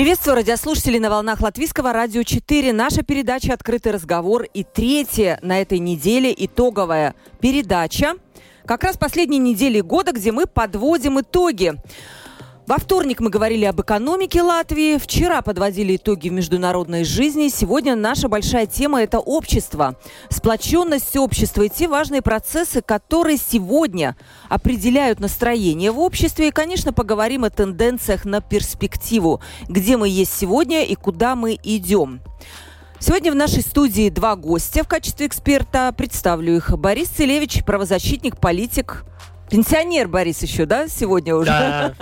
Приветствую 0.00 0.36
радиослушателей 0.36 0.98
на 0.98 1.10
волнах 1.10 1.42
Латвийского 1.42 1.92
радио 1.92 2.22
4. 2.22 2.72
Наша 2.72 3.02
передача 3.02 3.52
«Открытый 3.52 3.92
разговор» 3.92 4.44
и 4.44 4.64
третья 4.64 5.38
на 5.42 5.60
этой 5.60 5.78
неделе 5.78 6.34
итоговая 6.34 7.14
передача. 7.38 8.14
Как 8.64 8.82
раз 8.82 8.96
последней 8.96 9.36
недели 9.38 9.82
года, 9.82 10.12
где 10.12 10.32
мы 10.32 10.46
подводим 10.46 11.20
итоги. 11.20 11.74
Во 12.70 12.78
вторник 12.78 13.18
мы 13.18 13.30
говорили 13.30 13.64
об 13.64 13.80
экономике 13.80 14.42
Латвии, 14.42 14.96
вчера 14.96 15.42
подводили 15.42 15.96
итоги 15.96 16.28
международной 16.28 17.02
жизни. 17.02 17.48
Сегодня 17.48 17.96
наша 17.96 18.28
большая 18.28 18.66
тема– 18.66 19.02
это 19.02 19.18
общество, 19.18 19.96
сплоченность 20.28 21.16
общества 21.16 21.62
и 21.62 21.68
те 21.68 21.88
важные 21.88 22.22
процессы, 22.22 22.80
которые 22.80 23.38
сегодня 23.38 24.16
определяют 24.48 25.18
настроение 25.18 25.90
в 25.90 25.98
обществе. 25.98 26.46
И, 26.46 26.52
конечно, 26.52 26.92
поговорим 26.92 27.42
о 27.42 27.50
тенденциях 27.50 28.24
на 28.24 28.40
перспективу, 28.40 29.40
где 29.68 29.96
мы 29.96 30.08
есть 30.08 30.32
сегодня 30.32 30.84
и 30.84 30.94
куда 30.94 31.34
мы 31.34 31.58
идем. 31.64 32.20
Сегодня 33.00 33.32
в 33.32 33.34
нашей 33.34 33.62
студии 33.62 34.10
два 34.10 34.36
гостя 34.36 34.84
в 34.84 34.88
качестве 34.88 35.26
эксперта. 35.26 35.92
Представлю 35.96 36.54
их. 36.54 36.70
Борис 36.78 37.08
Целевич, 37.08 37.64
правозащитник, 37.64 38.38
политик, 38.38 39.04
Пенсионер 39.50 40.06
Борис 40.06 40.42
еще, 40.42 40.64
да, 40.64 40.86
сегодня 40.88 41.34
уже? 41.34 41.50
Да, 41.50 41.94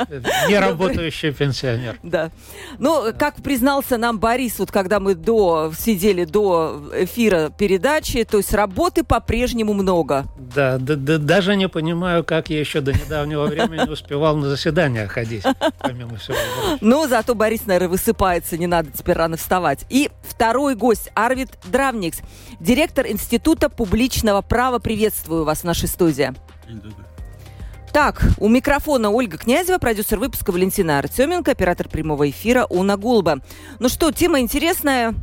не 0.49 0.59
работающий 0.59 1.33
пенсионер. 1.33 1.99
Да. 2.09 2.31
Ну, 2.79 3.13
как 3.19 3.37
признался 3.37 3.99
нам 3.99 4.19
Борис, 4.19 4.59
вот 4.59 4.71
когда 4.71 4.99
мы 4.99 5.15
до, 5.15 5.73
сидели 5.79 6.25
до 6.25 6.91
эфира 6.95 7.51
передачи, 7.51 8.25
то 8.25 8.39
есть 8.39 8.55
работы 8.55 9.05
по-прежнему 9.05 9.75
много. 9.75 10.25
Да, 10.39 10.79
да, 10.79 10.95
да, 10.95 11.19
даже 11.19 11.57
не 11.57 11.69
понимаю, 11.69 12.25
как 12.25 12.51
я 12.51 12.61
еще 12.61 12.81
до 12.81 12.93
недавнего 12.93 13.47
времени 13.47 13.89
успевал 13.89 14.37
на 14.37 14.49
заседания 14.49 15.07
ходить, 15.07 15.45
помимо 15.81 16.17
всего 16.17 16.37
Ну, 16.81 17.07
зато 17.09 17.35
Борис, 17.35 17.67
наверное, 17.67 17.89
высыпается, 17.89 18.57
не 18.57 18.67
надо 18.67 18.91
теперь 18.91 19.17
рано 19.17 19.37
вставать. 19.37 19.85
И 19.91 20.11
второй 20.23 20.75
гость, 20.75 21.11
Арвид 21.15 21.51
Дравникс, 21.65 22.21
директор 22.61 23.07
Института 23.07 23.69
публичного 23.69 24.43
права. 24.43 24.79
Приветствую 24.79 25.45
вас 25.45 25.61
в 25.61 25.65
нашей 25.65 25.89
студии. 25.89 26.35
Так, 27.99 28.23
у 28.39 28.49
микрофона 28.49 29.11
Ольга 29.11 29.39
Князева, 29.39 29.79
продюсер 29.79 30.21
выпуска 30.21 30.53
Валентина 30.53 31.01
Артеменко, 31.01 31.51
оператор 31.51 31.89
прямого 31.89 32.31
эфира 32.31 32.65
Уна 32.71 32.97
Гулба. 32.97 33.41
Ну 33.81 33.89
что, 33.89 34.13
тема 34.13 34.39
интересная. 34.39 35.17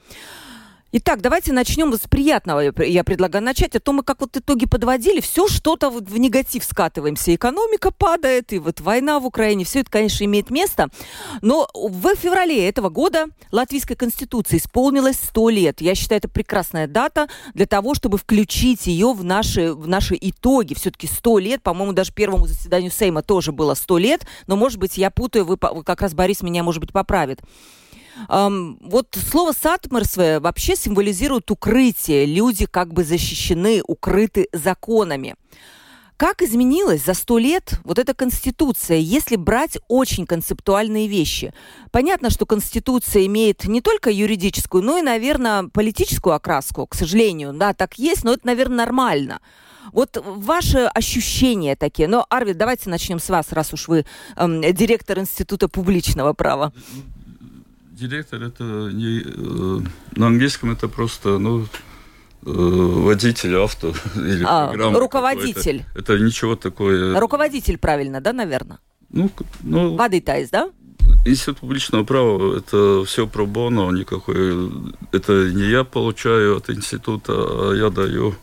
Итак, 0.93 1.21
давайте 1.21 1.53
начнем 1.53 1.95
с 1.95 2.01
приятного. 2.01 2.73
Я 2.83 3.05
предлагаю 3.05 3.45
начать. 3.45 3.77
А 3.77 3.81
то 3.81 3.93
мы 3.93 4.03
как 4.03 4.21
вот 4.21 4.37
итоги 4.37 4.67
подводили, 4.67 5.21
все 5.21 5.47
что-то 5.47 5.89
в 5.89 6.19
негатив 6.19 6.65
скатываемся. 6.65 7.33
Экономика 7.33 7.93
падает, 7.93 8.53
и 8.53 8.59
вот 8.59 8.81
война 8.81 9.21
в 9.21 9.27
Украине. 9.27 9.65
Все 9.65 9.81
это, 9.81 9.91
конечно, 9.93 10.25
имеет 10.25 10.51
место. 10.51 10.89
Но 11.43 11.69
в 11.73 12.17
феврале 12.17 12.69
этого 12.69 12.89
года 12.89 13.27
Латвийской 13.53 13.95
Конституции 13.95 14.57
исполнилось 14.57 15.15
100 15.15 15.49
лет. 15.51 15.81
Я 15.81 15.95
считаю, 15.95 16.19
это 16.19 16.29
прекрасная 16.29 16.89
дата 16.89 17.29
для 17.55 17.67
того, 17.67 17.95
чтобы 17.95 18.19
включить 18.19 18.89
ее 18.89 19.13
в 19.13 19.23
наши, 19.23 19.73
в 19.73 19.87
наши 19.87 20.19
итоги. 20.21 20.75
Все-таки 20.75 21.07
100 21.07 21.39
лет, 21.39 21.63
по-моему, 21.63 21.93
даже 21.93 22.13
первому 22.13 22.49
заседанию 22.49 22.91
Сейма 22.91 23.23
тоже 23.23 23.53
было 23.53 23.75
100 23.75 23.99
лет. 23.99 24.27
Но, 24.49 24.57
может 24.57 24.81
быть, 24.81 24.99
я 24.99 25.13
путаю, 25.13 25.45
вы 25.45 25.57
как 25.57 26.03
раз 26.03 26.15
Борис 26.15 26.43
меня, 26.43 26.65
может 26.65 26.81
быть, 26.81 26.93
поправит. 26.93 27.39
Эм, 28.29 28.79
вот 28.81 29.17
слово 29.31 29.53
«сатмерсве» 29.53 30.41
вообще 30.41 30.77
символизирует 30.77 31.51
укрытие. 31.51 32.27
Люди 32.27 32.67
как 32.67 32.93
бы 32.93 33.05
защищены, 33.05 33.83
укрыты 33.87 34.49
законами. 34.53 35.37
Как 36.21 36.43
изменилась 36.43 37.07
за 37.07 37.15
сто 37.15 37.39
лет 37.39 37.81
вот 37.83 37.99
эта 37.99 38.13
конституция, 38.13 38.99
если 38.99 39.37
брать 39.37 39.79
очень 39.89 40.27
концептуальные 40.27 41.09
вещи? 41.09 41.55
Понятно, 41.93 42.29
что 42.29 42.45
конституция 42.45 43.25
имеет 43.25 43.65
не 43.65 43.81
только 43.81 44.11
юридическую, 44.11 44.85
но 44.85 44.99
и, 44.99 45.03
наверное, 45.03 45.69
политическую 45.73 46.35
окраску, 46.35 46.87
к 46.87 46.95
сожалению. 46.95 47.55
Да, 47.55 47.73
так 47.73 47.99
есть, 47.99 48.23
но 48.23 48.35
это, 48.35 48.47
наверное, 48.47 48.85
нормально. 48.85 49.41
Вот 49.93 50.23
ваши 50.23 50.81
ощущения 50.81 51.75
такие. 51.75 52.07
Но, 52.07 52.27
Арвид, 52.29 52.59
давайте 52.59 52.91
начнем 52.91 53.19
с 53.19 53.31
вас, 53.31 53.51
раз 53.53 53.73
уж 53.73 53.89
вы 53.89 54.05
эм, 54.37 54.61
директор 54.61 55.19
Института 55.19 55.69
публичного 55.69 56.35
права 56.35 56.75
директор 58.01 58.43
это 58.43 58.65
не 58.93 59.23
э, 59.25 59.81
на 60.17 60.27
английском 60.27 60.73
это 60.73 60.89
просто 60.89 61.39
ну 61.39 61.63
э, 61.63 61.67
водитель 62.45 63.57
авто 63.57 63.95
или 64.17 64.45
а, 64.47 64.73
руководитель. 64.99 65.85
Это 65.95 66.19
ничего 66.19 66.57
такое. 66.57 67.19
Руководитель 67.21 67.79
правильно, 67.79 68.21
да, 68.21 68.33
наверное? 68.33 68.79
Ну, 69.11 69.31
ну. 69.63 69.97
Воды 69.97 70.21
тайс, 70.21 70.51
да? 70.51 70.71
Институт 71.27 71.59
публичного 71.59 72.05
права 72.05 72.57
это 72.57 73.05
все 73.05 73.27
про 73.27 73.45
боно, 73.45 73.91
никакой. 73.91 74.71
Это 75.13 75.51
не 75.53 75.69
я 75.71 75.85
получаю 75.85 76.57
от 76.57 76.71
института, 76.71 77.33
а 77.35 77.75
я 77.75 77.91
даю 77.91 78.35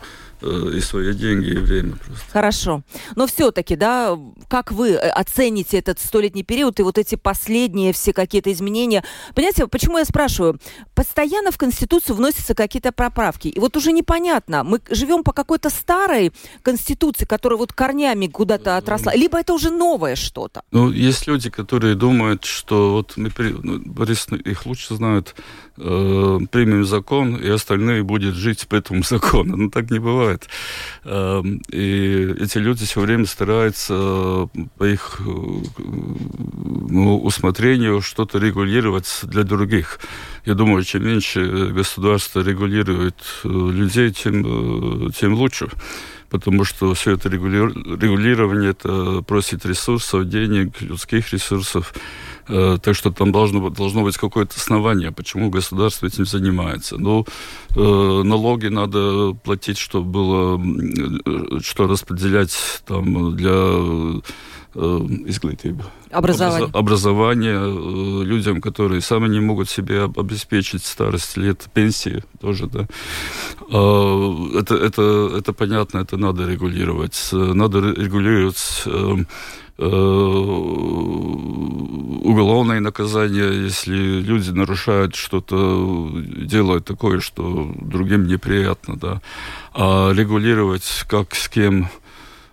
и 0.41 0.79
свои 0.81 1.13
деньги, 1.13 1.49
и 1.49 1.57
время 1.57 1.95
просто. 1.95 2.25
Хорошо. 2.31 2.83
Но 3.15 3.27
все-таки, 3.27 3.75
да, 3.75 4.17
как 4.47 4.71
вы 4.71 4.91
э, 4.91 5.09
оцените 5.09 5.77
этот 5.77 5.99
столетний 5.99 6.43
период 6.43 6.79
и 6.79 6.83
вот 6.83 6.97
эти 6.97 7.15
последние 7.15 7.93
все 7.93 8.13
какие-то 8.13 8.51
изменения? 8.51 9.03
Понимаете, 9.35 9.67
почему 9.67 9.97
я 9.97 10.05
спрашиваю? 10.05 10.59
Постоянно 10.95 11.51
в 11.51 11.57
Конституцию 11.57 12.15
вносятся 12.15 12.53
какие-то 12.53 12.91
поправки. 12.91 13.47
И 13.47 13.59
вот 13.59 13.75
уже 13.77 13.91
непонятно, 13.91 14.63
мы 14.63 14.79
живем 14.89 15.23
по 15.23 15.33
какой-то 15.33 15.69
старой 15.69 16.31
Конституции, 16.61 17.25
которая 17.25 17.57
вот 17.57 17.73
корнями 17.73 18.27
куда-то 18.27 18.71
э, 18.71 18.77
отросла, 18.77 19.13
либо 19.15 19.39
это 19.39 19.53
уже 19.53 19.71
новое 19.71 20.15
что-то? 20.15 20.61
Ну, 20.71 20.91
есть 20.91 21.27
люди, 21.27 21.49
которые 21.49 21.95
думают, 21.95 22.45
что 22.45 22.91
вот 22.91 23.17
мы, 23.17 23.31
ну, 23.37 23.79
Борис 23.85 24.27
их 24.45 24.65
лучше 24.65 24.95
знают, 24.95 25.35
э, 25.77 26.39
примем 26.51 26.85
закон, 26.85 27.35
и 27.35 27.49
остальные 27.49 28.03
будут 28.03 28.35
жить 28.35 28.67
по 28.67 28.75
этому 28.75 29.03
закону. 29.03 29.57
Но 29.57 29.69
так 29.69 29.91
не 29.91 29.99
бывает. 29.99 30.47
Э, 31.03 31.41
и 31.71 32.35
эти 32.39 32.57
люди 32.57 32.85
все 32.85 33.01
время 33.01 33.25
стараются 33.25 34.49
по 34.77 34.83
их 34.83 35.19
ну, 35.19 37.19
усмотрению 37.19 38.01
что-то 38.01 38.39
регулировать 38.39 39.19
для 39.23 39.43
других. 39.43 39.99
Я 40.45 40.53
думаю, 40.53 40.83
чем 40.83 41.05
меньше 41.05 41.71
государство 41.73 42.41
регулирует 42.41 43.17
э, 43.43 43.47
людей, 43.47 44.11
тем, 44.11 45.07
э, 45.07 45.11
тем 45.11 45.33
лучше 45.33 45.69
потому 46.29 46.65
что 46.65 46.93
все 46.93 47.13
это 47.13 47.29
регулирование 47.29 48.71
это 48.71 49.21
просит 49.21 49.65
ресурсов, 49.65 50.27
денег, 50.27 50.81
людских 50.81 51.31
ресурсов. 51.31 51.93
Э, 52.49 52.77
так 52.81 52.95
что 52.95 53.11
там 53.11 53.31
должно, 53.31 53.69
должно 53.69 54.03
быть 54.03 54.17
какое-то 54.17 54.53
основание, 54.57 55.11
почему 55.11 55.49
государство 55.49 56.05
этим 56.07 56.25
занимается. 56.25 56.97
Ну, 56.97 57.25
э, 57.75 58.21
налоги 58.23 58.67
надо 58.67 59.33
платить, 59.43 59.77
чтобы 59.77 60.07
было, 60.07 61.61
что 61.61 61.87
распределять 61.87 62.81
там 62.85 63.35
для 63.35 64.21
изглитību. 64.75 65.83
Образование. 66.11 66.69
Образование 66.73 68.23
людям, 68.23 68.61
которые 68.61 69.01
сами 69.01 69.27
не 69.27 69.39
могут 69.39 69.69
себе 69.69 70.03
обеспечить 70.03 70.83
старость 70.85 71.37
лет, 71.37 71.67
пенсии 71.73 72.23
тоже, 72.39 72.67
да. 72.67 72.87
Это, 73.69 74.75
это, 74.75 75.31
это 75.37 75.53
понятно, 75.53 75.99
это 75.99 76.17
надо 76.17 76.47
регулировать. 76.47 77.29
Надо 77.31 77.79
регулировать 77.79 78.83
уголовное 82.23 82.79
наказание, 82.79 83.63
если 83.65 84.21
люди 84.21 84.49
нарушают 84.49 85.15
что-то, 85.15 86.09
делают 86.15 86.85
такое, 86.85 87.19
что 87.19 87.71
другим 87.79 88.25
неприятно, 88.25 88.95
да. 88.95 89.21
А 89.73 90.11
регулировать, 90.13 91.05
как 91.07 91.35
с 91.35 91.47
кем 91.47 91.83
Э, 91.83 92.06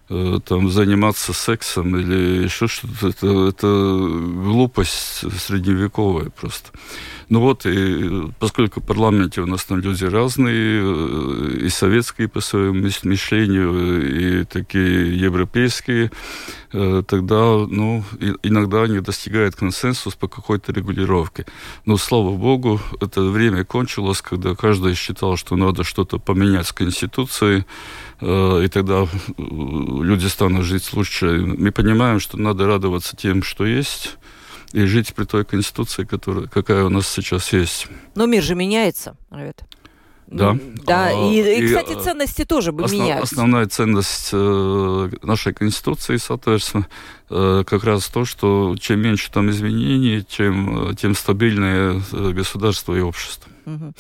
там 0.09 0.71
заниматься 0.71 1.33
сексом 1.33 1.97
или 1.97 2.45
еще 2.45 2.69
что-то, 2.69 3.09
это, 3.09 3.49
это 3.49 3.67
глупость 3.67 5.25
средневековая 5.41 6.31
просто. 6.31 6.71
Ну 7.35 7.41
вот, 7.41 7.67
и 7.67 8.31
поскольку 8.39 8.81
в 8.81 8.85
парламенте 8.85 9.41
у 9.41 9.47
нас 9.47 9.65
там 9.65 9.81
люди 9.81 10.05
разные, 10.05 10.83
э, 10.85 11.67
и 11.67 11.69
советские 11.69 12.29
по 12.29 12.41
своему 12.41 12.89
мышлению, 13.03 14.41
и 14.41 14.45
такие 14.45 15.19
европейские, 15.19 16.13
э, 16.73 17.03
тогда, 17.05 17.67
ну, 17.69 18.05
иногда 18.45 18.83
они 18.83 19.01
достигают 19.01 19.57
консенсус 19.57 20.15
по 20.15 20.29
какой-то 20.29 20.73
регулировке. 20.73 21.45
Но, 21.87 21.97
слава 21.97 22.37
богу, 22.37 22.81
это 23.01 23.23
время 23.23 23.65
кончилось, 23.65 24.21
когда 24.21 24.55
каждый 24.55 24.95
считал, 24.95 25.37
что 25.37 25.57
надо 25.57 25.83
что-то 25.83 26.21
поменять 26.21 26.69
с 26.69 26.73
Конституцией, 26.73 27.65
Э, 28.21 28.63
и 28.65 28.69
тогда 28.69 29.03
э, 29.03 29.07
люди 29.37 30.27
станут 30.27 30.65
жить 30.65 30.93
лучше. 30.93 31.27
Мы 31.27 31.73
понимаем, 31.73 32.21
что 32.21 32.39
надо 32.39 32.67
радоваться 32.67 33.17
тем, 33.17 33.43
что 33.43 33.67
есть, 33.67 34.17
и 34.75 34.87
жить 34.87 35.15
при 35.15 35.25
той 35.25 35.45
конституции, 35.45 36.05
которая, 36.05 36.47
какая 36.49 36.85
у 36.85 36.89
нас 36.89 37.07
сейчас 37.07 37.53
есть. 37.53 37.87
Но 38.17 38.27
мир 38.27 38.43
же 38.43 38.57
меняется, 38.57 39.17
Равет. 39.31 39.63
Да. 40.27 40.59
Да, 40.85 41.09
а, 41.09 41.31
и, 41.31 41.61
и, 41.61 41.67
кстати, 41.67 41.95
ценности 42.03 42.45
тоже 42.45 42.73
бы 42.73 42.85
основ, 42.85 43.01
меняются. 43.01 43.35
Основная 43.35 43.67
ценность 43.67 44.31
э, 44.33 45.11
нашей 45.23 45.53
Конституции, 45.53 46.17
соответственно, 46.17 46.89
э, 47.31 47.63
как 47.65 47.85
раз 47.85 48.09
то, 48.09 48.25
что 48.25 48.75
чем 48.81 49.01
меньше 49.01 49.31
там 49.31 49.51
изменений, 49.51 50.23
тем, 50.23 50.97
тем 50.97 51.15
стабильнее 51.15 52.03
э, 52.13 52.31
государство 52.31 52.95
и 52.95 53.01
общество. 53.01 53.49
Угу. 53.67 53.95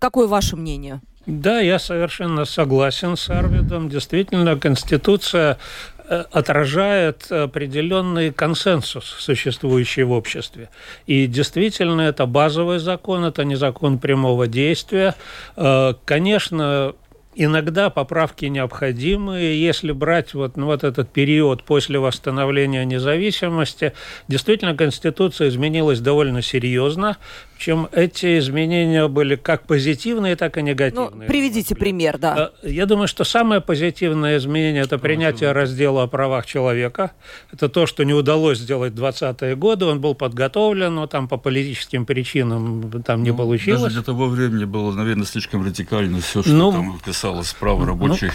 Какое 0.00 0.28
ваше 0.28 0.56
мнение? 0.56 1.00
Да, 1.26 1.60
я 1.60 1.78
совершенно 1.78 2.44
согласен 2.44 3.16
с 3.16 3.28
Арвидом. 3.28 3.88
Действительно, 3.88 4.56
Конституция 4.56 5.58
э, 5.98 5.99
отражает 6.10 7.30
определенный 7.30 8.32
консенсус, 8.32 9.04
существующий 9.04 10.02
в 10.02 10.12
обществе. 10.12 10.68
И 11.06 11.26
действительно, 11.26 12.02
это 12.02 12.26
базовый 12.26 12.78
закон, 12.78 13.24
это 13.24 13.44
не 13.44 13.54
закон 13.54 13.98
прямого 13.98 14.46
действия. 14.46 15.14
Э, 15.56 15.94
конечно, 16.04 16.94
Иногда 17.36 17.90
поправки 17.90 18.46
необходимы. 18.46 19.38
Если 19.38 19.92
брать 19.92 20.34
вот, 20.34 20.56
ну, 20.56 20.66
вот 20.66 20.82
этот 20.82 21.10
период 21.10 21.62
после 21.62 22.00
восстановления 22.00 22.84
независимости, 22.84 23.92
действительно 24.26 24.76
Конституция 24.76 25.48
изменилась 25.48 26.00
довольно 26.00 26.42
серьезно. 26.42 27.18
Причем 27.60 27.88
эти 27.92 28.38
изменения 28.38 29.06
были 29.06 29.36
как 29.36 29.66
позитивные, 29.66 30.34
так 30.34 30.56
и 30.56 30.62
негативные. 30.62 31.10
Ну, 31.12 31.26
приведите 31.26 31.74
пример, 31.74 32.16
да. 32.16 32.52
Э, 32.62 32.70
я 32.70 32.86
думаю, 32.86 33.06
что 33.06 33.22
самое 33.22 33.60
позитивное 33.60 34.38
изменение– 34.38 34.82
это 34.84 34.96
принятие 34.96 35.52
раздела 35.52 36.04
о 36.04 36.06
правах 36.06 36.46
человека. 36.46 37.10
Это 37.52 37.68
то, 37.68 37.84
что 37.84 38.02
не 38.04 38.14
удалось 38.14 38.60
сделать 38.60 38.94
в 38.94 39.04
20-е 39.04 39.56
годы. 39.56 39.84
Он 39.84 40.00
был 40.00 40.14
подготовлен, 40.14 40.94
но 40.94 41.06
там 41.06 41.28
по 41.28 41.36
политическим 41.36 42.06
причинам 42.06 43.02
там 43.02 43.22
не 43.24 43.30
ну, 43.30 43.36
получилось. 43.36 43.82
Даже 43.82 43.96
для 43.96 44.04
того 44.04 44.28
времени 44.28 44.64
было, 44.64 44.92
наверное, 44.92 45.26
слишком 45.26 45.62
радикально 45.62 46.22
все, 46.22 46.40
что 46.40 46.52
ну, 46.52 46.72
там 46.72 46.98
касалось 47.04 47.52
права 47.52 47.80
ну, 47.80 47.86
рабочих. 47.88 48.32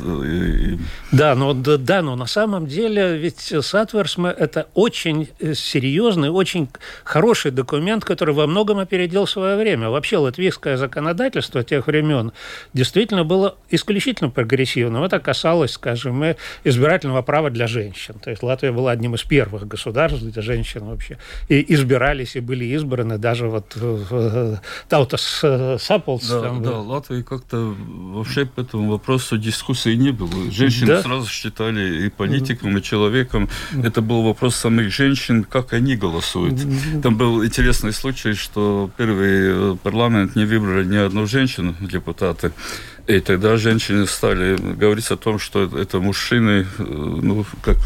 Ну, 0.00 0.24
и. 0.24 0.78
Да, 1.12 1.36
но, 1.36 1.54
да, 1.54 1.76
да, 1.76 2.02
но 2.02 2.16
на 2.16 2.26
самом 2.26 2.66
деле 2.66 3.16
ведь 3.18 3.54
Satversme– 3.60 4.30
это 4.36 4.66
очень 4.74 5.28
э, 5.38 5.54
серьезный, 5.54 6.30
очень 6.30 6.68
хороший 7.04 7.52
документ, 7.52 8.04
который 8.04 8.34
во 8.34 8.48
многом 8.48 8.63
многом 8.64 8.78
опередил 8.78 9.26
свое 9.26 9.56
время. 9.56 9.90
Вообще 9.90 10.16
латвийское 10.16 10.78
законодательство 10.78 11.62
тех 11.62 11.86
времен 11.86 12.32
действительно 12.72 13.24
было 13.24 13.56
исключительно 13.68 14.30
прогрессивным. 14.30 15.02
Это 15.04 15.20
касалось, 15.20 15.72
скажем, 15.72 16.24
и 16.24 16.34
избирательного 16.64 17.20
права 17.20 17.50
для 17.50 17.66
женщин. 17.66 18.14
То 18.22 18.30
есть 18.30 18.42
Латвия 18.42 18.72
была 18.72 18.92
одним 18.92 19.14
из 19.14 19.22
первых 19.22 19.68
государств, 19.68 20.22
где 20.22 20.40
женщины 20.40 20.86
вообще 20.86 21.18
и 21.50 21.74
избирались, 21.74 22.36
и 22.36 22.40
были 22.40 22.64
избраны 22.64 23.18
даже 23.18 23.48
вот 23.48 23.76
в 23.76 24.60
Таутас 24.88 25.44
Саполс. 25.78 26.28
Да, 26.28 26.40
там, 26.40 26.62
да, 26.62 26.78
Латвии 26.78 27.22
как-то 27.22 27.74
вообще 28.14 28.46
по 28.46 28.62
этому 28.62 28.90
вопросу 28.90 29.36
дискуссии 29.36 29.94
не 29.94 30.10
было. 30.10 30.50
Женщины 30.50 30.86
да? 30.86 31.02
сразу 31.02 31.28
считали 31.28 32.06
и 32.06 32.08
политиком, 32.08 32.78
и 32.78 32.82
человеком. 32.82 33.48
Это 33.82 34.00
был 34.00 34.22
вопрос 34.22 34.56
самих 34.56 34.90
женщин, 34.90 35.44
как 35.44 35.74
они 35.74 35.96
голосуют. 35.96 36.60
Там 37.02 37.16
был 37.18 37.44
интересный 37.44 37.92
случай, 37.92 38.32
что 38.32 38.53
что 38.54 38.88
первый 38.96 39.72
э, 39.72 39.76
парламент 39.82 40.36
не 40.36 40.44
выбрали 40.44 40.84
ни 40.86 40.96
одну 40.96 41.26
женщину 41.26 41.74
депутаты. 41.80 42.52
И 43.08 43.18
тогда 43.18 43.56
женщины 43.56 44.06
стали 44.06 44.56
говорить 44.56 45.10
о 45.10 45.16
том, 45.16 45.40
что 45.40 45.64
это 45.64 45.98
мужчины, 45.98 46.64
э, 46.78 46.84
ну, 46.84 47.44
как, 47.62 47.78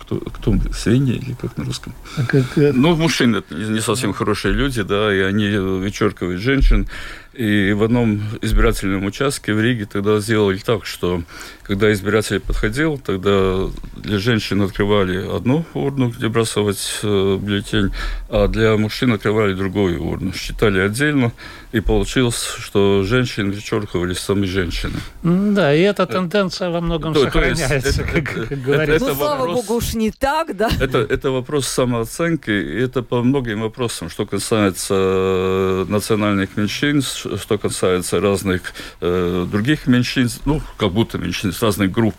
кто, 0.00 0.16
кто 0.16 0.52
свиньи 0.72 1.14
или 1.14 1.34
как 1.40 1.56
на 1.56 1.64
русском? 1.64 1.94
А 2.16 2.24
как... 2.24 2.44
Ну, 2.56 2.96
мужчины 2.96 3.42
не 3.50 3.80
совсем 3.80 4.12
хорошие 4.12 4.52
люди, 4.52 4.82
да, 4.82 5.14
и 5.14 5.20
они 5.20 5.58
вычеркивают 5.58 6.40
женщин. 6.40 6.88
И 7.32 7.72
в 7.72 7.84
одном 7.84 8.20
избирательном 8.42 9.04
участке 9.04 9.54
в 9.54 9.60
Риге 9.60 9.86
тогда 9.86 10.18
сделали 10.18 10.58
так, 10.58 10.86
что 10.86 11.22
когда 11.66 11.92
избиратель 11.92 12.40
подходил, 12.40 12.98
тогда 12.98 13.68
для 13.96 14.18
женщин 14.18 14.62
открывали 14.62 15.36
одну 15.36 15.64
урну, 15.74 16.10
где 16.10 16.28
бросать 16.28 17.00
э, 17.02 17.38
бюллетень, 17.40 17.92
а 18.28 18.46
для 18.46 18.76
мужчин 18.76 19.12
открывали 19.12 19.54
другую 19.54 20.02
урну. 20.02 20.32
Считали 20.32 20.78
отдельно, 20.80 21.32
и 21.72 21.80
получилось, 21.80 22.42
что 22.58 23.02
женщин 23.02 23.50
вычеркивали 23.50 24.14
сами 24.14 24.46
женщины. 24.46 24.94
Да, 25.22 25.74
и 25.74 25.80
эта 25.80 26.06
тенденция 26.06 26.70
во 26.70 26.80
многом 26.80 27.14
то, 27.14 27.24
сохраняется, 27.24 27.68
то 27.68 27.74
есть, 27.74 27.98
это, 27.98 28.22
как, 28.22 28.36
это, 28.36 28.56
говорится. 28.56 29.08
Ну, 29.08 29.14
слава 29.14 29.38
вопрос, 29.40 29.66
богу, 29.66 29.74
уж 29.78 29.94
не 29.94 30.10
так, 30.10 30.56
да? 30.56 30.70
Это, 30.80 30.98
это 30.98 31.30
вопрос 31.30 31.66
самооценки, 31.66 32.50
и 32.50 32.80
это 32.80 33.02
по 33.02 33.22
многим 33.22 33.62
вопросам, 33.62 34.08
что 34.08 34.26
касается 34.26 34.94
э, 34.94 35.86
национальных 35.88 36.56
меньшинств, 36.56 37.26
что 37.40 37.58
касается 37.58 38.20
разных 38.20 38.72
э, 39.00 39.46
других 39.50 39.86
меньшинств, 39.86 40.42
ну, 40.46 40.62
как 40.76 40.92
будто 40.92 41.18
меньшинств, 41.18 41.55
разных 41.62 41.90
групп. 41.92 42.14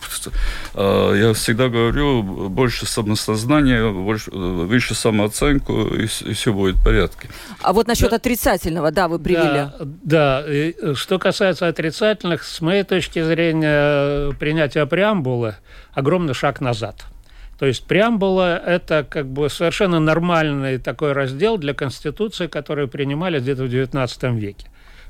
Э, 0.74 1.14
я 1.16 1.32
всегда 1.32 1.68
говорю, 1.68 2.22
больше 2.22 2.86
самосознания, 2.86 3.90
больше, 3.90 4.30
выше 4.30 4.94
самооценку, 4.94 5.86
и, 5.94 6.04
и 6.04 6.32
все 6.32 6.52
будет 6.52 6.76
в 6.76 6.84
порядке. 6.84 7.28
А 7.62 7.72
вот 7.72 7.86
насчет 7.86 8.10
да. 8.10 8.16
отрицательного, 8.16 8.90
да, 8.90 9.08
вы 9.08 9.18
привели. 9.18 9.44
Да, 9.44 9.74
да. 9.80 10.44
И 10.46 10.94
что 10.94 11.18
касается 11.18 11.68
отрицательных, 11.68 12.44
с 12.44 12.60
моей 12.60 12.84
точки 12.84 13.22
зрения, 13.22 14.32
принятие 14.34 14.86
преамбулы– 14.86 15.56
огромный 15.92 16.34
шаг 16.34 16.60
назад– 16.60 17.04
то 17.58 17.66
есть 17.66 17.84
преамбула– 17.86 18.56
это 18.66 19.04
как 19.08 19.26
бы 19.26 19.50
совершенно 19.50 19.98
нормальный 19.98 20.78
такой 20.78 21.12
раздел 21.12 21.58
для 21.58 21.74
Конституции, 21.74 22.46
который 22.46 22.86
принимали 22.86 23.40
где-то 23.40 23.64
в 23.64 23.66
XIX 23.66 24.38
веке 24.38 24.68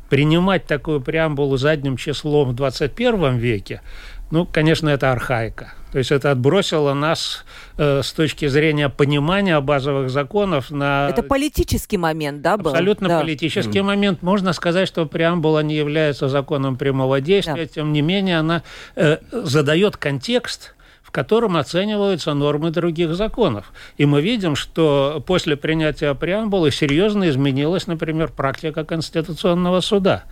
принимать 0.08 0.66
такую 0.66 1.00
преамбулу 1.00 1.56
задним 1.56 1.96
числом 1.96 2.50
в 2.50 2.54
21 2.54 3.36
веке, 3.36 3.82
ну, 4.30 4.46
конечно, 4.46 4.88
это 4.88 5.12
архаика. 5.12 5.72
То 5.92 5.98
есть 5.98 6.12
это 6.12 6.30
отбросило 6.30 6.92
нас 6.92 7.44
э, 7.78 8.02
с 8.02 8.12
точки 8.12 8.46
зрения 8.46 8.90
понимания 8.90 9.58
базовых 9.60 10.10
законов 10.10 10.70
на... 10.70 11.08
Это 11.08 11.22
политический 11.22 11.96
момент, 11.96 12.42
да, 12.42 12.58
был? 12.58 12.70
Абсолютно 12.70 13.08
да. 13.08 13.20
политический 13.20 13.78
mm. 13.78 13.84
момент. 13.84 14.22
Можно 14.22 14.52
сказать, 14.52 14.86
что 14.86 15.06
преамбула 15.06 15.60
не 15.60 15.74
является 15.74 16.28
законом 16.28 16.76
прямого 16.76 17.20
действия, 17.22 17.64
да. 17.64 17.66
тем 17.66 17.92
не 17.92 18.02
менее 18.02 18.38
она 18.38 18.62
э, 18.96 19.18
задает 19.32 19.96
контекст 19.96 20.74
в 21.08 21.10
котором 21.10 21.56
оцениваются 21.56 22.34
нормы 22.34 22.70
других 22.70 23.14
законов. 23.14 23.72
И 23.96 24.04
мы 24.04 24.20
видим, 24.20 24.54
что 24.54 25.24
после 25.26 25.56
принятия 25.56 26.14
преамбулы 26.14 26.70
серьезно 26.70 27.30
изменилась, 27.30 27.86
например, 27.86 28.30
практика 28.30 28.84
Конституционного 28.84 29.80
суда. 29.80 30.24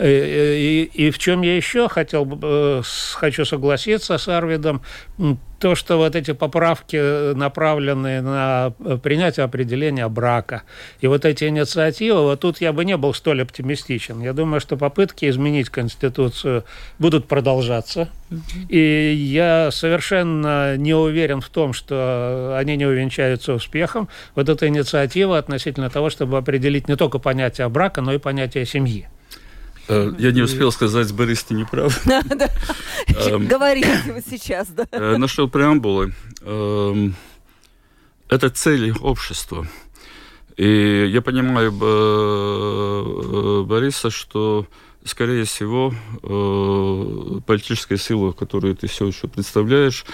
И, 0.00 0.02
э, 0.02 0.56
и, 0.56 0.82
и 1.06 1.10
в 1.12 1.18
чем 1.18 1.42
я 1.42 1.54
еще 1.54 1.88
хотел, 1.88 2.28
э, 2.42 2.82
хочу 3.14 3.44
согласиться 3.44 4.18
с 4.18 4.26
Арвидом, 4.26 4.82
то, 5.58 5.74
что 5.74 5.96
вот 5.96 6.14
эти 6.16 6.32
поправки 6.32 7.34
направлены 7.34 8.20
на 8.20 8.72
принятие 9.02 9.44
определения 9.44 10.08
брака, 10.08 10.62
и 11.00 11.06
вот 11.06 11.24
эти 11.24 11.44
инициативы, 11.44 12.20
вот 12.22 12.40
тут 12.40 12.60
я 12.60 12.72
бы 12.72 12.84
не 12.84 12.96
был 12.96 13.14
столь 13.14 13.42
оптимистичен. 13.42 14.20
Я 14.20 14.32
думаю, 14.32 14.60
что 14.60 14.76
попытки 14.76 15.28
изменить 15.28 15.70
Конституцию 15.70 16.64
будут 16.98 17.26
продолжаться, 17.28 18.08
и 18.68 19.14
я 19.16 19.70
совершенно 19.70 20.76
не 20.76 20.94
уверен 20.94 21.40
в 21.40 21.48
том, 21.48 21.72
что 21.72 22.56
они 22.58 22.76
не 22.76 22.86
увенчаются 22.86 23.52
успехом. 23.54 24.08
Вот 24.34 24.48
эта 24.48 24.68
инициатива 24.68 25.38
относительно 25.38 25.88
того, 25.90 26.10
чтобы 26.10 26.36
определить 26.38 26.88
не 26.88 26.96
только 26.96 27.18
понятие 27.18 27.68
брака, 27.68 28.00
но 28.00 28.12
и 28.12 28.18
понятие 28.18 28.66
семьи. 28.66 29.08
Э, 29.88 30.12
я 30.18 30.32
не 30.32 30.42
успел 30.42 30.72
сказать, 30.72 31.12
Борис, 31.12 31.44
ты 31.44 31.54
не 31.54 31.64
прав. 31.64 32.06
Эм, 32.06 33.46
Говорите 33.46 34.00
вот 34.06 34.24
сейчас, 34.28 34.68
да. 34.68 34.86
Э, 34.90 35.16
Нашел 35.16 35.48
преамбулы. 35.48 36.14
Эм, 36.42 37.14
это 38.28 38.50
цели 38.50 38.94
общества. 39.00 39.66
И 40.56 41.06
я 41.08 41.20
понимаю 41.20 41.72
э, 41.80 43.62
Бориса, 43.64 44.10
что, 44.10 44.66
скорее 45.04 45.44
всего, 45.44 45.92
политическая 47.46 47.98
сила, 47.98 48.32
которую 48.32 48.76
ты 48.76 48.86
все 48.86 49.06
еще 49.06 49.26
представляешь, 49.28 50.04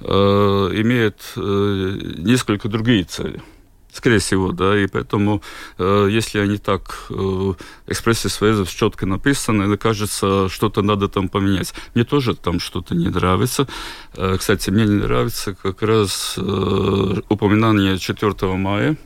имеет 0.00 1.20
несколько 1.36 2.68
другие 2.68 3.04
цели– 3.04 3.42
Скорее 3.92 4.18
всего, 4.18 4.52
да, 4.52 4.78
и 4.78 4.86
поэтому, 4.86 5.42
э, 5.78 6.08
если 6.10 6.38
они 6.38 6.58
так, 6.58 7.06
э, 7.10 7.54
экспрессия 7.88 8.30
Связов 8.30 8.70
четко 8.70 9.06
написаны, 9.06 9.66
мне 9.66 9.76
кажется, 9.76 10.48
что-то 10.48 10.82
надо 10.82 11.08
там 11.08 11.28
поменять. 11.28 11.74
Мне 11.94 12.04
тоже 12.04 12.34
там 12.34 12.60
что-то 12.60 12.94
не 12.94 13.08
нравится. 13.08 13.66
Э, 14.14 14.36
кстати, 14.38 14.70
мне 14.70 14.84
не 14.84 15.02
нравится 15.02 15.54
как 15.54 15.82
раз 15.82 16.34
э, 16.36 17.20
упоминание 17.28 17.98
4 17.98 18.34
мая, 18.56 18.96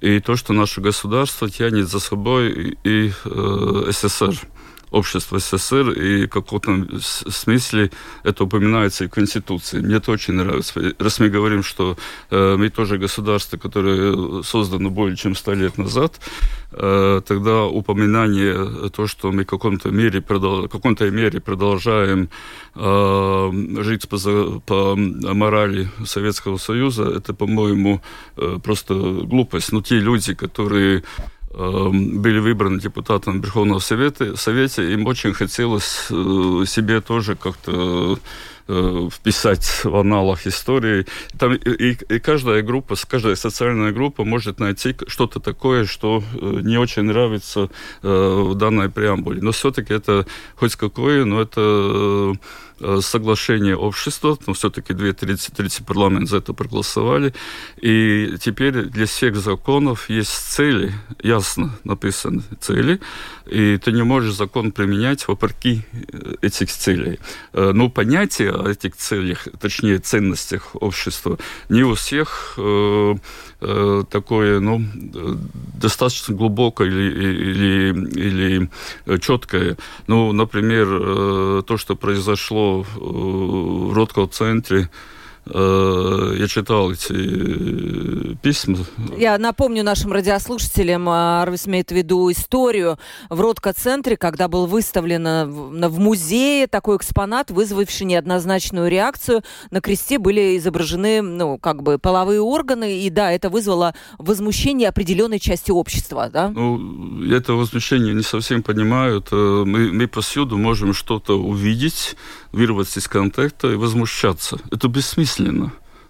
и 0.00 0.20
то, 0.20 0.36
что 0.36 0.52
наше 0.52 0.80
государство 0.80 1.48
тянет 1.50 1.88
за 1.88 2.00
собой 2.00 2.50
и, 2.50 2.78
и 2.84 3.12
э, 3.24 3.90
СССР 3.90 4.40
общества 4.92 5.38
СССР, 5.38 5.90
и 5.90 6.26
в 6.26 6.28
каком-то 6.28 7.00
смысле 7.00 7.90
это 8.24 8.44
упоминается 8.44 9.04
и 9.04 9.08
в 9.08 9.10
Конституции. 9.10 9.80
Мне 9.80 9.96
это 9.96 10.12
очень 10.12 10.34
нравится. 10.34 10.94
Раз 10.98 11.18
мы 11.18 11.28
говорим, 11.28 11.62
что 11.62 11.96
э, 12.30 12.56
мы 12.56 12.68
тоже 12.68 12.98
государство, 12.98 13.56
которое 13.56 14.42
создано 14.42 14.90
более 14.90 15.16
чем 15.16 15.34
сто 15.34 15.54
лет 15.54 15.78
назад, 15.78 16.20
э, 16.72 17.22
тогда 17.26 17.64
упоминание, 17.64 18.90
то, 18.90 19.06
что 19.06 19.32
мы 19.32 19.42
в 19.42 19.46
каком-то 19.46 19.90
мере, 19.90 20.20
продол- 20.20 20.68
каком-то 20.68 21.10
мере 21.10 21.40
продолжаем 21.40 22.28
э, 22.74 23.50
жить 23.82 24.08
по, 24.08 24.60
по 24.66 24.96
морали 24.96 25.88
Советского 26.04 26.58
Союза, 26.58 27.04
это, 27.04 27.34
по-моему, 27.34 28.02
э, 28.36 28.58
просто 28.62 28.94
глупость. 28.94 29.72
Но 29.72 29.80
те 29.82 29.98
люди, 30.00 30.34
которые 30.34 31.02
были 31.54 32.38
выбраны 32.38 32.80
депутатом 32.80 33.40
Верховного 33.40 33.78
Совета, 33.78 34.36
Совета, 34.36 34.82
им 34.82 35.06
очень 35.06 35.34
хотелось 35.34 36.06
э, 36.10 36.64
себе 36.66 37.00
тоже 37.00 37.36
как-то 37.36 38.18
э, 38.68 39.08
вписать 39.12 39.84
в 39.84 39.96
аналог 39.96 40.46
истории. 40.46 41.06
Там 41.38 41.54
и, 41.54 41.92
и 41.92 42.18
каждая 42.18 42.62
группа, 42.62 42.96
каждая 43.08 43.36
социальная 43.36 43.92
группа 43.92 44.24
может 44.24 44.60
найти 44.60 44.94
что-то 45.06 45.40
такое, 45.40 45.84
что 45.84 46.22
э, 46.34 46.60
не 46.62 46.78
очень 46.78 47.02
нравится 47.02 47.68
в 48.02 48.54
данной 48.54 48.88
преамбуле. 48.88 49.40
Но 49.42 49.52
все-таки 49.52 49.94
это 49.94 50.26
хоть 50.56 50.76
какое, 50.76 51.24
но 51.24 51.40
это 51.40 52.34
Э, 52.84 52.98
соглашение 53.00 53.76
общества, 53.76 54.36
но 54.46 54.54
все-таки 54.54 54.92
две 54.92 55.12
трети, 55.12 55.50
трети 55.50 55.82
парламент 55.82 56.28
за 56.28 56.38
это 56.38 56.52
проголосовали, 56.52 57.32
и 57.80 58.34
теперь 58.40 58.86
для 58.86 59.06
всех 59.06 59.36
законов 59.36 60.10
есть 60.10 60.32
цели, 60.32 60.92
ясно 61.22 61.70
написаны 61.84 62.42
цели, 62.60 63.00
и 63.46 63.76
ты 63.76 63.92
не 63.92 64.02
можешь 64.02 64.34
закон 64.34 64.72
применять 64.72 65.28
вопреки 65.28 65.82
э, 65.92 66.34
этих 66.42 66.72
целей. 66.72 67.20
Э, 67.52 67.70
но 67.72 67.88
понятие 67.88 68.51
этих 68.66 68.96
целях, 68.96 69.48
точнее 69.60 69.98
ценностях 69.98 70.74
общества, 70.74 71.38
не 71.68 71.82
у 71.82 71.94
всех 71.94 72.58
такое, 74.10 74.60
ну, 74.60 74.82
достаточно 75.80 76.34
глубокое 76.34 76.88
или, 76.88 77.10
или, 77.50 78.68
или 79.08 79.18
четкое. 79.18 79.76
Ну, 80.06 80.32
например, 80.32 81.62
то, 81.62 81.76
что 81.76 81.94
произошло 81.94 82.82
в 82.82 83.92
Ротко-центре 83.94 84.82
Э, 84.82 85.21
я 85.44 86.46
читал 86.46 86.92
эти 86.92 87.12
э, 87.12 88.34
письма. 88.42 88.78
Я 89.16 89.36
напомню 89.38 89.82
нашим 89.82 90.12
радиослушателям, 90.12 91.08
а, 91.08 91.42
Арвис 91.42 91.66
имеет 91.66 91.90
в 91.90 91.94
виду 91.94 92.30
историю 92.30 92.96
в 93.28 93.40
Ротко-центре, 93.40 94.16
когда 94.16 94.46
был 94.46 94.66
выставлен 94.66 95.26
э, 95.26 95.46
в 95.46 95.98
музее 95.98 96.68
такой 96.68 96.96
экспонат, 96.96 97.50
вызвавший 97.50 98.06
неоднозначную 98.06 98.88
реакцию. 98.88 99.42
На 99.72 99.80
кресте 99.80 100.20
были 100.20 100.56
изображены, 100.58 101.22
ну, 101.22 101.58
как 101.58 101.82
бы 101.82 101.98
половые 101.98 102.40
органы, 102.40 103.00
и 103.00 103.10
да, 103.10 103.32
это 103.32 103.50
вызвало 103.50 103.96
возмущение 104.18 104.88
определенной 104.88 105.40
части 105.40 105.72
общества, 105.72 106.30
да? 106.32 106.50
Ну, 106.50 107.24
это 107.24 107.54
возмущение 107.54 108.14
не 108.14 108.22
совсем 108.22 108.62
понимаю. 108.62 109.24
Мы, 109.32 109.92
мы 109.92 110.06
повсюду 110.06 110.56
можем 110.56 110.94
что-то 110.94 111.36
увидеть, 111.36 112.16
вырваться 112.52 113.00
из 113.00 113.08
контакта 113.08 113.72
и 113.72 113.74
возмущаться. 113.74 114.58
Это 114.70 114.86
бессмысленно. 114.86 115.31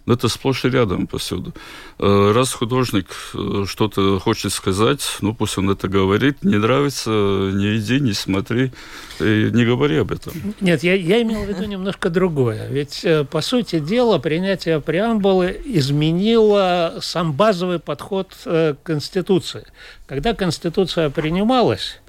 Но 0.05 0.15
это 0.15 0.29
сплошь 0.29 0.65
и 0.65 0.69
рядом 0.69 1.07
повсюду. 1.07 1.55
Э, 2.01 2.33
раз 2.35 2.53
художник 2.53 3.07
э, 3.35 3.65
что-то 3.69 4.19
хочет 4.19 4.53
сказать, 4.53 5.19
ну 5.21 5.33
пусть 5.33 5.57
он 5.59 5.71
это 5.71 5.87
говорит. 5.87 6.43
Не 6.43 6.59
нравится, 6.59 7.11
не 7.11 7.77
иди, 7.77 8.01
не 8.01 8.13
смотри, 8.13 8.73
не 9.21 9.65
говори 9.65 9.99
об 9.99 10.11
этом. 10.11 10.33
Нет, 10.61 10.83
я, 10.83 10.95
я 10.95 11.23
имел 11.23 11.45
в 11.45 11.49
виду 11.49 11.65
немножко 11.67 12.11
другое. 12.11 12.67
Ведь, 12.69 13.05
э, 13.05 13.25
по 13.25 13.41
сути 13.43 13.79
дела, 13.79 14.19
принятие 14.19 14.81
преамбулы 14.81 15.61
изменило 15.65 16.99
сам 17.01 17.33
базовый 17.33 17.79
подход 17.79 18.35
к 18.45 18.77
Конституции. 18.83 19.67
Когда 20.07 20.35
Конституция 20.35 21.11
принималась, 21.11 22.01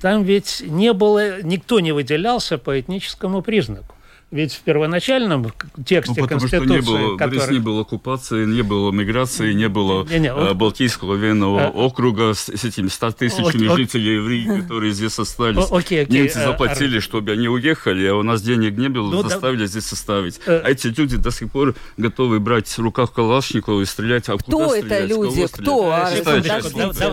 там 0.00 0.24
ведь 0.24 0.62
не 0.66 0.94
было, 0.94 1.42
никто 1.42 1.80
не 1.80 1.92
выделялся 1.92 2.56
по 2.56 2.80
этническому 2.80 3.42
признаку. 3.42 3.94
Ведь 4.32 4.54
в 4.54 4.60
первоначальном 4.60 5.52
тексте 5.84 6.14
ну, 6.16 6.22
потому 6.22 6.40
Конституции... 6.40 6.66
Что 6.66 6.74
не 6.74 6.80
было, 6.80 7.16
который... 7.18 7.52
не 7.52 7.58
было 7.58 7.80
оккупации, 7.82 8.46
не 8.46 8.62
было 8.62 8.90
миграции, 8.90 9.52
не 9.52 9.68
было 9.68 10.06
не, 10.06 10.20
не, 10.20 10.28
э, 10.28 10.54
Балтийского 10.54 11.18
военного 11.18 11.66
а... 11.66 11.68
округа 11.68 12.32
с, 12.32 12.48
с 12.48 12.64
этими 12.64 12.88
100 12.88 13.12
тысячами 13.12 13.68
о, 13.68 13.76
жителей 13.76 14.14
евреев, 14.14 14.62
которые 14.62 14.92
здесь 14.92 15.18
остались. 15.18 15.70
О, 15.70 15.76
окей, 15.76 16.04
окей, 16.04 16.22
Немцы 16.22 16.38
э, 16.38 16.46
заплатили, 16.46 16.96
а... 16.96 17.00
чтобы 17.02 17.32
они 17.32 17.46
уехали, 17.46 18.06
а 18.06 18.14
у 18.14 18.22
нас 18.22 18.40
денег 18.40 18.78
не 18.78 18.88
было, 18.88 19.10
ну, 19.10 19.22
заставили 19.22 19.60
да... 19.60 19.66
здесь 19.66 19.92
оставить. 19.92 20.40
А... 20.46 20.62
а 20.64 20.70
эти 20.70 20.86
люди 20.86 21.18
до 21.18 21.30
сих 21.30 21.52
пор 21.52 21.74
готовы 21.98 22.40
брать 22.40 22.68
в 22.68 22.78
руках 22.78 23.12
Калашникова 23.12 23.82
и 23.82 23.84
стрелять. 23.84 24.30
А 24.30 24.38
Кто 24.38 24.64
куда 24.64 24.78
это 24.78 25.04
люди? 25.04 25.46
Кто? 25.46 25.92
А, 25.92 26.10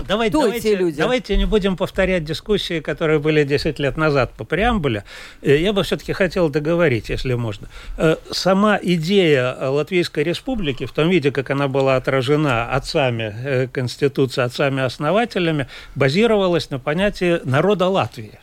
давайте, 0.07 0.37
Кто 0.37 0.47
эти 0.47 0.67
люди? 0.73 0.97
Давайте 0.97 1.35
не 1.35 1.45
будем 1.45 1.75
повторять 1.75 2.23
дискуссии, 2.23 2.79
которые 2.79 3.19
были 3.19 3.43
10 3.43 3.77
лет 3.77 3.97
назад 3.97 4.35
по 4.37 4.45
преамбуле. 4.45 5.03
Я 5.41 5.73
бы 5.73 5.83
все-таки 5.83 6.13
хотел 6.13 6.47
договорить 6.47 7.08
если 7.09 7.33
можно. 7.33 7.67
Э, 7.97 8.15
сама 8.31 8.79
идея 8.81 9.55
Латвийской 9.69 10.23
Республики, 10.23 10.85
в 10.85 10.91
том 10.91 11.09
виде, 11.09 11.31
как 11.31 11.49
она 11.49 11.67
была 11.67 11.95
отражена 11.95 12.71
отцами 12.71 13.33
э, 13.43 13.67
Конституции, 13.67 14.41
отцами-основателями, 14.43 15.67
базировалась 15.95 16.69
на 16.69 16.79
понятии 16.79 17.39
народа 17.43 17.87
Латвии. 17.87 18.39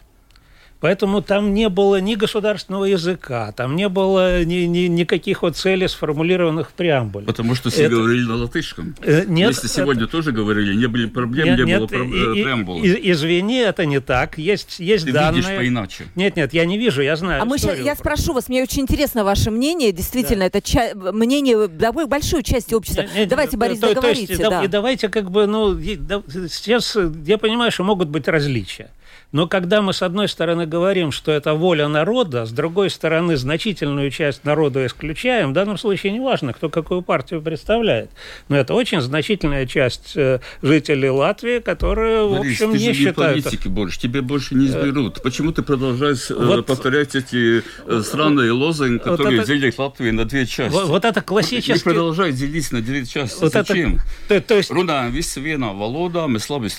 Поэтому 0.81 1.23
там 1.23 1.55
не 1.55 1.69
было 1.71 2.01
ни 2.01 2.15
государственного 2.17 2.85
языка, 2.85 3.53
там 3.53 3.77
не 3.77 3.89
было 3.89 4.45
ни, 4.45 4.67
ни, 4.67 4.87
никаких 4.87 5.43
вот 5.43 5.57
целей, 5.57 5.89
сформулированных 5.89 6.69
в 6.69 6.73
преамбуле. 6.75 7.25
Потому 7.25 7.55
что 7.55 7.71
все 7.71 7.85
это... 7.85 7.95
говорили 7.95 8.27
на 8.27 8.37
латышском. 8.37 8.95
Э, 9.03 9.25
нет, 9.27 9.51
Если 9.51 9.69
сегодня 9.69 10.05
это... 10.05 10.13
тоже 10.13 10.33
говорили, 10.33 10.75
не 10.75 10.87
были 10.87 11.07
проблем, 11.07 11.47
нет, 11.47 11.59
не 11.59 11.65
нет, 11.65 11.79
было 11.79 11.87
про... 11.87 12.05
и, 12.05 12.43
преамбулы. 12.43 12.87
И, 12.87 13.11
извини, 13.11 13.59
это 13.59 13.87
не 13.87 14.01
так. 14.01 14.37
Есть, 14.37 14.79
есть 14.79 15.07
Ты 15.07 15.13
данные. 15.13 15.41
видишь 15.41 15.57
по-иначе. 15.57 16.05
Нет, 16.15 16.37
нет, 16.37 16.53
я 16.53 16.67
не 16.67 16.77
вижу, 16.77 17.01
я 17.01 17.17
знаю. 17.17 17.41
А 17.41 17.45
мы 17.47 17.59
сейчас, 17.59 17.79
я 17.79 17.95
спрошу 17.95 18.35
вас, 18.35 18.49
мне 18.49 18.63
очень 18.63 18.83
интересно 18.83 19.25
ваше 19.25 19.51
мнение. 19.51 19.93
Действительно, 19.93 20.41
да. 20.41 20.47
это 20.47 20.61
ча- 20.61 20.93
мнение 20.95 21.69
довольно 21.69 22.09
большой 22.09 22.43
части 22.43 22.75
общества. 22.75 23.03
Нет, 23.03 23.15
нет, 23.15 23.29
давайте, 23.29 23.57
Борис, 23.57 23.79
то, 23.79 23.95
договорите. 23.95 24.27
То 24.27 24.33
есть, 24.33 24.51
да. 24.51 24.63
И 24.63 24.69
давайте 24.69 25.09
как 25.09 25.31
бы, 25.31 25.47
ну, 25.47 25.79
сейчас 25.81 26.97
я 27.25 27.39
понимаю, 27.39 27.73
что 27.73 27.83
могут 27.83 28.09
быть 28.09 28.29
различия. 28.29 28.91
Но 29.37 29.47
когда 29.47 29.83
мы, 29.83 29.93
с 29.93 30.01
одной 30.01 30.29
стороны, 30.29 30.65
говорим, 30.65 31.13
что 31.13 31.31
это 31.31 31.53
воля 31.53 31.89
народа, 31.89 32.47
с 32.47 32.51
другой 32.53 32.89
стороны, 32.89 33.37
значительную 33.37 34.11
часть 34.11 34.47
народа 34.47 34.87
исключаем. 34.87 35.51
В 35.51 35.53
данном 35.53 35.77
случае 35.77 36.13
не 36.13 36.21
важно, 36.21 36.55
кто 36.55 36.71
какую 36.71 37.03
партию 37.03 37.43
представляет. 37.43 38.09
Но 38.49 38.57
это 38.57 38.73
очень 38.73 39.03
значительная 39.03 39.67
часть 39.67 40.17
э, 40.17 40.41
жителей 40.63 41.11
Латвии, 41.11 41.59
которые, 41.59 42.27
Борис, 42.27 42.61
в 42.61 42.63
общем, 42.63 42.73
ты 42.73 42.79
не 42.79 42.95
считают... 42.95 43.45
Политики 43.45 43.69
больше, 43.69 44.01
тебе 44.01 44.23
больше 44.23 44.55
не 44.55 44.69
изберут. 44.69 45.21
Почему 45.23 45.53
ты 45.53 45.61
продолжаешь 45.61 46.31
вот, 46.31 46.65
повторять 46.65 47.15
эти 47.15 47.63
странные 48.01 48.53
лозунги, 48.53 49.03
которые 49.03 49.41
вот 49.41 49.43
это, 49.43 49.53
делят 49.53 49.79
Латвию 49.79 50.15
на 50.15 50.25
две 50.25 50.47
части? 50.47 50.73
Вот, 50.73 50.89
вот 50.89 51.05
это 51.05 51.21
классический... 51.21 51.75
Не 51.75 51.79
продолжай 51.81 52.33
делить 52.33 52.73
на 52.73 52.81
две 52.81 53.05
части. 53.05 53.39
Вот 53.43 53.53
Зачем? 53.53 54.01
Это, 54.31 54.41
то, 54.41 54.49
то 54.49 54.55
есть... 54.55 54.71
Runājam 54.71 55.13
visi 55.13 55.45
vienā 55.45 55.75
valodā, 55.77 56.25
mēs 56.25 56.49
labi 56.49 56.73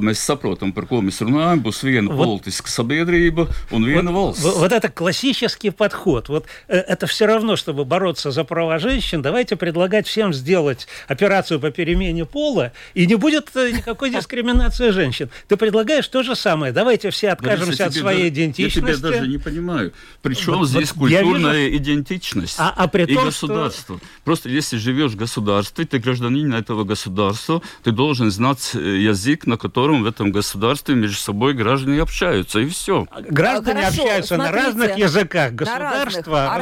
mēs 0.00 0.24
saprotam, 0.24 0.72
par 0.72 0.88
ko 0.88 1.02
mēs 1.04 1.20
runājam, 1.20 1.60
būs 1.60 1.84
viena 1.84 1.97
вот, 2.06 2.42
политическая 2.42 2.82
sabiedrība 2.82 3.48
un 3.70 3.84
viena 3.84 4.12
вот, 4.12 4.36
valsts. 4.36 4.58
Вот 4.58 4.72
это 4.72 4.88
классический 4.88 5.70
подход. 5.70 6.28
Вот 6.28 6.46
это 6.68 7.06
все 7.06 7.26
равно, 7.26 7.56
чтобы 7.56 7.84
бороться 7.84 8.30
за 8.30 8.44
права 8.44 8.78
женщин, 8.78 9.22
давайте 9.22 9.56
предлагать 9.56 10.06
всем 10.06 10.32
сделать 10.32 10.86
операцию 11.08 11.60
по 11.60 11.70
перемене 11.70 12.24
пола, 12.24 12.72
и 12.94 13.06
не 13.06 13.16
будет 13.16 13.54
никакой 13.54 14.10
дискриминации 14.10 14.90
женщин. 14.90 15.30
Ты 15.48 15.56
предлагаешь 15.56 16.06
то 16.08 16.22
же 16.22 16.36
самое. 16.36 16.72
Давайте 16.72 17.10
все 17.10 17.30
откажемся 17.30 17.86
от 17.86 17.94
своей 17.94 18.28
идентичности. 18.28 18.90
Я 18.90 18.96
тебя 18.96 19.10
даже 19.10 19.28
не 19.28 19.38
понимаю. 19.38 19.92
Причем 20.22 20.64
здесь 20.64 20.92
культурная 20.92 21.68
идентичность 21.76 22.56
а, 22.58 22.72
а 22.76 22.88
при 22.88 23.04
и 23.04 23.14
государство. 23.14 23.98
Просто 24.24 24.48
если 24.48 24.76
живешь 24.76 25.12
в 25.12 25.16
государстве, 25.16 25.84
ты 25.84 25.98
гражданин 25.98 26.52
этого 26.52 26.84
государства, 26.84 27.62
ты 27.82 27.90
должен 27.90 28.30
знать 28.30 28.74
язык, 28.74 29.46
на 29.46 29.56
котором 29.56 30.02
в 30.02 30.06
этом 30.06 30.30
государстве 30.30 30.94
между 30.94 31.16
собой 31.16 31.54
граждане 31.54 31.77
общаются, 32.00 32.58
и 32.60 32.68
все. 32.68 33.06
Граждане 33.28 33.82
Хорошо, 33.82 34.02
общаются 34.02 34.34
смотрите, 34.34 34.56
на 34.56 34.64
разных 34.64 34.96
языках, 34.96 35.52
государство 35.52 36.54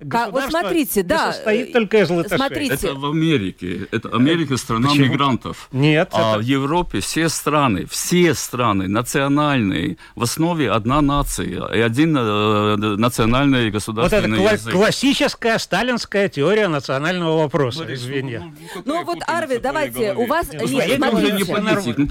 разнообразное. 0.00 0.42
Вот 0.42 0.50
смотрите, 0.50 1.02
да. 1.02 1.32
состоит 1.32 1.72
только 1.72 2.00
из 2.00 2.10
латышей. 2.10 2.36
Смотрите. 2.36 2.74
Это 2.74 2.94
в 2.94 3.06
Америке. 3.06 3.88
Это 3.90 4.08
Америка 4.10 4.56
страна 4.56 4.88
Почему? 4.88 5.06
мигрантов. 5.06 5.68
Нет. 5.72 6.10
А 6.12 6.32
это... 6.32 6.38
в 6.38 6.42
Европе 6.42 7.00
все 7.00 7.28
страны, 7.28 7.86
все 7.86 8.34
страны 8.34 8.88
национальные, 8.88 9.96
в 10.14 10.22
основе 10.22 10.70
одна 10.70 11.00
нация 11.00 11.68
и 11.68 11.80
один 11.80 12.16
э, 12.16 12.76
национальный 12.76 13.70
государственный 13.70 14.38
вот 14.38 14.46
это 14.46 14.54
язык. 14.54 14.72
классическая 14.72 15.58
сталинская 15.58 16.28
теория 16.28 16.68
национального 16.68 17.42
вопроса, 17.42 17.80
Борис, 17.80 18.00
извини. 18.00 18.38
Ну, 18.38 18.52
ну, 18.74 18.82
ну 18.84 19.04
вот, 19.04 19.18
Арви, 19.26 19.58
давайте, 19.58 20.14
у 20.14 20.26
вас... 20.26 20.52
Нет, 20.52 20.70
нет 20.70 20.96
смотрите. 20.96 21.32
не 21.32 21.44
политик, 21.44 21.98
ну, 21.98 22.08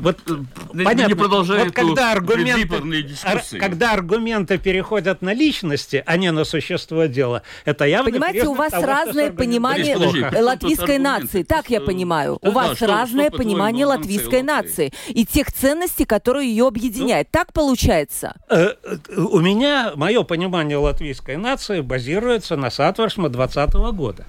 вот, 0.00 0.18
не, 0.74 0.84
понятно, 0.84 1.08
не 1.08 1.14
продолжай 1.14 1.64
вот 1.64 1.74
когда 1.74 2.12
аргументы. 2.12 3.06
Когда 3.58 3.92
аргументы 3.92 4.58
переходят 4.58 5.22
на 5.22 5.32
личности, 5.34 6.02
а 6.06 6.16
не 6.16 6.30
на 6.32 6.44
существование, 6.44 6.61
существо 6.62 7.04
дела. 7.06 7.42
Это 7.64 7.84
явно 7.84 8.10
Понимаете, 8.10 8.46
у 8.46 8.54
вас 8.54 8.72
того, 8.72 8.86
разное 8.86 9.30
понимание 9.30 9.96
латвийской 9.96 10.98
нации. 10.98 11.42
Так 11.42 11.70
я 11.70 11.80
понимаю. 11.80 12.38
У 12.40 12.50
вас 12.50 12.80
разное 12.80 13.30
понимание 13.30 13.86
латвийской 13.86 14.42
нации 14.42 14.92
и 15.08 15.26
тех 15.26 15.52
ценностей, 15.52 16.04
которые 16.04 16.48
ее 16.48 16.66
объединяют. 16.66 17.28
Так 17.30 17.52
получается? 17.52 18.34
Э, 18.48 18.74
э, 18.82 18.96
у 19.16 19.40
меня 19.40 19.92
мое 19.96 20.22
понимание 20.22 20.76
латвийской 20.76 21.36
нации 21.36 21.80
базируется 21.80 22.56
на 22.56 22.70
Сатварсма 22.70 23.28
20 23.28 23.72
года 23.92 24.26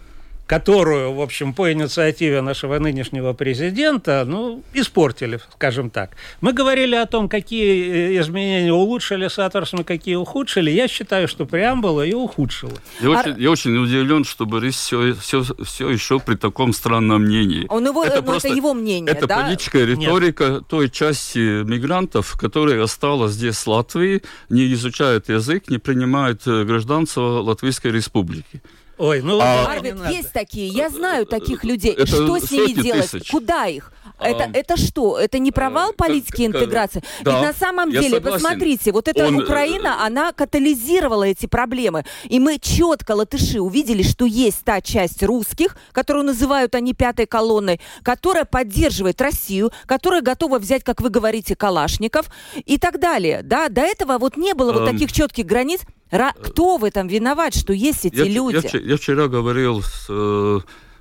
которую, 0.47 1.13
в 1.13 1.21
общем, 1.21 1.53
по 1.53 1.71
инициативе 1.71 2.41
нашего 2.41 2.79
нынешнего 2.79 3.33
президента, 3.33 4.23
ну, 4.25 4.63
испортили, 4.73 5.39
скажем 5.53 5.89
так. 5.89 6.11
Мы 6.41 6.53
говорили 6.53 6.95
о 6.95 7.05
том, 7.05 7.29
какие 7.29 8.15
э, 8.15 8.19
изменения 8.19 8.73
улучшили 8.73 9.27
соответственно, 9.27 9.83
какие 9.83 10.15
ухудшили. 10.15 10.71
Я 10.71 10.87
считаю, 10.87 11.27
что 11.27 11.45
преамбула 11.45 12.01
ее 12.01 12.17
ухудшила. 12.17 12.73
Я, 13.01 13.07
а... 13.07 13.19
очень, 13.19 13.41
я 13.41 13.51
очень 13.51 13.77
удивлен, 13.77 14.23
что 14.23 14.45
Борис 14.45 14.75
все, 14.75 15.13
все, 15.13 15.43
все 15.63 15.89
еще 15.89 16.19
при 16.19 16.35
таком 16.35 16.73
странном 16.73 17.23
мнении. 17.23 17.65
Он 17.69 17.85
его, 17.85 18.03
это, 18.03 18.17
ну, 18.17 18.23
просто, 18.23 18.49
это 18.49 18.57
его 18.57 18.73
мнение, 18.73 19.11
Это 19.11 19.27
да? 19.27 19.43
политическая 19.43 19.85
риторика 19.85 20.45
Нет. 20.45 20.67
той 20.67 20.89
части 20.89 21.63
мигрантов, 21.63 22.37
которая 22.37 22.81
осталась 22.83 23.33
здесь 23.33 23.57
в 23.57 23.67
Латвии, 23.67 24.21
не 24.49 24.71
изучают 24.73 25.29
язык, 25.29 25.69
не 25.69 25.77
принимают 25.77 26.45
э, 26.45 26.63
гражданство 26.63 27.41
Латвийской 27.41 27.91
республики. 27.91 28.61
Ой, 29.03 29.21
ну, 29.21 29.37
а, 29.41 29.65
Арвид, 29.65 29.97
есть 30.09 30.31
такие, 30.31 30.67
я 30.67 30.89
знаю 30.89 31.25
таких 31.25 31.65
людей. 31.65 31.91
Это 31.91 32.07
что 32.07 32.39
с 32.39 32.49
ними 32.49 32.81
делать? 32.81 33.11
Тысяч. 33.11 33.29
Куда 33.29 33.65
их? 33.67 33.91
Это, 34.17 34.45
а, 34.45 34.49
это 34.53 34.77
что? 34.77 35.17
Это 35.17 35.39
не 35.39 35.51
провал 35.51 35.91
э, 35.91 35.93
политики 35.93 36.45
как, 36.47 36.55
интеграции? 36.55 37.03
Да, 37.21 37.31
Ведь 37.31 37.41
на 37.41 37.53
самом 37.53 37.91
деле, 37.91 38.11
согласен. 38.11 38.39
посмотрите, 38.39 38.91
вот 38.93 39.09
эта 39.09 39.27
Он... 39.27 39.43
Украина, 39.43 39.97
э, 39.99 40.05
она 40.05 40.31
катализировала 40.31 41.25
эти 41.25 41.47
проблемы. 41.47 42.05
И 42.23 42.39
мы 42.39 42.59
четко, 42.59 43.11
латыши, 43.11 43.59
увидели, 43.59 44.03
что 44.03 44.25
есть 44.25 44.63
та 44.63 44.79
часть 44.79 45.21
русских, 45.21 45.75
которую 45.91 46.23
называют 46.23 46.73
они 46.73 46.93
пятой 46.93 47.25
колонной, 47.25 47.81
которая 48.03 48.45
поддерживает 48.45 49.19
Россию, 49.19 49.71
которая 49.85 50.21
готова 50.21 50.59
взять, 50.59 50.85
как 50.85 51.01
вы 51.01 51.09
говорите, 51.09 51.57
калашников 51.57 52.27
и 52.65 52.77
так 52.77 53.01
далее. 53.01 53.41
Да, 53.43 53.67
до 53.67 53.81
этого 53.81 54.17
вот 54.17 54.37
не 54.37 54.53
было 54.53 54.71
вот 54.71 54.87
эм. 54.87 54.93
таких 54.93 55.11
четких 55.11 55.45
границ. 55.45 55.81
Ра- 56.13 56.33
кто 56.39 56.77
в 56.77 56.83
этом 56.83 57.07
виноват, 57.07 57.55
что 57.55 57.73
есть 57.73 58.05
эти 58.05 58.17
я, 58.17 58.25
люди? 58.25 58.69
Я, 58.71 58.79
я 58.79 58.97
вчера 58.97 59.27
говорил 59.27 59.81
с 59.81 60.05
э, 60.09 60.59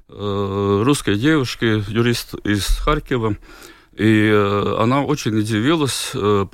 э, 0.08 0.82
русской 0.84 1.16
девушкой, 1.16 1.84
юрист 1.86 2.34
из 2.46 2.64
Харькова, 2.64 3.36
и 3.94 4.30
э, 4.32 4.76
она 4.78 5.02
очень 5.02 5.36
удивилась, 5.36 6.12
э, 6.14 6.46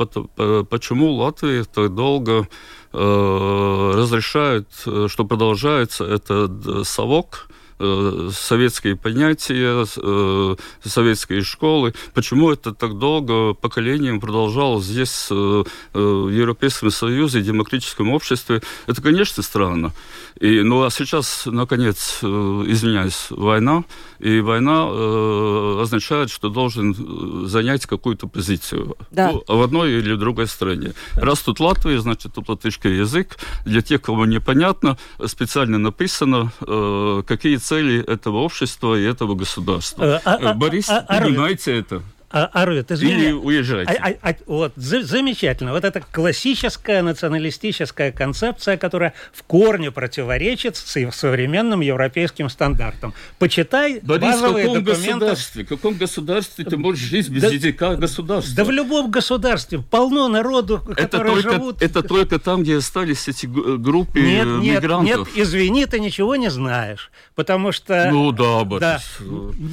почему 0.69 1.13
Латвия 1.13 1.63
так 1.63 1.95
долго 1.95 2.49
э, 2.93 3.93
разрешает, 3.95 4.69
э, 4.87 5.07
что 5.09 5.25
продолжается 5.25 6.05
этот 6.05 6.85
совок 6.85 7.49
Э, 7.49 7.58
советские 7.79 8.97
понятия, 8.97 9.87
э, 9.97 10.57
советские 10.85 11.43
школы. 11.43 11.95
Почему 12.15 12.51
это 12.51 12.75
так 12.75 12.99
долго 12.99 13.55
поколением 13.55 14.21
продолжалось 14.21 14.85
здесь, 14.85 15.29
э, 15.31 15.65
в 15.93 16.29
Европейском 16.29 16.91
Союзе, 16.91 17.41
демократическом 17.41 18.11
обществе? 18.11 18.63
Это, 18.87 19.01
конечно, 19.01 19.43
странно. 19.43 19.93
И, 20.41 20.63
ну, 20.63 20.83
а 20.83 20.91
сейчас, 20.91 21.47
наконец, 21.47 22.19
извиняюсь, 22.23 23.27
война, 23.31 23.85
и 24.19 24.41
война 24.41 24.89
э, 24.91 25.81
означает, 25.83 26.31
что 26.31 26.49
должен 26.49 27.49
занять 27.49 27.87
какую-то 27.87 28.27
позицию 28.27 28.97
да. 29.11 29.33
ну, 29.33 29.45
в 29.47 29.63
одной 29.63 29.93
или 29.93 30.13
в 30.13 30.19
другой 30.19 30.47
стране. 30.47 30.93
Раз 31.15 31.41
тут 31.41 31.61
Латвия, 31.61 32.01
значит, 32.01 32.35
тут 32.35 32.49
латышский 32.49 32.99
язык. 32.99 33.37
Для 33.65 33.83
тех, 33.83 34.03
кому 34.03 34.25
непонятно, 34.25 34.99
специально 35.27 35.79
написано, 35.79 36.53
э, 36.61 37.23
какие 37.27 37.57
цели 37.69 38.03
этого 38.07 38.39
общества 38.39 38.99
и 38.99 39.05
этого 39.05 39.35
государства. 39.35 40.03
Э, 40.03 40.21
а, 40.25 40.35
а, 40.51 40.55
Борис, 40.55 40.89
а, 40.89 41.05
а, 41.07 41.21
понимаете 41.21 41.79
это? 41.79 42.03
А, 42.31 42.51
Арвид, 42.53 42.91
извини. 42.93 43.13
Или 43.15 43.33
уезжайте. 43.33 43.93
А, 43.93 44.11
а, 44.11 44.31
а, 44.31 44.35
вот, 44.47 44.73
за, 44.77 45.03
замечательно. 45.03 45.73
Вот 45.73 45.85
это 45.85 46.01
классическая 46.01 47.01
националистическая 47.01 48.13
концепция, 48.13 48.77
которая 48.77 49.15
в 49.33 49.43
корне 49.45 49.91
противоречит 49.91 50.77
современным 50.77 51.81
европейским 51.81 52.51
стандартам. 52.51 53.15
Почитай 53.39 54.01
Борис, 54.03 54.23
базовые 54.23 54.67
в 54.67 54.69
каком 54.69 54.85
документы. 54.85 55.11
государстве? 55.13 55.65
В 55.65 55.69
каком 55.69 55.95
государстве 55.95 56.65
ты 56.67 56.77
можешь 56.77 57.09
жить 57.09 57.31
без 57.31 57.43
да, 57.43 57.49
языка 57.49 57.95
государства? 57.97 58.55
Да 58.55 58.65
в 58.65 58.71
любом 58.71 59.11
государстве 59.11 59.79
полно 59.79 60.29
народу, 60.29 60.81
которые 60.81 61.07
это 61.07 61.19
только, 61.19 61.51
живут... 61.51 61.83
Это 61.83 62.03
только 62.03 62.39
там, 62.39 62.63
где 62.63 62.77
остались 62.77 63.27
эти 63.29 63.47
группы 63.47 64.21
нет, 64.21 64.47
нет, 64.47 64.83
мигрантов. 64.83 65.29
Нет, 65.35 65.47
извини, 65.47 65.87
ты 65.87 65.99
ничего 65.99 66.37
не 66.37 66.51
знаешь. 66.51 67.11
Потому 67.35 67.73
что... 67.73 68.11
Ну 68.13 68.33
да, 68.33 68.65
Борис. 68.65 68.81
Да, 68.81 69.01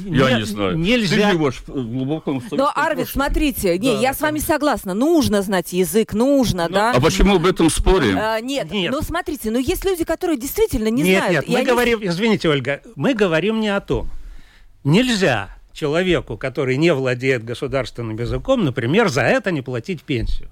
я 0.06 0.30
не, 0.30 0.36
не 0.36 0.44
знаю. 0.44 0.78
Нельзя... 0.78 1.16
Ты 1.16 1.36
живешь 1.36 1.62
в 1.66 1.92
глубоком 1.92 2.45
но, 2.50 2.70
Арвид, 2.74 3.08
смотрите, 3.08 3.78
не, 3.78 3.92
да, 3.92 4.00
я 4.00 4.14
с 4.14 4.20
вами 4.20 4.38
согласна. 4.38 4.94
Нужно 4.94 5.42
знать 5.42 5.72
язык, 5.72 6.12
нужно, 6.12 6.68
ну, 6.68 6.74
да. 6.74 6.92
А 6.92 7.00
почему 7.00 7.38
в 7.38 7.46
этом 7.46 7.70
спорим? 7.70 8.16
А, 8.18 8.40
нет, 8.40 8.70
нет, 8.70 8.92
ну 8.92 9.02
смотрите, 9.02 9.50
ну 9.50 9.58
есть 9.58 9.84
люди, 9.84 10.04
которые 10.04 10.38
действительно 10.38 10.88
не 10.88 11.02
нет, 11.02 11.24
знают. 11.24 11.46
Нет, 11.46 11.48
мы 11.48 11.58
они... 11.60 11.66
говорим, 11.66 12.00
извините, 12.02 12.48
Ольга, 12.48 12.82
мы 12.94 13.14
говорим 13.14 13.60
не 13.60 13.68
о 13.68 13.80
том. 13.80 14.08
Нельзя 14.84 15.56
человеку, 15.72 16.36
который 16.36 16.76
не 16.76 16.92
владеет 16.92 17.44
государственным 17.44 18.16
языком, 18.18 18.64
например, 18.64 19.08
за 19.08 19.22
это 19.22 19.50
не 19.50 19.62
платить 19.62 20.02
пенсию. 20.02 20.48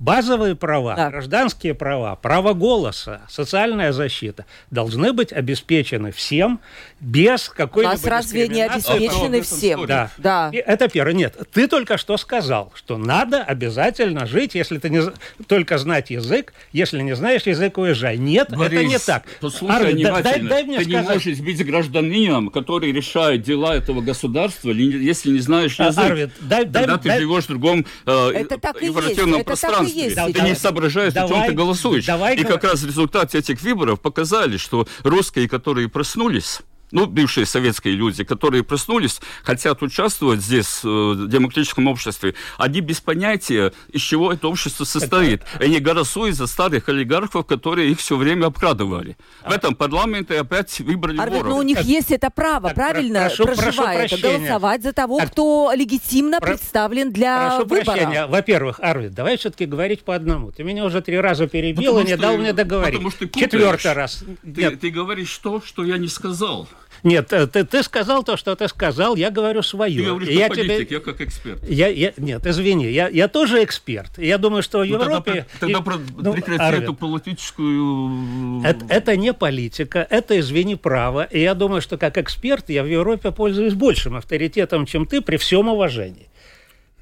Базовые 0.00 0.56
права, 0.56 0.96
да. 0.96 1.10
гражданские 1.10 1.74
права, 1.74 2.16
право 2.16 2.54
голоса, 2.54 3.20
социальная 3.28 3.92
защита 3.92 4.46
должны 4.70 5.12
быть 5.12 5.30
обеспечены 5.30 6.10
всем 6.10 6.60
без 7.00 7.48
какой-либо 7.48 7.92
Нас 7.92 8.04
разве 8.04 8.48
не 8.48 8.62
обеспечены 8.62 9.40
всем? 9.42 9.86
Да. 9.86 10.10
да. 10.18 10.50
И 10.52 10.56
это 10.56 10.88
первое. 10.88 11.14
Нет, 11.14 11.36
ты 11.52 11.66
только 11.66 11.98
что 11.98 12.16
сказал, 12.16 12.72
что 12.74 12.98
надо 12.98 13.42
обязательно 13.42 14.26
жить, 14.26 14.54
если 14.54 14.78
ты 14.78 14.90
не 14.90 15.02
только 15.46 15.78
знать 15.78 16.10
язык, 16.10 16.52
если 16.72 17.00
не 17.00 17.16
знаешь 17.16 17.42
язык, 17.42 17.78
уезжай. 17.78 18.18
Нет, 18.18 18.50
Борис, 18.50 18.80
это 18.80 18.84
не 18.84 18.98
так. 18.98 19.24
Послушай 19.40 19.76
Арвин, 19.76 20.22
дай, 20.22 20.40
дай 20.40 20.64
мне 20.64 20.78
ты 20.78 20.84
сказать. 20.84 21.06
не 21.06 21.14
можешь 21.14 21.38
быть 21.38 21.66
гражданином, 21.66 22.50
который 22.50 22.92
решает 22.92 23.42
дела 23.42 23.74
этого 23.74 24.00
государства, 24.02 24.70
если 24.70 25.30
не 25.30 25.40
знаешь 25.40 25.78
язык. 25.78 26.04
Арвин, 26.04 26.30
дай, 26.40 26.64
дай, 26.64 26.84
Когда 26.84 26.98
дай, 26.98 27.16
ты 27.16 27.20
живешь 27.22 27.44
в 27.44 27.48
другом 27.48 27.86
э, 28.06 28.30
это 28.34 28.58
так 28.58 28.82
информационном 28.82 29.44
пространстве 29.44 30.04
есть. 30.04 30.16
Ты 30.16 30.32
давай, 30.32 30.50
не 30.50 30.54
соображаешь, 30.54 31.12
давай, 31.12 31.30
о 31.30 31.34
чем 31.34 31.46
ты 31.46 31.52
голосуешь. 31.52 32.06
Давай, 32.06 32.36
и 32.36 32.44
как 32.44 32.64
раз 32.64 32.84
результаты 32.84 33.38
этих 33.38 33.60
выборов 33.62 34.00
показали, 34.00 34.56
что 34.56 34.86
русские, 35.02 35.48
которые 35.48 35.88
проснулись, 35.88 36.60
ну, 36.92 37.06
бывшие 37.06 37.46
советские 37.46 37.94
люди, 37.94 38.24
которые 38.24 38.64
проснулись, 38.64 39.20
хотят 39.42 39.82
участвовать 39.82 40.40
здесь, 40.40 40.80
э, 40.84 40.88
в 40.88 41.28
демократическом 41.28 41.86
обществе, 41.86 42.34
они 42.58 42.80
без 42.80 43.00
понятия, 43.00 43.72
из 43.88 44.00
чего 44.00 44.32
это 44.32 44.48
общество 44.48 44.84
состоит. 44.84 45.42
Это... 45.54 45.64
Они 45.64 45.78
голосуют 45.78 46.36
за 46.36 46.46
старых 46.46 46.88
олигархов, 46.88 47.46
которые 47.46 47.90
их 47.90 47.98
все 47.98 48.16
время 48.16 48.46
обкрадывали. 48.46 49.16
В 49.44 49.52
этом 49.52 49.74
парламенте 49.74 50.40
опять 50.40 50.80
выбрали 50.80 51.16
воров. 51.16 51.42
но 51.42 51.48
ну, 51.50 51.56
у 51.56 51.62
них 51.62 51.78
так, 51.78 51.86
есть 51.86 52.10
это 52.10 52.30
право, 52.30 52.68
так, 52.68 52.74
правильно, 52.74 53.20
прошу, 53.20 53.44
проживая 53.44 54.08
прошу 54.08 54.16
это, 54.16 54.38
голосовать 54.38 54.82
за 54.82 54.92
того, 54.92 55.18
так, 55.18 55.32
кто 55.32 55.72
легитимно 55.74 56.40
про... 56.40 56.48
представлен 56.48 57.12
для 57.12 57.48
прошу 57.48 57.68
выбора. 57.68 57.84
Прощения. 57.84 58.26
Во-первых, 58.26 58.80
Арвид, 58.80 59.12
давай 59.12 59.36
все-таки 59.36 59.66
говорить 59.66 60.02
по 60.02 60.14
одному. 60.14 60.52
Ты 60.52 60.64
меня 60.64 60.84
уже 60.84 61.00
три 61.00 61.18
раза 61.18 61.46
перебил 61.46 61.98
и 61.98 62.04
не 62.04 62.16
дал 62.16 62.36
мне 62.36 62.52
договорить. 62.52 62.94
Потому 62.94 63.10
что 63.10 63.28
Четвертый 63.28 63.92
раз. 63.92 64.24
Ты, 64.42 64.76
ты 64.76 64.90
говоришь 64.90 65.36
то, 65.38 65.60
что 65.60 65.84
я 65.84 65.98
не 65.98 66.08
сказал. 66.08 66.68
Нет, 67.02 67.32
э, 67.32 67.46
ты, 67.46 67.64
ты 67.64 67.82
сказал 67.82 68.22
то, 68.22 68.36
что 68.36 68.54
ты 68.54 68.68
сказал, 68.68 69.16
я 69.16 69.30
говорю 69.30 69.62
свое. 69.62 70.02
Ты 70.02 70.08
говоришь, 70.08 70.28
я 70.28 70.48
политик, 70.48 70.88
тебе... 70.88 70.96
я 70.96 71.00
как 71.00 71.20
эксперт. 71.20 71.68
Я, 71.68 71.88
я, 71.88 72.12
нет, 72.16 72.46
извини, 72.46 72.90
я, 72.90 73.08
я 73.08 73.28
тоже 73.28 73.64
эксперт. 73.64 74.18
Я 74.18 74.38
думаю, 74.38 74.62
что 74.62 74.78
в 74.78 74.86
ну, 74.86 74.94
Европе... 74.94 75.46
Тогда, 75.58 75.78
тогда 75.78 75.94
и, 75.94 76.22
ну, 76.22 76.32
прекрати 76.32 76.62
Арвин, 76.62 76.82
эту 76.82 76.94
политическую... 76.94 78.62
Это, 78.64 78.86
это 78.88 79.16
не 79.16 79.32
политика, 79.32 80.06
это, 80.10 80.38
извини, 80.38 80.76
право. 80.76 81.24
И 81.24 81.40
я 81.40 81.54
думаю, 81.54 81.80
что 81.80 81.96
как 81.96 82.18
эксперт 82.18 82.68
я 82.68 82.82
в 82.82 82.86
Европе 82.86 83.32
пользуюсь 83.32 83.74
большим 83.74 84.16
авторитетом, 84.16 84.86
чем 84.86 85.06
ты, 85.06 85.20
при 85.20 85.36
всем 85.36 85.68
уважении. 85.68 86.30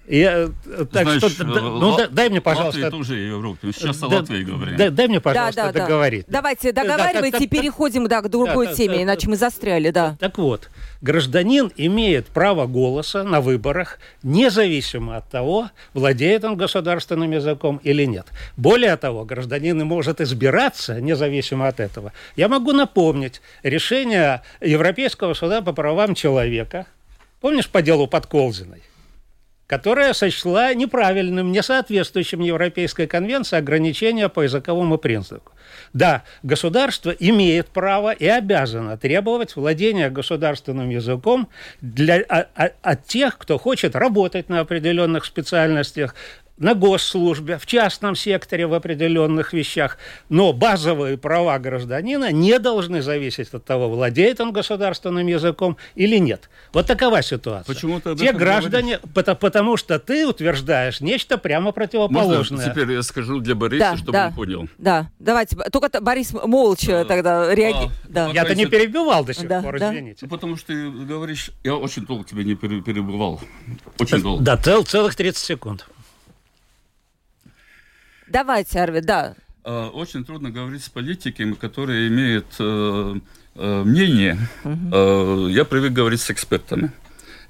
Я, 0.09 0.49
э, 0.65 0.87
так 0.91 1.03
Знаешь, 1.03 1.33
что, 1.33 1.45
ну, 1.45 1.97
дай, 1.97 2.09
дай 2.09 2.31
мне, 2.31 2.41
пожалуйста... 2.41 2.81
Латвия 2.81 2.91
тоже 2.91 3.17
Европа. 3.17 3.59
Сейчас 3.73 3.99
да, 3.99 4.07
о 4.07 4.11
Латвии 4.11 4.43
говорим. 4.43 4.77
Дай, 4.77 4.91
дай 4.91 5.07
мне, 5.07 5.21
пожалуйста, 5.21 5.65
да, 5.65 5.73
да, 5.73 5.81
договорить. 5.81 6.25
Да. 6.27 6.39
Давайте, 6.39 6.73
договаривайте, 6.73 7.33
да, 7.33 7.39
так, 7.39 7.51
переходим 7.51 8.09
да, 8.09 8.23
к 8.23 8.31
другой 8.31 8.69
да, 8.69 8.75
теме, 8.75 8.97
да, 8.97 9.03
иначе 9.03 9.29
мы 9.29 9.37
застряли, 9.37 9.91
да. 9.91 10.17
Так 10.19 10.39
вот, 10.39 10.71
гражданин 11.03 11.71
имеет 11.77 12.27
право 12.29 12.67
голоса 12.67 13.23
на 13.23 13.43
выборах, 13.43 13.99
независимо 14.23 15.19
от 15.19 15.29
того, 15.29 15.69
владеет 15.93 16.43
он 16.45 16.57
государственным 16.57 17.31
языком 17.31 17.79
или 17.85 18.05
нет. 18.05 18.27
Более 18.57 18.97
того, 18.97 19.27
гражданин 19.27 19.79
может 19.85 20.23
избираться, 20.23 21.03
независимо 21.03 21.69
от 21.69 21.81
этого. 21.81 22.15
Я 22.35 22.49
могу 22.49 22.73
напомнить 22.73 23.43
решение 23.63 24.41
Европейского 24.63 25.35
суда 25.35 25.61
по 25.61 25.75
правам 25.75 26.15
человека, 26.15 26.87
помнишь 27.43 27.69
по 27.69 27.83
делу 27.83 28.07
Подколзиной? 28.07 28.83
Которая 29.69 30.15
сочла 30.15 30.73
неправильным, 30.73 31.53
несоответствующим 31.53 32.41
Европейской 32.41 33.07
конвенции 33.07 33.59
ограничения 33.59 34.31
по 34.31 34.41
языковому 34.41 34.97
принципу. 34.97 35.53
Да, 35.93 36.25
государство 36.43 37.11
имеет 37.11 37.69
право 37.69 38.11
и 38.11 38.27
обязано 38.27 38.97
требовать 38.97 39.57
владения 39.57 40.09
государственным 40.09 40.89
языком 40.89 41.49
для, 41.83 42.25
а, 42.31 42.47
а, 42.57 42.71
от 42.81 43.05
тех, 43.05 43.37
кто 43.37 43.59
хочет 43.59 43.95
работать 43.95 44.49
на 44.49 44.61
определенных 44.61 45.27
специальностях, 45.27 46.15
на 46.59 46.75
госслужбе, 46.75 47.59
в 47.59 47.67
частном 47.67 48.15
секторе 48.15 48.67
в 48.67 48.75
определенных 48.75 49.53
вещах. 49.53 49.99
Но 50.29 50.53
базовые 50.53 51.17
права 51.17 51.59
гражданина 51.59 52.33
не 52.33 52.59
должны 52.59 53.03
зависеть 53.03 53.53
от 53.53 53.65
того, 53.65 53.89
владеет 53.89 54.41
он 54.41 54.53
государственным 54.53 55.27
языком 55.27 55.77
или 55.95 56.19
нет. 56.19 56.51
Вот 56.73 56.87
такова 56.87 57.23
ситуация. 57.23 57.75
Почему 57.75 58.01
ты 58.01 58.15
Те 58.17 58.33
граждане, 58.33 59.01
потому, 59.15 59.37
потому 59.39 59.77
что 59.77 59.99
ты 59.99 60.27
утверждаешь 60.27 61.01
нечто 61.01 61.39
прямо 61.39 61.73
противоположное. 61.73 62.59
Можно 62.59 62.65
теперь 62.65 62.93
я 62.93 63.03
скажу 63.03 63.41
для 63.41 63.55
Бориса, 63.55 63.91
да, 63.91 63.97
чтобы 63.97 64.13
да, 64.13 64.27
он 64.29 64.35
понял. 64.35 64.69
Да, 64.79 65.11
давайте. 65.19 65.57
Только 65.73 66.01
Борис 66.01 66.33
молча 66.33 67.01
а, 67.01 67.05
тогда 67.05 67.55
реагирует. 67.55 67.91
А, 68.05 68.09
да. 68.09 68.31
Я-то 68.31 68.55
не 68.55 68.67
перебивал 68.67 69.25
до 69.25 69.35
сих 69.35 69.49
да, 69.49 69.63
пор, 69.63 69.79
да. 69.79 69.91
извините. 69.91 70.21
Ну, 70.23 70.29
потому 70.29 70.57
что 70.57 70.69
ты 70.69 70.91
говоришь, 70.91 71.51
я 71.65 71.77
очень 71.77 72.05
долго 72.05 72.25
тебя 72.25 72.43
не 72.43 72.55
перебивал. 72.55 73.41
Очень 73.99 74.23
долго. 74.23 74.43
Да, 74.43 74.57
цел, 74.57 74.85
целых 74.85 75.15
30 75.15 75.43
секунд. 75.43 75.87
Давайте, 78.31 78.81
Арви, 78.81 79.01
да. 79.01 79.35
А, 79.65 79.89
очень 79.89 80.25
трудно 80.25 80.51
говорить 80.51 80.85
с 80.85 80.89
политиками, 80.89 81.55
которые 81.55 82.09
имеют 82.09 82.47
э, 82.59 83.17
э, 83.55 83.83
мнение. 83.85 84.39
Угу. 84.65 85.49
Я 85.49 85.65
привык 85.65 85.93
говорить 85.93 86.21
с 86.21 86.31
экспертами 86.31 86.93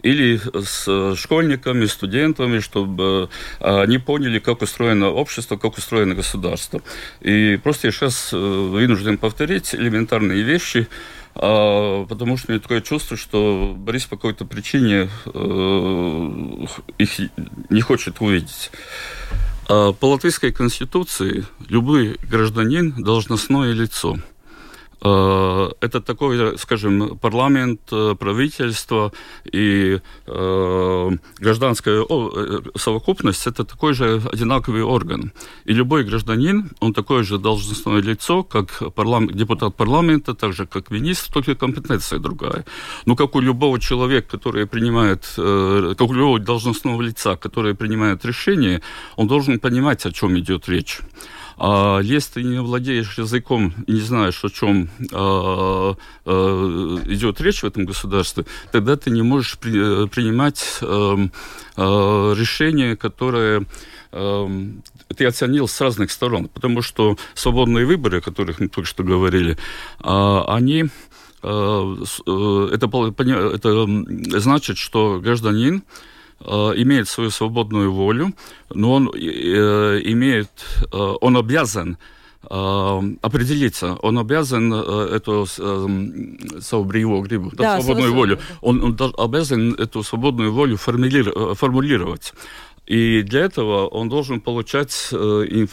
или 0.02 0.40
с 0.64 1.16
школьниками, 1.16 1.86
студентами, 1.86 2.60
чтобы 2.60 3.30
они 3.58 3.98
поняли, 3.98 4.38
как 4.38 4.62
устроено 4.62 5.08
общество, 5.08 5.56
как 5.56 5.76
устроено 5.76 6.14
государство. 6.14 6.82
И 7.20 7.58
просто 7.62 7.88
я 7.88 7.92
сейчас 7.92 8.32
вынужден 8.32 9.18
повторить 9.18 9.74
элементарные 9.74 10.42
вещи, 10.42 10.86
потому 11.34 12.36
что 12.36 12.48
у 12.48 12.52
меня 12.52 12.60
такое 12.60 12.80
чувство, 12.80 13.16
что 13.16 13.74
Борис 13.76 14.06
по 14.06 14.14
какой-то 14.14 14.44
причине 14.44 15.08
их 16.98 17.20
не 17.68 17.80
хочет 17.80 18.20
увидеть. 18.20 18.70
А 19.68 19.92
по 19.92 20.06
латвийской 20.06 20.50
конституции 20.50 21.44
любой 21.68 22.16
гражданин– 22.22 22.94
должностное 22.98 23.72
лицо– 23.72 24.16
это 25.00 26.00
такой, 26.00 26.58
скажем, 26.58 27.18
парламент, 27.18 27.80
э, 27.92 28.16
правительство 28.18 29.12
и 29.52 30.00
э, 30.26 31.10
гражданская 31.38 32.04
совокупность– 32.76 33.46
это 33.46 33.64
такой 33.64 33.94
же 33.94 34.20
одинаковый 34.32 34.82
орган. 34.82 35.32
И 35.64 35.72
любой 35.72 36.04
гражданин, 36.04 36.70
он 36.80 36.94
такое 36.94 37.22
же 37.22 37.38
должностное 37.38 38.02
лицо, 38.02 38.42
как 38.42 38.94
парламент, 38.94 39.36
депутат 39.36 39.76
парламента, 39.76 40.34
так 40.34 40.52
же, 40.52 40.66
как 40.66 40.90
министр, 40.90 41.32
только 41.32 41.54
компетенция 41.54 42.18
другая. 42.18 42.64
Но 43.06 43.14
как 43.14 43.36
у 43.36 43.40
любого 43.40 43.78
человека, 43.78 44.38
который 44.38 44.66
принимает, 44.66 45.32
как 45.36 46.10
у 46.10 46.12
любого 46.12 46.40
должностного 46.40 47.02
лица, 47.02 47.36
который 47.36 47.74
принимает 47.74 48.24
решение, 48.24 48.80
он 49.16 49.28
должен 49.28 49.60
понимать, 49.60 50.06
о 50.06 50.12
чем 50.12 50.38
идет 50.38 50.68
речь. 50.68 51.00
А 51.58 51.98
если 52.00 52.42
не 52.42 52.60
владеешь 52.60 53.18
языком 53.18 53.74
и 53.86 53.92
не 53.92 54.00
знаешь, 54.00 54.44
о 54.44 54.48
чем 54.48 54.88
а, 55.12 55.96
а, 56.24 57.02
идет 57.06 57.40
речь 57.40 57.62
в 57.62 57.66
этом 57.66 57.84
государстве, 57.84 58.44
тогда 58.70 58.96
ты 58.96 59.10
не 59.10 59.22
можешь 59.22 59.58
при, 59.58 60.04
э, 60.04 60.06
принимать 60.06 60.78
а, 60.82 61.16
а, 61.76 62.34
решения, 62.34 62.96
которые 62.96 63.66
ты 64.10 65.26
оценил 65.26 65.68
с 65.68 65.78
разных 65.82 66.10
сторон, 66.10 66.48
потому 66.48 66.80
что 66.80 67.18
свободные 67.34 67.84
выборы, 67.84 68.18
о 68.18 68.20
которых 68.22 68.58
мы 68.58 68.68
только 68.68 68.88
что 68.88 69.04
говорили, 69.04 69.58
они 70.02 70.86
это, 71.42 72.88
это 73.54 74.40
значит, 74.40 74.78
что 74.78 75.20
гражданин 75.22 75.82
Э, 75.82 75.84
имеет 76.44 77.08
свою 77.08 77.30
свободную 77.30 77.92
волю, 77.92 78.32
но 78.70 78.92
он 78.94 79.10
э, 79.14 80.00
имеет, 80.04 80.50
э, 80.92 81.14
он 81.20 81.36
обязан 81.36 81.98
определиться, 82.40 83.94
он 84.00 84.16
обязан 84.18 84.72
эту 84.72 85.44
свою 85.44 86.84
бреву, 86.84 87.20
грибу, 87.20 87.50
да, 87.52 87.80
свободную 87.80 88.14
волю, 88.14 88.38
он, 88.62 88.80
он 88.82 89.14
обязан 89.18 89.74
эту 89.74 90.02
свободную 90.04 90.52
волю 90.52 90.76
формулировать. 90.76 92.32
И 92.88 93.22
для 93.22 93.40
этого 93.40 93.86
он 93.86 94.08
должен 94.08 94.40
получать 94.40 95.08
э, 95.12 95.16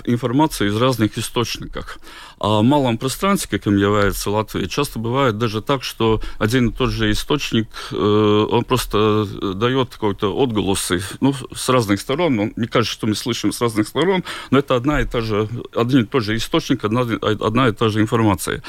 информацию 0.03 0.69
из 0.69 0.75
разных 0.75 1.17
источников. 1.17 1.97
А 2.39 2.59
в 2.59 2.63
малом 2.63 2.97
пространстве, 2.97 3.57
каким 3.57 3.77
является 3.77 4.29
Латвия, 4.29 4.67
часто 4.67 4.99
бывает 4.99 5.37
даже 5.37 5.61
так, 5.61 5.83
что 5.83 6.19
один 6.39 6.69
и 6.69 6.73
тот 6.73 6.91
же 6.91 7.09
источник, 7.09 7.69
э, 7.93 7.95
он 7.95 8.65
просто 8.65 9.25
э, 9.41 9.53
дает 9.55 9.93
какой-то 9.93 10.35
отголосы 10.35 11.01
ну, 11.21 11.33
с 11.55 11.69
разных 11.69 12.01
сторон. 12.01 12.37
Он, 12.37 12.53
мне 12.57 12.67
кажется, 12.67 12.93
что 12.93 13.07
мы 13.07 13.15
слышим 13.15 13.53
с 13.53 13.61
разных 13.61 13.87
сторон, 13.87 14.25
но 14.51 14.59
это 14.59 14.75
одна 14.75 14.99
и 14.99 15.05
та 15.05 15.21
же, 15.21 15.47
один 15.73 16.01
и 16.01 16.05
тот 16.05 16.21
же 16.21 16.35
источник, 16.35 16.83
одна, 16.83 17.01
одна 17.21 17.69
и 17.69 17.71
та 17.71 17.87
же 17.87 18.01
информация. 18.01 18.61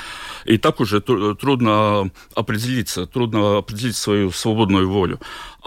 И 0.45 0.57
так 0.57 0.79
уже 0.79 1.01
трудно 1.01 2.13
определиться, 2.37 3.07
трудно 3.07 3.59
определить 3.59 3.97
свою 3.97 4.31
свободную 4.31 4.89
волю. 4.89 5.19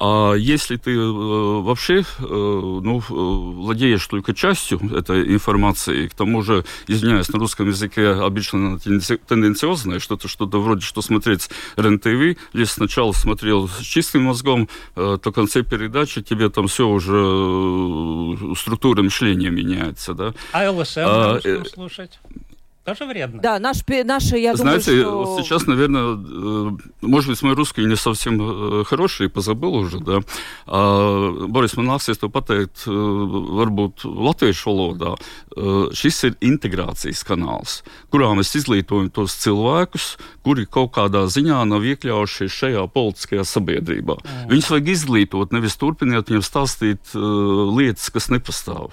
А 0.02 0.34
если 0.34 0.78
ты 0.78 0.98
вообще 0.98 2.06
ну, 2.20 3.04
владеешь 3.10 4.08
только 4.08 4.34
частью 4.34 4.80
этой 4.96 5.34
информации, 5.34 6.08
к 6.08 6.16
тому 6.16 6.42
же, 6.42 6.64
извиняюсь, 6.88 7.28
на 7.28 7.40
русском 7.40 7.68
языке 7.68 8.08
обычно 8.08 8.80
тенденциозное, 8.80 10.00
что-то 10.00 10.30
что-то 10.30 10.62
вроде, 10.62 10.82
что 10.82 11.02
смотреть 11.02 11.50
РЕН-ТВ, 11.76 12.40
если 12.54 12.74
сначала 12.74 13.12
смотрел 13.12 13.68
с 13.68 13.82
чистым 13.82 14.24
мозгом, 14.24 14.70
то 14.96 15.20
в 15.22 15.32
конце 15.32 15.64
передачи 15.64 16.22
тебе 16.22 16.50
там 16.50 16.68
все 16.68 16.88
уже 16.88 18.56
структура 18.56 19.02
мышления 19.02 19.50
меняется, 19.50 20.14
да. 20.14 20.34
А 20.54 20.72
ЛСМ 20.72 21.00
а, 21.04 21.40
слушать? 21.74 22.20
Тоже 22.89 23.07
вредно. 23.07 23.41
Да, 23.41 23.59
наш, 23.59 23.79
наши, 23.87 24.37
я 24.37 24.55
Знаете, 24.55 25.03
думаю, 25.03 25.25
что... 25.25 25.25
вот 25.25 25.43
сейчас, 25.43 25.67
наверное, 25.67 26.19
э, 26.19 26.71
может 27.01 27.31
быть, 27.31 27.43
мой 27.43 27.55
русский 27.55 27.83
не 27.87 27.97
совсем 27.97 28.39
э, 28.81 28.85
хороший, 28.85 29.31
позабыл 29.31 29.75
уже, 29.75 30.01
да. 30.01 30.21
А, 30.67 31.47
Борис, 31.49 31.79
man 31.79 31.87
nāksies 31.87 32.21
to 32.21 32.29
pateikt, 32.29 32.85
varbūt 32.85 34.05
latviešu 34.05 34.69
valodā. 34.69 35.15
Šis 35.97 36.19
ir 36.29 36.37
integrācijas 36.45 37.25
kanāls, 37.25 37.81
kurā 38.13 38.29
mēs 38.37 38.53
izglītojam 38.53 39.09
tos 39.09 39.33
cilvēkus, 39.41 40.19
kuri 40.45 40.67
kaut 40.67 40.93
kādā 40.93 41.25
ziņā 41.25 41.63
nav 41.65 41.89
iekļaujušies 41.89 42.53
šajā 42.53 42.85
politiskajā 42.93 43.47
sabiedrībā. 43.49 44.19
Mm. 44.21 44.45
Viņus 44.53 44.71
vajag 44.75 44.93
izglītot, 44.93 45.57
nevis 45.57 45.81
turpināt 45.81 46.29
viņiem 46.29 46.45
stāstīt 46.45 47.17
uh, 47.17 47.73
lietas, 47.73 48.13
kas 48.13 48.29
nepastāv. 48.29 48.93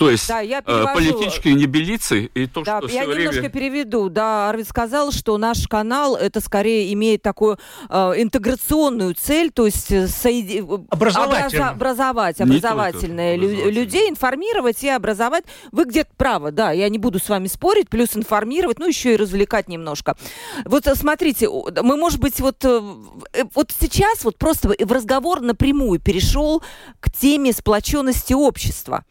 То 0.00 0.08
есть 0.08 0.28
да, 0.28 0.40
я 0.40 0.60
э, 0.60 0.62
перевожу... 0.62 0.94
политические 0.94 1.52
небелицы 1.52 2.30
и 2.32 2.46
то, 2.46 2.62
да, 2.62 2.78
что 2.78 2.88
я 2.88 3.04
время... 3.04 3.28
немножко 3.28 3.50
переведу. 3.50 4.08
Да, 4.08 4.48
Арвид 4.48 4.66
сказал, 4.66 5.12
что 5.12 5.36
наш 5.36 5.68
канал 5.68 6.16
это 6.16 6.40
скорее 6.40 6.90
имеет 6.94 7.20
такую 7.20 7.58
э, 7.90 7.94
интеграционную 8.16 9.14
цель, 9.14 9.50
то 9.50 9.66
есть 9.66 9.92
э, 9.92 10.08
соеди... 10.08 10.64
образовать, 10.88 11.52
образа... 11.52 11.68
образовать, 11.68 12.40
образовательное 12.40 13.36
лю... 13.36 13.70
людей, 13.70 14.08
информировать 14.08 14.82
и 14.82 14.88
образовать. 14.88 15.44
Вы 15.70 15.84
где-то 15.84 16.08
правы, 16.16 16.50
да, 16.50 16.72
я 16.72 16.88
не 16.88 16.96
буду 16.96 17.18
с 17.18 17.28
вами 17.28 17.48
спорить, 17.48 17.90
плюс 17.90 18.16
информировать, 18.16 18.78
ну 18.78 18.86
еще 18.86 19.12
и 19.12 19.16
развлекать 19.18 19.68
немножко. 19.68 20.16
Вот 20.64 20.86
э, 20.86 20.94
смотрите, 20.94 21.46
мы, 21.50 21.98
может 21.98 22.20
быть, 22.20 22.40
вот, 22.40 22.64
вот 22.64 23.74
сейчас 23.78 24.24
вот 24.24 24.38
просто 24.38 24.74
в 24.82 24.92
разговор 24.92 25.42
напрямую 25.42 26.00
перешел 26.00 26.62
к 27.00 27.12
теме 27.12 27.52
сплоченности 27.52 28.32
общества. 28.32 29.04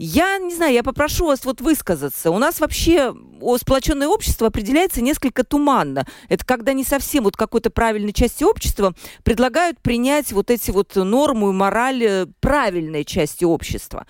Я 0.00 0.38
не 0.38 0.54
знаю, 0.54 0.72
я 0.72 0.84
попрошу 0.84 1.26
вас 1.26 1.44
вот 1.44 1.60
высказаться. 1.60 2.30
У 2.30 2.38
нас 2.38 2.60
вообще 2.60 3.12
сплоченное 3.56 4.06
общество 4.06 4.46
определяется 4.46 5.00
несколько 5.00 5.42
туманно. 5.42 6.06
Это 6.28 6.46
когда 6.46 6.72
не 6.72 6.84
совсем 6.84 7.24
вот 7.24 7.36
какой-то 7.36 7.70
правильной 7.70 8.12
части 8.12 8.44
общества 8.44 8.94
предлагают 9.24 9.80
принять 9.80 10.30
вот 10.30 10.52
эти 10.52 10.70
вот 10.70 10.94
нормы 10.94 11.50
и 11.50 11.52
мораль 11.52 12.04
э, 12.04 12.26
правильной 12.38 13.04
части 13.04 13.44
общества. 13.44 14.06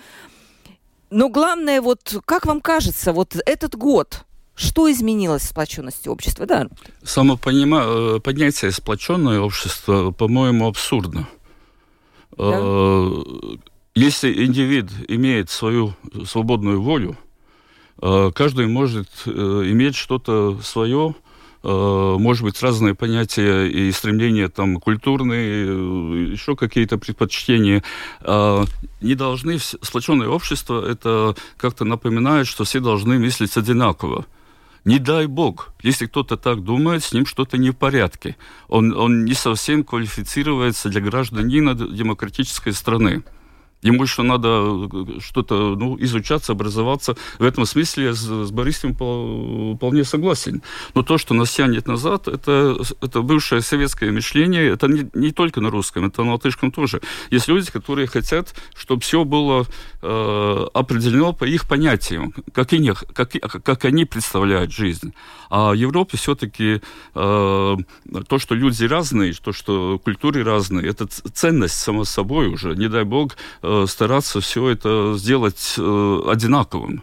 Но 1.09 1.31
главное, 1.31 1.81
вот 1.81 2.17
как 2.27 2.45
вам 2.45 2.61
кажется, 2.61 3.15
вот 3.15 3.35
этот 3.47 3.75
год, 3.75 4.27
что 4.55 4.93
изменилось 4.93 5.45
в 5.45 5.47
сплоченности 5.47 6.11
общества? 6.11 6.45
Да. 6.45 6.69
Само 7.03 7.39
э, 7.43 8.21
поднятие 8.21 8.73
сплоченное 8.73 9.41
общество, 9.41 10.11
по-моему, 10.11 10.69
абсурдно. 10.69 11.27
Да? 12.37 12.61
Если 13.95 14.45
индивид 14.45 14.91
имеет 15.09 15.51
свою 15.51 15.95
свободную 16.25 16.81
волю, 16.81 17.17
э, 18.01 18.31
каждый 18.35 18.67
может 18.67 19.09
э, 19.27 19.31
иметь 19.31 19.97
что-то 19.97 20.59
свое, 20.63 21.15
э, 21.65 22.17
может 22.19 22.45
быть, 22.45 22.63
разные 22.63 22.95
понятия 22.95 23.67
и 23.67 23.91
стремления 23.91 24.49
там 24.49 24.77
культурные, 24.77 26.33
еще 26.33 26.55
какие-то 26.55 26.99
предпочтения. 26.99 27.83
Не 29.01 29.15
должны, 29.15 29.59
сплоченное 29.59 30.29
общество, 30.29 30.85
это 30.87 31.35
как-то 31.57 31.85
напоминает, 31.85 32.47
что 32.47 32.65
все 32.65 32.81
должны 32.81 33.19
мыслить 33.19 33.57
одинаково. 33.57 34.27
Не 34.85 34.99
дай 34.99 35.27
бог, 35.27 35.73
если 35.83 36.07
кто-то 36.07 36.37
так 36.37 36.63
думает, 36.63 37.03
с 37.05 37.13
ним 37.13 37.27
что-то 37.27 37.59
не 37.59 37.71
в 37.71 37.77
порядке. 37.77 38.37
Он, 38.69 38.97
он 38.97 39.25
не 39.25 39.35
совсем 39.35 39.85
квалифицируется 39.85 40.89
для 40.89 41.01
гражданина 41.01 41.75
демократической 41.75 42.73
страны. 42.73 43.23
Ему 43.83 44.03
еще 44.03 44.23
надо 44.23 44.49
э, 44.49 45.21
что-то 45.21 45.77
ну, 45.77 45.97
изучаться, 46.01 46.53
образоваться. 46.53 47.17
В 47.39 47.45
этом 47.45 47.65
смысле 47.65 48.07
я 48.07 48.13
с, 48.13 48.19
с 48.19 48.51
Борисом 48.51 48.95
вполне 48.95 50.03
согласен. 50.05 50.63
Но 50.95 51.03
то, 51.03 51.17
что 51.17 51.35
нас 51.35 51.51
тянет 51.51 51.87
назад, 51.87 52.27
это, 52.27 52.77
это 53.01 53.23
бывшее 53.23 53.61
советское 53.61 54.11
мышление. 54.11 54.69
Это 54.69 54.89
не, 54.89 55.09
не 55.15 55.31
только 55.31 55.61
на 55.61 55.71
русском, 55.71 56.07
это 56.07 56.25
на 56.25 56.33
латышском 56.33 56.73
тоже. 56.73 57.01
Есть 57.31 57.47
люди, 57.47 57.71
которые 57.71 58.09
хотят, 58.09 58.53
чтобы 58.75 59.01
все 59.03 59.25
было 59.25 59.65
э, 60.03 60.67
определено 60.75 61.33
по 61.33 61.45
их 61.45 61.69
понятиям, 61.69 62.35
как, 62.53 62.73
они, 62.73 62.93
как, 63.13 63.31
как 63.31 63.85
они 63.85 64.07
представляют 64.07 64.73
жизнь. 64.73 65.15
А 65.51 65.71
в 65.71 65.75
Европе 65.75 66.17
все-таки 66.17 66.81
э, 67.15 67.77
то, 68.29 68.39
что 68.39 68.55
люди 68.57 68.85
разные, 68.85 69.33
то, 69.35 69.53
что 69.53 70.01
культуры 70.03 70.43
разные, 70.43 70.89
это 70.89 71.07
ценность 71.07 71.79
само 71.79 72.03
собой 72.03 72.49
уже. 72.49 72.75
Не 72.75 72.89
дай 72.89 73.05
бог 73.05 73.37
Э, 73.68 73.68
стараться 73.89 74.41
все 74.41 74.69
это 74.69 75.15
сделать 75.17 75.75
э, 75.79 76.21
одинаковым. 76.27 77.03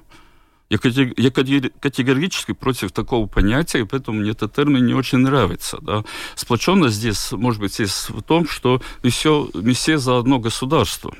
Я 0.70 0.80
категорически 0.80 2.54
против 2.54 2.92
такого 2.92 3.28
понятия, 3.28 3.82
и 3.82 3.84
поэтому 3.84 4.20
мне 4.20 4.32
этот 4.32 4.54
термин 4.54 4.86
не 4.86 4.96
очень 4.96 5.20
нравится. 5.20 5.78
Да. 5.82 6.04
Сплоченность 6.34 6.96
здесь, 6.96 7.32
может 7.32 7.62
быть, 7.62 7.78
есть 7.78 8.10
в 8.10 8.22
том, 8.24 8.48
что 8.48 8.82
все, 9.04 9.50
мы 9.54 9.74
все 9.74 9.98
за 10.00 10.18
одно 10.18 10.40
государство. 10.40 11.14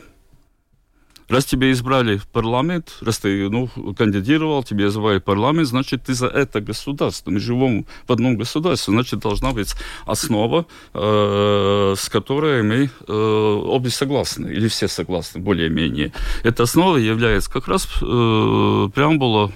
Раз 1.28 1.46
тебя 1.46 1.72
избрали 1.72 2.18
в 2.18 2.28
парламент, 2.28 2.98
раз 3.02 3.18
ты 3.20 3.50
ну, 3.50 3.68
кандидировал, 3.98 4.64
тебе 4.64 4.88
избрали 4.88 5.18
парламент, 5.20 5.68
значит, 5.68 6.04
ты 6.04 6.14
за 6.14 6.28
это 6.28 6.62
государство. 6.62 7.32
Мы 7.32 7.40
живем 7.40 7.86
в 8.08 8.12
одном 8.12 8.36
государстве, 8.38 8.94
значит, 8.94 9.20
должна 9.20 9.52
быть 9.52 9.74
основа, 10.06 10.68
э, 10.94 11.96
с 11.98 12.10
которой 12.10 12.62
мы 12.62 12.90
э, 13.08 13.12
обе 13.12 13.90
согласны, 13.90 14.48
или 14.48 14.68
все 14.68 14.88
согласны, 14.88 15.42
более-менее. 15.42 16.12
Эта 16.44 16.64
основа 16.64 16.98
является 16.98 17.52
как 17.52 17.68
раз 17.68 17.88
э, 18.02 18.90
преамбула 18.94 19.52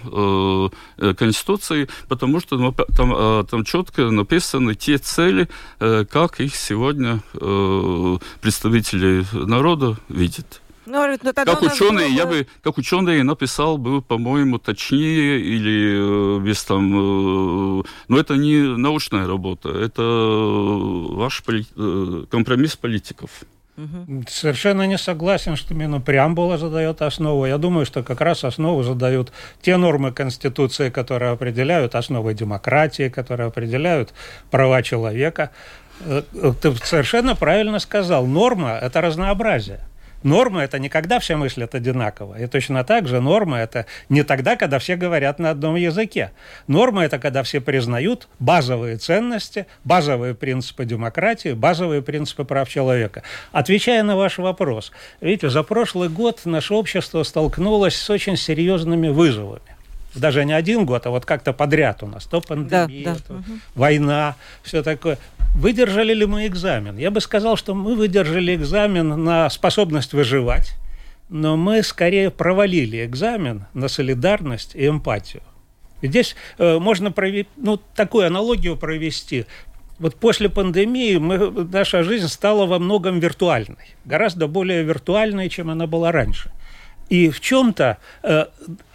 э, 0.98 1.14
Конституции, 1.14 1.88
потому 2.08 2.40
что 2.40 2.58
ну, 2.58 2.72
там, 2.72 3.14
э, 3.16 3.44
там 3.50 3.64
четко 3.64 4.10
написаны 4.10 4.74
те 4.74 4.98
цели, 4.98 5.48
э, 5.80 6.06
как 6.10 6.40
их 6.40 6.56
сегодня 6.56 7.22
э, 7.34 8.18
представители 8.42 9.24
народа 9.34 9.98
видят. 10.10 10.62
Ну, 10.90 11.18
ну, 11.22 11.34
как 11.34 11.62
ученый, 11.62 12.06
было... 12.06 12.18
я 12.18 12.26
бы, 12.26 12.48
как 12.64 12.78
ученый 12.80 13.22
написал 13.24 13.78
бы, 13.78 14.02
по-моему, 14.02 14.58
точнее 14.58 15.40
или 15.40 16.38
э, 16.38 16.40
без 16.40 16.64
там, 16.64 17.82
э, 17.82 17.84
но 18.08 18.18
это 18.18 18.36
не 18.36 18.76
научная 18.78 19.28
работа, 19.28 19.70
это 19.70 20.02
ваш 20.02 21.44
поли... 21.44 21.66
Э, 21.76 22.26
компромисс 22.32 22.76
политиков. 22.76 23.30
Совершенно 24.28 24.88
не 24.88 24.98
согласен, 24.98 25.56
что 25.56 25.74
именно 25.74 26.02
преамбула 26.02 26.58
задает 26.58 27.02
основу. 27.02 27.46
Я 27.46 27.58
думаю, 27.58 27.86
что 27.86 28.04
как 28.04 28.20
раз 28.20 28.44
основу 28.44 28.84
задают 28.84 29.32
те 29.62 29.78
нормы 29.78 30.12
Конституции, 30.12 30.90
которые 30.90 31.32
определяют 31.32 31.96
основы 31.96 32.34
демократии, 32.34 33.08
которые 33.08 33.48
определяют 33.48 34.14
права 34.52 34.84
человека. 34.84 35.52
Ты 36.62 36.76
совершенно 36.84 37.36
правильно 37.36 37.80
сказал. 37.80 38.26
Норма– 38.26 38.78
это 38.82 39.00
разнообразие. 39.00 39.80
Норма– 40.24 40.62
это 40.64 40.80
не 40.80 40.90
когда 40.90 41.20
все 41.20 41.36
мыслят 41.36 41.76
одинаково. 41.76 42.40
И 42.42 42.48
точно 42.48 42.84
так 42.84 43.08
же 43.08 43.22
норма– 43.22 43.58
это 43.60 43.86
не 44.10 44.24
тогда, 44.24 44.56
когда 44.56 44.80
все 44.80 44.96
говорят 44.96 45.40
на 45.40 45.50
одном 45.52 45.76
языке. 45.76 46.32
Норма– 46.68 47.04
это 47.06 47.20
когда 47.20 47.44
все 47.44 47.62
признают 47.62 48.28
базовые 48.40 48.98
ценности, 48.98 49.66
базовые 49.84 50.36
принципы 50.36 50.86
демократии, 50.86 51.54
базовые 51.54 52.02
принципы 52.02 52.44
прав 52.44 52.70
человека. 52.70 53.24
Отвечая 53.52 54.04
на 54.04 54.18
ваш 54.18 54.38
вопрос, 54.38 54.92
видите, 55.22 55.50
за 55.50 55.64
прошлый 55.64 56.10
год 56.10 56.42
наше 56.46 56.74
общество 56.74 57.24
столкнулось 57.24 57.96
с 57.96 58.10
очень 58.10 58.38
серьезными 58.38 59.08
вызовами 59.08 59.62
даже 60.16 60.46
не 60.46 60.54
один 60.54 60.86
год, 60.86 61.06
а 61.06 61.10
вот 61.10 61.26
как-то 61.26 61.54
подряд 61.54 62.04
у 62.04 62.08
нас. 62.08 62.26
То 62.26 62.42
пандемия, 62.42 63.06
да, 63.06 63.14
да. 63.14 63.20
то 63.28 63.34
угу. 63.36 63.60
война, 63.76 64.36
все 64.64 64.84
такое. 64.84 65.18
Выдержали 65.56 66.14
ли 66.14 66.26
мы 66.26 66.48
экзамен? 66.48 66.98
Я 66.98 67.12
бы 67.12 67.22
сказал, 67.22 67.58
что 67.58 67.74
мы 67.74 67.96
выдержали 67.96 68.56
экзамен 68.56 69.24
на 69.24 69.50
способность 69.50 70.14
выживать, 70.14 70.74
но 71.30 71.58
мы 71.58 71.84
скорее 71.84 72.32
провалили 72.32 73.06
экзамен 73.06 73.66
на 73.74 73.88
солидарность 73.88 74.76
и 74.76 74.88
эмпатию. 74.88 75.42
Здесь 76.02 76.36
э, 76.58 76.80
можно 76.80 77.08
прови- 77.10 77.48
ну, 77.58 77.78
такую 77.96 78.28
аналогию 78.28 78.78
провести. 78.78 79.46
Вот 79.98 80.16
после 80.16 80.48
пандемии 80.48 81.18
мы, 81.18 81.52
наша 81.72 82.04
жизнь 82.04 82.30
стала 82.30 82.66
во 82.66 82.80
многом 82.80 83.20
виртуальной, 83.20 83.96
гораздо 84.06 84.48
более 84.48 84.84
виртуальной, 84.84 85.50
чем 85.50 85.70
она 85.70 85.88
была 85.88 86.14
раньше. 86.14 86.52
И 87.10 87.30
в 87.30 87.40
чем-то 87.42 87.98
э, 88.24 88.46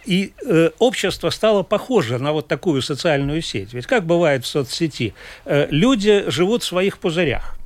и 0.05 0.33
э, 0.45 0.69
общество 0.79 1.29
стало 1.29 1.63
похоже 1.63 2.17
на 2.19 2.31
вот 2.31 2.47
такую 2.47 2.81
социальную 2.81 3.41
сеть. 3.41 3.73
Ведь 3.73 3.87
как 3.87 4.05
бывает 4.05 4.45
в 4.45 4.47
соцсети, 4.47 5.13
э, 5.45 5.67
люди 5.69 6.23
живут 6.27 6.63
в 6.63 6.65
своих 6.65 6.97
пузырях. 6.97 7.57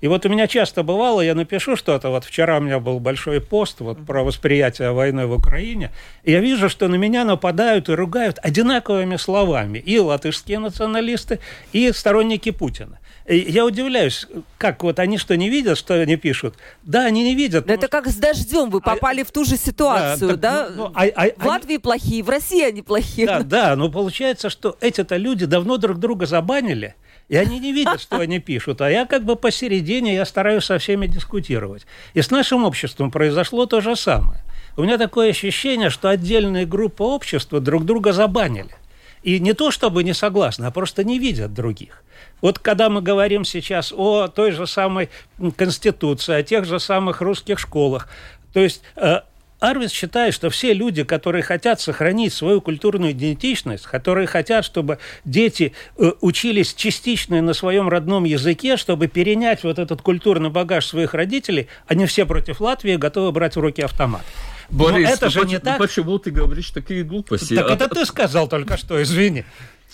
И 0.00 0.08
вот 0.08 0.26
у 0.26 0.28
меня 0.28 0.46
часто 0.46 0.82
бывало, 0.82 1.20
я 1.20 1.34
напишу 1.34 1.76
что-то, 1.76 2.10
вот 2.10 2.24
вчера 2.24 2.58
у 2.58 2.60
меня 2.60 2.78
был 2.80 3.00
большой 3.00 3.40
пост 3.40 3.80
вот, 3.80 4.04
про 4.04 4.22
восприятие 4.22 4.92
войны 4.92 5.26
в 5.26 5.32
Украине, 5.32 5.90
и 6.22 6.32
я 6.32 6.40
вижу, 6.40 6.68
что 6.68 6.88
на 6.88 6.96
меня 6.96 7.24
нападают 7.24 7.88
и 7.88 7.92
ругают 7.92 8.38
одинаковыми 8.42 9.16
словами 9.16 9.78
и 9.78 9.98
латышские 9.98 10.58
националисты, 10.58 11.40
и 11.72 11.90
сторонники 11.92 12.50
Путина. 12.50 12.98
И 13.26 13.38
я 13.38 13.64
удивляюсь, 13.64 14.28
как 14.56 14.84
вот 14.84 15.00
они 15.00 15.18
что, 15.18 15.36
не 15.36 15.50
видят, 15.50 15.76
что 15.76 15.94
они 15.94 16.16
пишут? 16.16 16.54
Да, 16.84 17.06
они 17.06 17.24
не 17.24 17.34
видят. 17.34 17.68
Это 17.68 17.88
как 17.88 18.06
с 18.06 18.16
дождем, 18.16 18.70
вы 18.70 18.78
а, 18.78 18.94
попали 18.94 19.22
а, 19.22 19.24
в 19.24 19.32
ту 19.32 19.44
же 19.44 19.56
ситуацию, 19.56 20.36
да? 20.36 20.68
да? 20.68 20.70
Ну, 20.70 20.84
ну, 20.84 20.92
а, 20.94 21.06
а, 21.06 21.30
в 21.36 21.44
Латвии 21.44 21.74
они... 21.74 21.78
плохие, 21.78 22.22
в 22.22 22.28
России 22.28 22.62
они 22.62 22.82
плохие. 22.82 23.26
Да, 23.26 23.42
да, 23.42 23.76
но 23.76 23.90
получается, 23.90 24.48
что 24.48 24.76
эти-то 24.80 25.16
люди 25.16 25.44
давно 25.44 25.76
друг 25.76 25.98
друга 25.98 26.26
забанили, 26.26 26.94
и 27.28 27.36
они 27.36 27.58
не 27.58 27.72
видят, 27.72 28.00
что 28.00 28.18
они 28.18 28.38
пишут. 28.38 28.80
А 28.80 28.90
я 28.90 29.04
как 29.04 29.24
бы 29.24 29.36
посередине, 29.36 30.14
я 30.14 30.24
стараюсь 30.24 30.64
со 30.64 30.78
всеми 30.78 31.06
дискутировать. 31.06 31.86
И 32.14 32.22
с 32.22 32.30
нашим 32.30 32.64
обществом 32.64 33.10
произошло 33.10 33.66
то 33.66 33.80
же 33.80 33.96
самое. 33.96 34.40
У 34.76 34.82
меня 34.82 34.98
такое 34.98 35.30
ощущение, 35.30 35.90
что 35.90 36.08
отдельные 36.08 36.66
группы 36.66 37.02
общества 37.02 37.60
друг 37.60 37.84
друга 37.84 38.12
забанили. 38.12 38.74
И 39.22 39.40
не 39.40 39.54
то 39.54 39.70
чтобы 39.70 40.04
не 40.04 40.12
согласны, 40.12 40.66
а 40.66 40.70
просто 40.70 41.02
не 41.02 41.18
видят 41.18 41.52
других. 41.52 42.04
Вот 42.40 42.58
когда 42.58 42.88
мы 42.90 43.02
говорим 43.02 43.44
сейчас 43.44 43.92
о 43.92 44.28
той 44.28 44.52
же 44.52 44.66
самой 44.66 45.08
Конституции, 45.56 46.34
о 46.34 46.42
тех 46.42 46.64
же 46.64 46.78
самых 46.78 47.20
русских 47.22 47.58
школах, 47.58 48.08
то 48.52 48.60
есть 48.60 48.82
э, 48.94 49.20
Арвис 49.58 49.90
считает, 49.90 50.34
что 50.34 50.50
все 50.50 50.74
люди, 50.74 51.02
которые 51.02 51.42
хотят 51.42 51.80
сохранить 51.80 52.32
свою 52.32 52.60
культурную 52.60 53.12
идентичность, 53.12 53.84
которые 53.84 54.26
хотят, 54.26 54.64
чтобы 54.64 54.98
дети 55.24 55.72
э, 55.96 56.12
учились 56.20 56.74
частично 56.74 57.40
на 57.40 57.54
своем 57.54 57.88
родном 57.88 58.24
языке, 58.24 58.76
чтобы 58.76 59.08
перенять 59.08 59.64
вот 59.64 59.78
этот 59.78 60.02
культурный 60.02 60.50
багаж 60.50 60.84
своих 60.84 61.14
родителей, 61.14 61.68
они 61.86 62.06
все 62.06 62.26
против 62.26 62.60
Латвии 62.60 62.96
готовы 62.96 63.32
брать 63.32 63.56
в 63.56 63.60
руки 63.60 63.80
автомат. 63.80 64.22
Борис, 64.68 65.08
Но 65.08 65.14
это 65.14 65.30
же 65.30 65.46
не 65.46 65.58
так. 65.58 65.78
Почему 65.78 66.18
ты 66.18 66.30
говоришь 66.30 66.70
такие 66.70 67.02
глупости? 67.02 67.54
Так 67.54 67.70
а... 67.70 67.74
это 67.74 67.88
ты 67.88 68.04
сказал 68.04 68.48
только 68.48 68.76
что, 68.76 69.02
извини. 69.02 69.44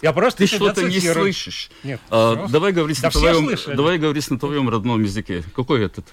Я 0.00 0.12
просто 0.12 0.38
ты 0.38 0.46
что-то 0.46 0.82
не 0.82 0.98
слышишь. 0.98 1.70
Нет. 1.84 2.00
А, 2.10 2.48
давай 2.48 2.72
говорить 2.72 3.00
да 3.00 3.08
на 3.08 3.12
твоем, 3.12 3.50
давай 3.76 3.98
говорить 3.98 4.28
на 4.30 4.38
твоем 4.38 4.68
родном 4.68 5.02
языке. 5.02 5.44
Какой 5.54 5.84
этот? 5.84 6.06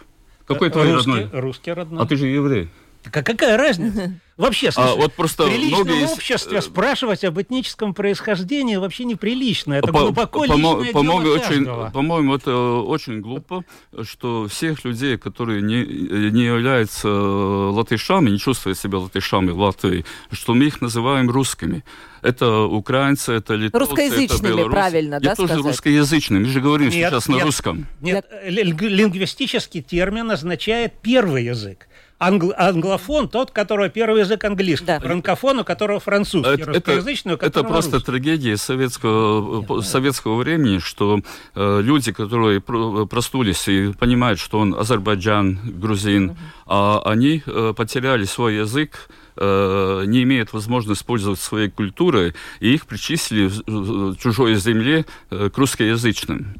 Какой 0.46 0.70
твой 0.70 0.92
русский, 0.94 1.12
родной? 1.12 1.42
Русский 1.42 1.72
родной. 1.72 2.04
А 2.04 2.06
ты 2.06 2.16
же 2.16 2.28
еврей. 2.28 2.70
Так 3.04 3.16
а 3.16 3.24
какая 3.24 3.58
разница? 3.58 4.14
Вообще, 4.40 4.72
слушай, 4.72 4.94
а 4.94 4.96
вот 4.96 5.14
просто 5.14 5.44
в 5.44 5.50
приличном 5.50 5.82
многие... 5.82 6.06
обществе 6.06 6.62
спрашивать 6.62 7.26
об 7.26 7.42
этническом 7.42 7.94
происхождении 7.94 8.78
вообще 8.78 9.04
неприлично. 9.04 9.74
Это 9.74 9.92
по, 9.92 10.00
глубоко 10.00 10.48
по, 10.48 10.54
личное 10.54 10.94
по, 10.94 11.02
дело 11.02 11.36
очень, 11.36 11.92
По-моему, 11.92 12.36
это 12.36 12.56
очень 12.56 13.20
глупо, 13.20 13.66
что 14.04 14.48
всех 14.48 14.86
людей, 14.86 15.18
которые 15.18 15.62
не, 15.62 15.84
не 15.84 16.46
являются 16.46 17.10
латышами, 17.10 18.30
не 18.30 18.40
чувствуют 18.40 18.80
себя 18.80 19.00
латышами 19.00 19.52
в 19.52 19.60
Латвии, 19.60 20.06
что 20.32 20.54
мы 20.54 20.68
их 20.68 20.80
называем 20.80 21.30
русскими. 21.30 21.84
Это 22.22 22.62
украинцы, 22.62 23.34
это 23.34 23.56
литовцы, 23.56 23.90
Русскоязычными, 23.90 24.48
это 24.48 24.48
белорусы. 24.48 24.72
правильно, 24.72 25.14
Я 25.16 25.20
да, 25.20 25.36
тоже 25.36 25.50
сказать? 25.50 25.66
русскоязычный, 25.66 26.40
мы 26.40 26.46
же 26.46 26.62
говорим 26.62 26.88
нет, 26.88 27.10
сейчас 27.10 27.28
нет, 27.28 27.40
на 27.40 27.46
русском. 27.46 27.88
Нет, 28.00 28.26
лингвистический 28.46 29.82
термин 29.82 30.32
означает 30.32 30.94
первый 31.02 31.44
язык 31.44 31.90
англ, 32.19 32.53
англофон 32.55 33.29
тот, 33.29 33.51
которого 33.51 33.89
первый 33.89 34.21
язык 34.21 34.43
английский, 34.43 34.86
да. 34.86 34.99
франкофон, 34.99 35.60
у 35.60 35.63
которого 35.63 35.99
французский, 35.99 36.53
это, 36.53 36.65
русскоязычный, 36.65 37.34
у 37.34 37.38
которого 37.38 37.65
Это 37.65 37.73
просто 37.73 37.91
русский. 37.93 38.05
трагедия 38.05 38.58
советского, 38.58 39.65
Нет, 39.67 39.86
советского 39.86 40.36
да. 40.36 40.43
времени, 40.43 40.79
что 40.79 41.21
э, 41.55 41.82
люди, 41.82 42.12
которые 42.12 42.62
простулись 42.62 43.67
и 43.67 43.93
понимают, 43.93 44.39
что 44.39 44.60
он 44.60 44.75
Азербайджан, 44.75 45.60
грузин, 45.63 46.32
угу. 46.32 46.38
а 46.67 47.01
они 47.05 47.41
э, 47.45 47.73
потеряли 47.75 48.25
свой 48.25 48.58
язык, 48.58 49.10
э, 49.38 50.03
не 50.05 50.23
имеют 50.23 50.53
возможности 50.53 50.99
использовать 50.99 51.39
своей 51.39 51.69
культурой, 51.69 52.36
и 52.60 52.73
их 52.73 52.86
причислили 52.86 53.47
в 53.47 54.17
чужой 54.17 54.55
земле 54.55 55.05
э, 55.32 55.49
к 55.49 55.58
русскоязычным. 55.58 56.55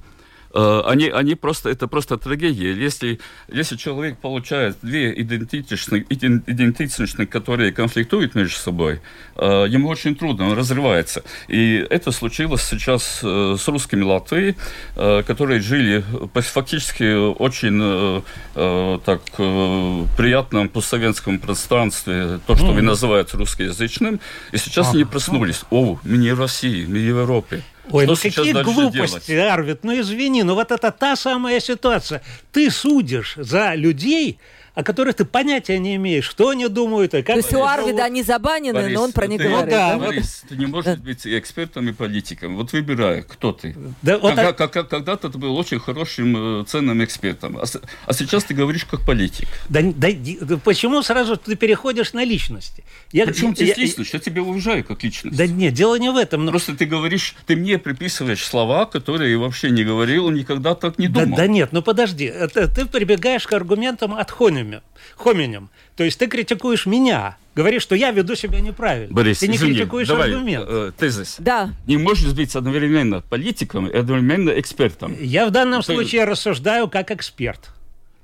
Э, 0.54 0.82
они, 0.86 1.10
они 1.10 1.36
просто, 1.36 1.70
это 1.70 1.88
просто 1.88 2.18
трагедия. 2.18 2.74
Если, 2.74 3.20
если 3.48 3.76
человек 3.76 4.18
получает 4.18 4.78
две 4.82 5.14
идентичности, 5.22 6.06
идентичности, 6.10 7.26
которые 7.26 7.72
конфликтуют 7.72 8.36
между 8.36 8.58
собой, 8.58 9.02
э, 9.36 9.66
ему 9.70 9.90
очень 9.90 10.16
трудно, 10.16 10.48
он 10.48 10.58
разрывается. 10.58 11.24
И 11.48 11.86
это 11.90 12.12
случилось 12.12 12.64
сейчас 12.64 13.22
э, 13.24 13.56
с 13.60 13.68
русскими 13.68 14.04
Латвии, 14.04 14.56
которые 14.96 15.60
жили 15.60 16.04
фактически 16.34 17.32
очень 17.34 18.24
так 18.54 19.22
приятном 20.18 20.70
постсоветском 20.70 21.40
пространстве, 21.40 22.40
то, 22.46 22.56
что 22.56 22.68
mm-hmm. 22.68 22.74
вы 22.74 22.82
называете 22.82 23.38
русскоязычным, 23.38 24.20
и 24.52 24.58
сейчас 24.58 24.94
они 24.94 25.06
проснулись. 25.06 25.64
О, 25.70 26.00
в 26.04 26.40
России, 26.40 26.86
мы 26.86 27.00
в 27.00 27.08
Европе. 27.08 27.64
Ой, 27.92 28.06
Что 28.06 28.14
ну 28.14 28.18
какие 28.18 28.64
глупости, 28.64 29.32
делать? 29.32 29.52
Арвид, 29.52 29.84
ну 29.84 30.00
извини, 30.00 30.44
ну 30.44 30.56
вот 30.56 30.72
это 30.72 30.92
та 30.92 31.16
самая 31.16 31.60
ситуация. 31.60 32.22
Ты 32.52 32.70
судишь 32.72 33.34
за 33.38 33.74
людей, 33.76 34.40
о 34.76 34.84
которых 34.84 35.16
ты 35.16 35.26
понятия 35.26 35.80
не 35.80 35.96
имеешь, 35.96 36.26
что 36.26 36.50
они 36.50 36.68
думают, 36.68 37.14
и 37.14 37.22
как... 37.22 37.36
То 37.36 37.38
есть 37.38 37.54
у 37.54 37.64
Арвида 37.64 38.04
они 38.04 38.24
забанены, 38.24 38.82
Борис, 38.82 38.96
но 38.96 39.04
он 39.04 39.12
про 39.12 39.28
них 39.28 39.42
ты, 39.42 39.50
говорит. 39.50 39.70
Да, 39.70 39.98
Борис, 39.98 40.44
ты 40.48 40.56
не 40.56 40.66
можешь 40.66 40.98
быть 40.98 41.26
экспертом 41.26 41.90
и 41.90 41.94
политиком. 41.94 42.56
Вот 42.56 42.72
выбирай, 42.72 43.24
кто 43.24 43.52
ты. 43.52 43.76
Да, 44.02 44.18
вот 44.18 44.36
Когда, 44.36 44.54
так... 44.54 44.72
как, 44.72 44.90
когда-то 44.90 45.30
ты 45.30 45.38
был 45.38 45.56
очень 45.58 45.80
хорошим, 45.80 46.62
э, 46.62 46.66
ценным 46.66 47.04
экспертом, 47.04 47.58
а, 47.58 47.64
а 48.06 48.14
сейчас 48.14 48.44
ты 48.44 48.54
говоришь 48.54 48.86
как 48.86 49.02
политик. 49.06 49.48
Да, 49.70 49.82
да, 49.84 50.10
почему 50.64 51.02
сразу 51.04 51.38
ты 51.38 51.56
переходишь 51.56 52.14
на 52.14 52.24
личности? 52.24 52.84
Я, 53.12 53.26
Причем 53.26 53.56
здесь 53.56 53.70
я, 53.70 53.84
личность? 53.84 54.14
Я 54.14 54.20
тебя 54.20 54.42
уважаю 54.42 54.84
как 54.84 55.04
личность. 55.04 55.38
Да 55.38 55.48
нет, 55.48 55.74
дело 55.74 55.98
не 55.98 56.12
в 56.12 56.18
этом. 56.18 56.46
Но... 56.46 56.52
Просто 56.52 56.76
ты 56.76 56.86
говоришь, 56.86 57.36
ты 57.46 57.56
мне 57.56 57.78
приписываешь 57.78 58.44
слова, 58.44 58.86
которые 58.86 59.32
я 59.32 59.40
вообще 59.40 59.72
не 59.72 59.84
говорил, 59.84 60.30
никогда 60.30 60.76
так 60.76 60.98
не 61.00 61.08
думал. 61.08 61.30
Да, 61.30 61.36
да 61.38 61.48
нет, 61.48 61.70
ну 61.72 61.82
подожди, 61.82 62.32
ты, 62.54 62.68
ты 62.68 62.86
прибегаешь 62.86 63.48
к 63.48 63.54
аргументам 63.54 64.14
от 64.14 64.32
Хоминем. 65.16 65.70
То 65.96 66.04
есть 66.04 66.20
ты 66.20 66.28
критикуешь 66.28 66.86
меня, 66.86 67.38
говоришь, 67.56 67.84
что 67.84 67.96
я 67.96 68.12
веду 68.12 68.36
себя 68.36 68.60
неправильно. 68.60 69.14
Борис, 69.14 69.40
ты 69.40 69.48
не 69.48 69.58
извини, 69.58 69.76
критикуешь 69.76 70.08
давай, 70.08 70.32
аргумент. 70.32 70.66
Э, 70.68 70.92
тезис. 70.98 71.36
Да. 71.40 71.72
Не 71.88 71.98
можешь 71.98 72.34
быть 72.34 72.56
одновременно 72.56 73.22
политиком 73.22 73.88
и 73.88 73.98
одновременно 73.98 74.52
экспертом. 74.52 75.16
Я 75.20 75.48
в 75.48 75.52
данном 75.52 75.82
ты... 75.82 75.94
случае 75.94 76.26
рассуждаю 76.26 76.88
как 76.90 77.12
эксперт. 77.12 77.70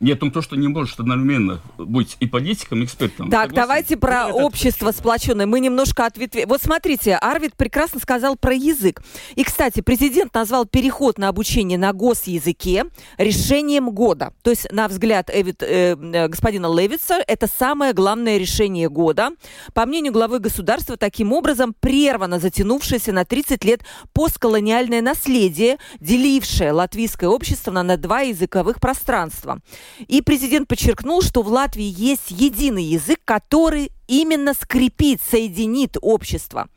Нет, 0.01 0.21
ну 0.21 0.29
то, 0.29 0.41
что 0.41 0.57
не 0.57 0.67
может 0.67 0.99
одновременно 0.99 1.61
быть 1.77 2.17
и 2.19 2.27
политиком, 2.27 2.81
и 2.81 2.85
экспертом. 2.85 3.29
Так, 3.29 3.49
Согласен? 3.49 3.55
давайте 3.55 3.97
про 3.97 4.27
ну, 4.27 4.35
общество 4.45 4.91
сплоченное. 4.91 5.45
Мы 5.45 5.61
немножко 5.61 6.05
ответве... 6.05 6.45
Вот 6.45 6.61
смотрите, 6.61 7.15
Арвид 7.15 7.55
прекрасно 7.55 8.01
сказал 8.01 8.35
про 8.35 8.53
язык. 8.53 9.01
И, 9.35 9.43
кстати, 9.45 9.79
президент 9.79 10.33
назвал 10.33 10.65
переход 10.65 11.17
на 11.17 11.29
обучение 11.29 11.77
на 11.77 11.93
госязыке 11.93 12.85
решением 13.17 13.89
года. 13.91 14.33
То 14.43 14.49
есть, 14.49 14.69
на 14.69 14.89
взгляд 14.89 15.29
Эвид, 15.33 15.63
э, 15.63 15.95
э, 15.95 16.27
господина 16.27 16.67
Левица, 16.67 17.23
это 17.25 17.47
самое 17.47 17.93
главное 17.93 18.37
решение 18.37 18.89
года. 18.89 19.29
По 19.73 19.85
мнению 19.85 20.11
главы 20.11 20.39
государства, 20.39 20.97
таким 20.97 21.31
образом 21.31 21.73
прервано 21.79 22.39
затянувшееся 22.39 23.13
на 23.13 23.23
30 23.23 23.63
лет 23.63 23.81
постколониальное 24.11 25.01
наследие, 25.01 25.77
делившее 26.01 26.73
латвийское 26.73 27.29
общество 27.29 27.71
на 27.71 27.95
два 27.95 28.21
языковых 28.21 28.81
пространства. 28.81 29.61
И 30.07 30.21
президент 30.21 30.67
подчеркнул, 30.67 31.21
что 31.21 31.41
в 31.41 31.47
Латвии 31.47 31.93
есть 31.95 32.31
единый 32.31 32.83
язык, 32.83 33.19
который 33.25 33.91
именно 34.07 34.53
скрепит, 34.53 35.21
соединит 35.21 35.97
общество. 36.01 36.67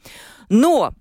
Но 0.49 0.93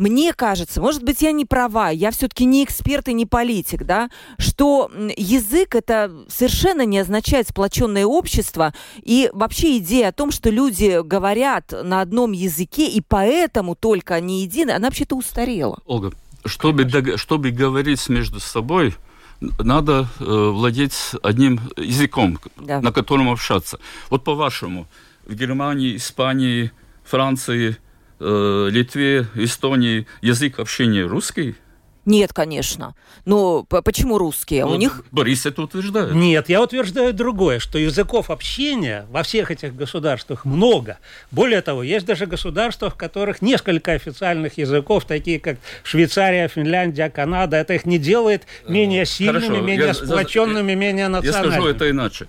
мне 0.00 0.32
кажется, 0.32 0.80
может 0.80 1.02
быть, 1.02 1.20
я 1.20 1.30
не 1.30 1.44
права, 1.44 1.90
я 1.90 2.10
все-таки 2.10 2.46
не 2.46 2.64
эксперт 2.64 3.08
и 3.08 3.12
не 3.12 3.26
политик, 3.26 3.84
да, 3.84 4.08
что 4.38 4.90
язык 5.14 5.74
это 5.74 6.24
совершенно 6.26 6.86
не 6.86 6.98
означает 6.98 7.48
сплоченное 7.48 8.06
общество, 8.06 8.72
и 9.02 9.28
вообще 9.34 9.76
идея 9.76 10.08
о 10.08 10.12
том, 10.12 10.30
что 10.30 10.48
люди 10.48 11.02
говорят 11.02 11.74
на 11.84 12.00
одном 12.00 12.32
языке, 12.32 12.88
и 12.88 13.02
поэтому 13.02 13.74
только 13.74 14.14
они 14.14 14.42
едины, 14.42 14.70
она 14.70 14.86
вообще-то 14.88 15.16
устарела. 15.16 15.78
Ольга, 15.84 16.12
чтобы, 16.46 16.88
чтобы 17.18 17.50
говорить 17.50 18.08
между 18.08 18.40
собой, 18.40 18.94
надо 19.40 20.06
э, 20.18 20.24
владеть 20.24 21.12
одним 21.22 21.60
языком, 21.76 22.38
да. 22.56 22.80
на 22.80 22.92
котором 22.92 23.28
общаться. 23.28 23.78
Вот 24.10 24.24
по-вашему, 24.24 24.86
в 25.26 25.34
Германии, 25.34 25.96
Испании, 25.96 26.72
Франции, 27.04 27.76
э, 28.18 28.68
Литве, 28.70 29.26
Эстонии 29.34 30.06
язык 30.20 30.58
общения 30.58 31.04
русский? 31.04 31.56
Нет, 32.06 32.32
конечно. 32.32 32.94
Но 33.26 33.62
почему 33.64 34.16
русские? 34.18 34.64
Вот 34.64 34.74
У 34.74 34.76
них... 34.76 35.02
Борис 35.10 35.44
это 35.44 35.62
утверждает. 35.62 36.14
Нет, 36.14 36.48
я 36.48 36.62
утверждаю 36.62 37.12
другое, 37.12 37.58
что 37.58 37.78
языков 37.78 38.30
общения 38.30 39.06
во 39.10 39.22
всех 39.22 39.50
этих 39.50 39.76
государствах 39.76 40.44
много. 40.44 40.98
Более 41.30 41.60
того, 41.60 41.82
есть 41.82 42.06
даже 42.06 42.26
государства, 42.26 42.88
в 42.90 42.94
которых 42.96 43.42
несколько 43.42 43.92
официальных 43.92 44.56
языков, 44.58 45.04
такие 45.04 45.38
как 45.38 45.58
Швейцария, 45.82 46.48
Финляндия, 46.48 47.10
Канада. 47.10 47.58
Это 47.58 47.74
их 47.74 47.84
не 47.84 47.98
делает 47.98 48.44
менее 48.66 49.04
сильными, 49.04 49.40
Хорошо, 49.46 49.60
менее 49.62 49.86
я- 49.88 49.94
сплоченными, 49.94 50.74
менее 50.74 51.02
Я 51.02 51.08
национальными. 51.10 51.52
скажу 51.52 51.68
это 51.68 51.90
иначе. 51.90 52.26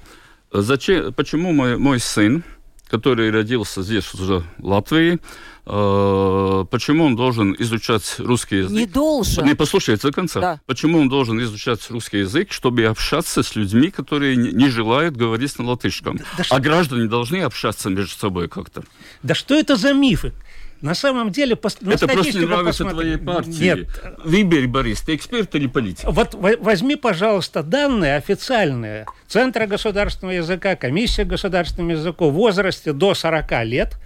Зачем, 0.51 1.13
почему 1.13 1.53
мой, 1.53 1.77
мой 1.77 1.99
сын, 2.01 2.43
который 2.91 3.32
родился 3.32 3.82
здесь 3.84 4.13
уже 4.13 4.43
в 4.58 4.65
Латвии, 4.67 5.17
э, 5.65 6.65
почему 6.69 7.06
он 7.06 7.15
должен 7.15 7.56
изучать 7.58 8.15
русский 8.19 8.58
язык? 8.58 8.71
Не 8.77 8.86
должен. 8.86 9.45
Не, 9.45 9.56
послушайте 9.56 10.08
до 10.08 10.13
конца. 10.13 10.41
Да. 10.41 10.62
Почему 10.65 10.99
он 10.99 11.08
должен 11.08 11.41
изучать 11.41 11.89
русский 11.89 12.19
язык, 12.19 12.51
чтобы 12.51 12.84
общаться 12.84 13.43
с 13.43 13.56
людьми, 13.56 13.91
которые 13.91 14.36
не, 14.36 14.51
не 14.51 14.67
желают 14.69 15.15
говорить 15.15 15.58
на 15.58 15.65
латышском? 15.69 16.19
да 16.38 16.43
что- 16.43 16.56
а 16.56 16.60
граждане 16.60 17.08
должны 17.08 17.38
общаться 17.43 17.89
между 17.89 18.17
собой 18.17 18.49
как-то. 18.49 18.84
Да 19.23 19.36
что 19.36 19.56
это 19.56 19.77
за 19.77 19.93
мифы? 19.93 20.34
На 20.82 20.96
самом 20.96 21.30
деле, 21.32 21.54
пос- 21.56 21.78
на 21.82 21.94
это 21.94 22.08
просто 22.08 22.39
не 22.39 22.46
нравится 22.46 22.84
посмотри. 22.86 23.15
твоей 23.15 23.17
партии. 23.17 23.63
Нет, 23.63 23.89
Выбери, 24.24 24.65
Борис, 24.65 25.02
ты 25.02 25.13
эксперт 25.15 25.54
или 25.56 25.67
политик? 25.67 26.06
Вот 26.08 26.34
во- 26.34 26.58
возьми, 26.60 26.96
пожалуйста, 26.96 27.62
данные 27.62 28.15
официальные 28.15 29.06
Центра 29.28 29.67
государственного 29.67 30.36
языка, 30.38 30.76
Комиссия 30.76 31.24
государственного 31.24 31.91
языка 31.91 32.26
в 32.26 32.32
возрасте 32.34 32.94
до 32.94 33.13
40 33.13 33.63
лет, 33.63 33.98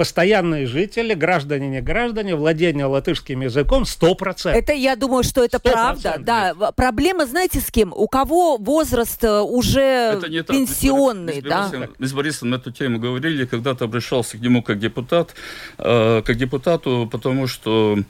постоянные 0.00 0.64
жители, 0.64 1.12
граждане, 1.12 1.68
не 1.68 1.82
граждане, 1.82 2.34
владение 2.34 2.86
латышским 2.86 3.42
языком 3.42 3.82
100%. 3.82 4.48
Это 4.48 4.72
я 4.72 4.96
думаю, 4.96 5.22
что 5.22 5.44
это 5.44 5.58
Сто 5.58 5.70
правда. 5.72 6.00
процентов. 6.00 6.24
Да, 6.24 6.72
проблема, 6.72 7.26
знаете, 7.26 7.60
с 7.60 7.70
кем? 7.70 7.92
У 7.94 8.08
кого 8.08 8.56
возраст 8.56 9.22
э, 9.22 9.40
уже 9.40 9.82
Это 9.82 10.26
пенсионный, 10.54 11.34
Мы 11.34 11.40
с 11.42 11.44
да? 11.44 11.68
Борисом- 11.70 11.90
Мы 11.98 12.06
с 12.06 12.12
Борисом 12.14 12.48
на 12.48 12.54
эту 12.54 12.72
тему 12.72 12.98
говорили, 12.98 13.44
когда-то 13.44 13.84
обращался 13.84 14.38
к 14.38 14.40
нему 14.40 14.62
как 14.62 14.78
депутат, 14.78 15.34
э, 15.76 16.22
как 16.24 16.34
депутату, 16.38 17.06
потому 17.12 17.46
что 17.46 17.98
э, 17.98 18.02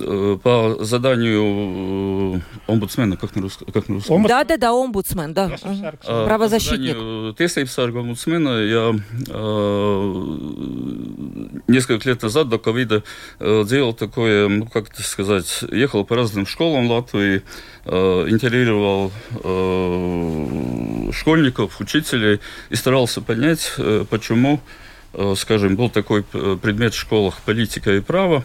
э, 0.00 0.38
по 0.42 0.76
заданию 0.80 2.42
омбудсмена, 2.66 3.16
как 3.16 3.36
на 3.36 3.42
русском? 3.42 3.68
Как 3.72 3.88
на 3.88 3.94
русском? 3.94 4.24
Да, 4.26 4.42
да, 4.42 4.56
да, 4.56 4.72
омбудсмен, 4.72 5.32
да. 5.32 5.48
Правозащитник. 6.04 6.96
По 7.36 7.36
заданию 7.66 8.00
омбудсмена 8.00 8.48
я 8.64 8.94
несколько 10.56 12.08
лет 12.08 12.22
назад 12.22 12.48
до 12.48 12.58
ковида 12.58 13.02
э, 13.38 13.64
делал 13.68 13.92
такое, 13.92 14.48
ну, 14.48 14.66
как 14.66 14.90
это 14.90 15.02
сказать, 15.02 15.64
ехал 15.70 16.04
по 16.04 16.16
разным 16.16 16.46
школам 16.46 16.90
Латвии, 16.90 17.42
э, 17.84 18.26
интервьюировал 18.28 19.12
э, 19.44 21.10
школьников, 21.12 21.80
учителей 21.80 22.40
и 22.70 22.76
старался 22.76 23.20
понять, 23.20 23.72
почему, 24.10 24.60
скажем, 25.36 25.76
был 25.76 25.90
такой 25.90 26.22
предмет 26.22 26.94
в 26.94 26.98
школах 26.98 27.40
политика 27.42 27.94
и 27.94 28.00
право, 28.00 28.44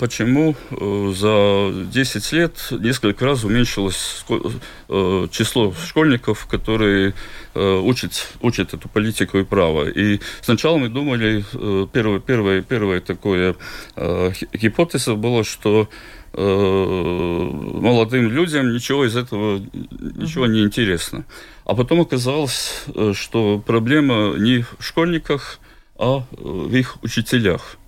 почему 0.00 0.56
э, 0.70 1.12
за 1.14 1.72
10 1.92 2.32
лет 2.32 2.52
несколько 2.72 3.24
раз 3.24 3.44
уменьшилось 3.44 4.24
э, 4.28 5.28
число 5.30 5.72
школьников, 5.72 6.46
которые 6.46 7.14
э, 7.54 7.78
учат, 7.78 8.28
учат 8.40 8.74
эту 8.74 8.88
политику 8.88 9.38
и 9.38 9.44
право. 9.44 9.88
И 9.88 10.20
сначала 10.40 10.78
мы 10.78 10.88
думали, 10.88 11.44
первое 11.92 13.00
такое 13.00 13.54
э, 13.94 14.32
хи- 14.32 14.48
гипотеза 14.52 15.14
была, 15.14 15.44
что 15.44 15.88
молодым 16.38 18.30
людям 18.30 18.74
ничего 18.74 19.06
из 19.06 19.16
этого 19.16 19.58
ничего 19.72 20.46
не 20.46 20.64
интересно. 20.64 21.24
А 21.64 21.74
потом 21.74 22.02
оказалось, 22.02 22.84
что 23.14 23.62
проблема 23.66 24.34
не 24.36 24.60
в 24.60 24.76
школьниках, 24.80 25.60
а 25.96 26.24
в 26.32 26.74
их 26.74 27.02
учителях. 27.02 27.78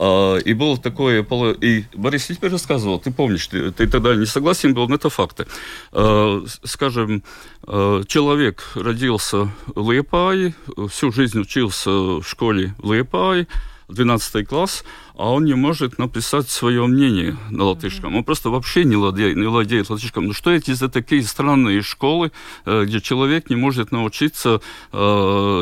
А, 0.00 0.36
И 0.36 0.54
было 0.54 0.78
такое, 0.78 1.26
и 1.60 1.84
Борис 1.94 2.26
тебе 2.26 2.48
рассказывал, 2.48 3.00
ты 3.00 3.10
помнишь, 3.10 3.48
ты, 3.48 3.72
ты 3.72 3.88
тогда 3.88 4.14
не 4.14 4.26
согласен 4.26 4.72
был, 4.72 4.88
но 4.88 4.94
это 4.94 5.10
факты. 5.10 5.46
А, 5.92 6.44
Скажем, 6.62 7.24
а, 7.66 8.02
человек 8.04 8.62
родился 8.74 9.50
в 9.66 9.90
Лиепае, 9.90 10.54
всю 10.88 11.10
жизнь 11.10 11.40
учился 11.40 11.90
в 11.90 12.22
школе 12.22 12.74
в 12.78 12.92
Лиепае, 12.92 13.48
12 13.88 14.46
класс, 14.46 14.84
а 15.14 15.32
он 15.32 15.44
не 15.44 15.54
может 15.54 15.98
написать 15.98 16.48
свое 16.48 16.86
мнение 16.86 17.36
на 17.50 17.64
латышском. 17.64 18.14
Он 18.14 18.22
просто 18.22 18.50
вообще 18.50 18.84
не 18.84 18.96
владеет, 18.96 19.36
не 19.36 19.46
владеет 19.46 19.90
латышском. 19.90 20.26
Ну 20.26 20.32
что 20.32 20.50
эти 20.50 20.72
за 20.72 20.88
такие 20.88 21.22
странные 21.22 21.82
школы, 21.82 22.30
э, 22.66 22.84
где 22.84 23.00
человек 23.00 23.50
не 23.50 23.56
может 23.56 23.90
научиться 23.90 24.60
э, 24.92 24.96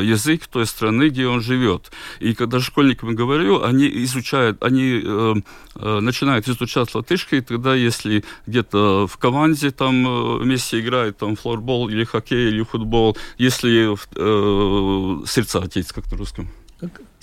язык 0.02 0.46
той 0.48 0.66
страны, 0.66 1.08
где 1.08 1.28
он 1.28 1.40
живет? 1.40 1.92
И 2.18 2.34
когда 2.34 2.60
школьникам 2.60 3.14
говорю, 3.14 3.62
они 3.62 3.88
изучают, 4.04 4.62
они 4.62 5.00
э, 5.04 5.34
начинают 5.76 6.48
изучать 6.48 6.94
латышский, 6.94 7.40
тогда 7.40 7.74
если 7.74 8.24
где-то 8.46 9.06
в 9.06 9.16
команде 9.18 9.70
там 9.70 10.38
вместе 10.38 10.80
играют 10.80 11.18
там 11.18 11.36
флорбол 11.36 11.88
или 11.88 12.04
хоккей 12.04 12.48
или 12.48 12.62
футбол, 12.62 13.16
если 13.38 13.94
э, 13.94 15.26
сердца 15.26 15.60
отец, 15.60 15.92
как 15.92 16.10
на 16.10 16.18
русском? 16.18 16.50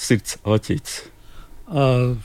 sirds 0.03 0.37
acis. 0.45 1.09
Uh, 1.67 2.15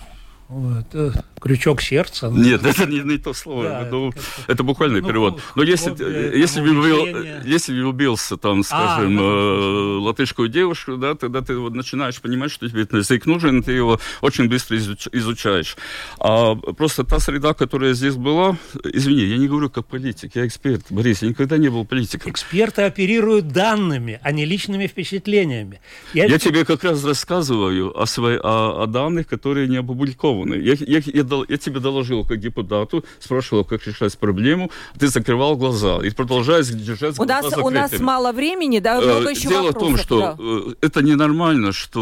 вот, 0.48 0.86
э, 0.94 1.12
крючок 1.40 1.82
сердца. 1.82 2.30
ну, 2.30 2.42
Нет, 2.42 2.62
это 2.64 2.86
не, 2.86 3.00
не 3.00 3.18
то 3.18 3.34
слово. 3.34 3.64
Да, 3.64 3.88
ну, 3.90 4.08
это 4.46 4.58
это 4.58 4.62
буквальный 4.64 5.02
ну, 5.02 5.08
перевод. 5.08 5.40
Но 5.54 5.62
если, 5.62 5.90
хобби, 5.90 6.04
э, 6.04 6.38
если, 6.38 6.60
влюбил- 6.62 7.46
если 7.46 7.72
влюбился, 7.72 8.36
там, 8.36 8.62
скажем, 8.64 9.14
ну, 9.14 9.22
э, 9.22 9.98
латышскую 10.00 10.48
девушку, 10.48 10.96
да, 10.96 11.14
тогда 11.14 11.42
ты 11.42 11.56
вот 11.56 11.74
начинаешь 11.74 12.18
понимать, 12.20 12.50
что 12.50 12.68
тебе 12.68 12.82
этот 12.82 12.94
язык 12.94 13.26
нужен, 13.26 13.62
ты 13.62 13.72
его 13.72 14.00
очень 14.22 14.48
быстро 14.48 14.76
изуч- 14.76 15.10
изучаешь. 15.12 15.76
А 16.18 16.54
просто 16.54 17.04
та 17.04 17.18
среда, 17.18 17.52
которая 17.52 17.92
здесь 17.92 18.14
была, 18.14 18.56
извини, 18.82 19.24
я 19.24 19.36
не 19.36 19.48
говорю 19.48 19.68
как 19.68 19.86
политик, 19.86 20.34
я 20.34 20.46
эксперт, 20.46 20.86
Борис, 20.90 21.22
я 21.22 21.28
никогда 21.28 21.58
не 21.58 21.68
был 21.68 21.84
политиком. 21.84 22.32
Эксперты 22.32 22.82
оперируют 22.82 23.48
данными, 23.48 24.18
а 24.22 24.32
не 24.32 24.46
личными 24.46 24.86
впечатлениями. 24.86 25.80
Я 26.14 26.38
тебе 26.38 26.64
как 26.64 26.84
раз 26.84 27.04
рассказываю 27.04 28.00
о, 28.00 28.06
свои, 28.06 28.38
о, 28.42 28.82
о 28.82 28.86
данных, 28.86 29.26
которые 29.26 29.68
не 29.68 29.76
опубликованы. 29.76 30.37
Я, 30.46 30.74
я, 30.78 31.00
я, 31.04 31.22
дол- 31.22 31.44
я 31.48 31.56
тебе 31.56 31.80
доложил 31.80 32.24
как 32.24 32.38
депутату, 32.40 33.04
спрашивал, 33.20 33.64
как 33.64 33.86
решать 33.86 34.16
проблему, 34.18 34.70
ты 34.98 35.08
закрывал 35.08 35.56
глаза 35.56 35.98
и 36.04 36.10
продолжаешь 36.10 36.66
держать 36.68 37.18
У 37.18 37.24
глаза 37.24 37.42
нас, 37.42 37.58
у 37.58 37.70
нас 37.70 37.90
закрытыми. 37.90 38.06
мало 38.06 38.32
времени, 38.32 38.78
да, 38.80 38.98
Э, 39.00 39.04
много 39.04 39.30
еще 39.30 39.48
Дело 39.48 39.62
в 39.62 39.66
вопросов. 39.74 39.88
том, 39.88 39.96
что 39.98 40.18
да. 40.20 40.36
э, 40.38 40.74
это 40.86 41.02
ненормально, 41.02 41.72
что 41.72 42.00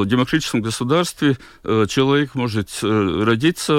э, 0.00 0.02
в 0.04 0.06
демократическом 0.06 0.60
государстве 0.62 1.36
человек 1.88 2.34
может 2.34 2.68
родиться, 2.82 3.72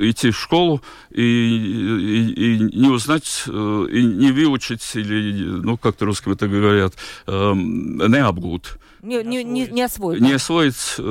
идти 0.00 0.30
в 0.30 0.36
школу 0.38 0.80
и, 1.10 1.22
и- 1.22 2.56
и 2.56 2.58
не 2.78 2.88
узнать, 2.88 3.44
и 3.46 4.02
не 4.04 4.32
выучить, 4.32 4.82
или, 4.94 5.44
ну, 5.44 5.76
как-то 5.76 6.04
русском 6.06 6.32
это 6.32 6.48
говорят, 6.48 6.94
не 7.26 8.18
обгут 8.22 8.78
Не, 9.02 9.22
не, 9.22 9.44
не, 9.44 9.66
не 9.66 9.82
освоить. 9.82 10.20
не 10.20 10.32
освоить 10.32 10.96
э, 10.98 11.02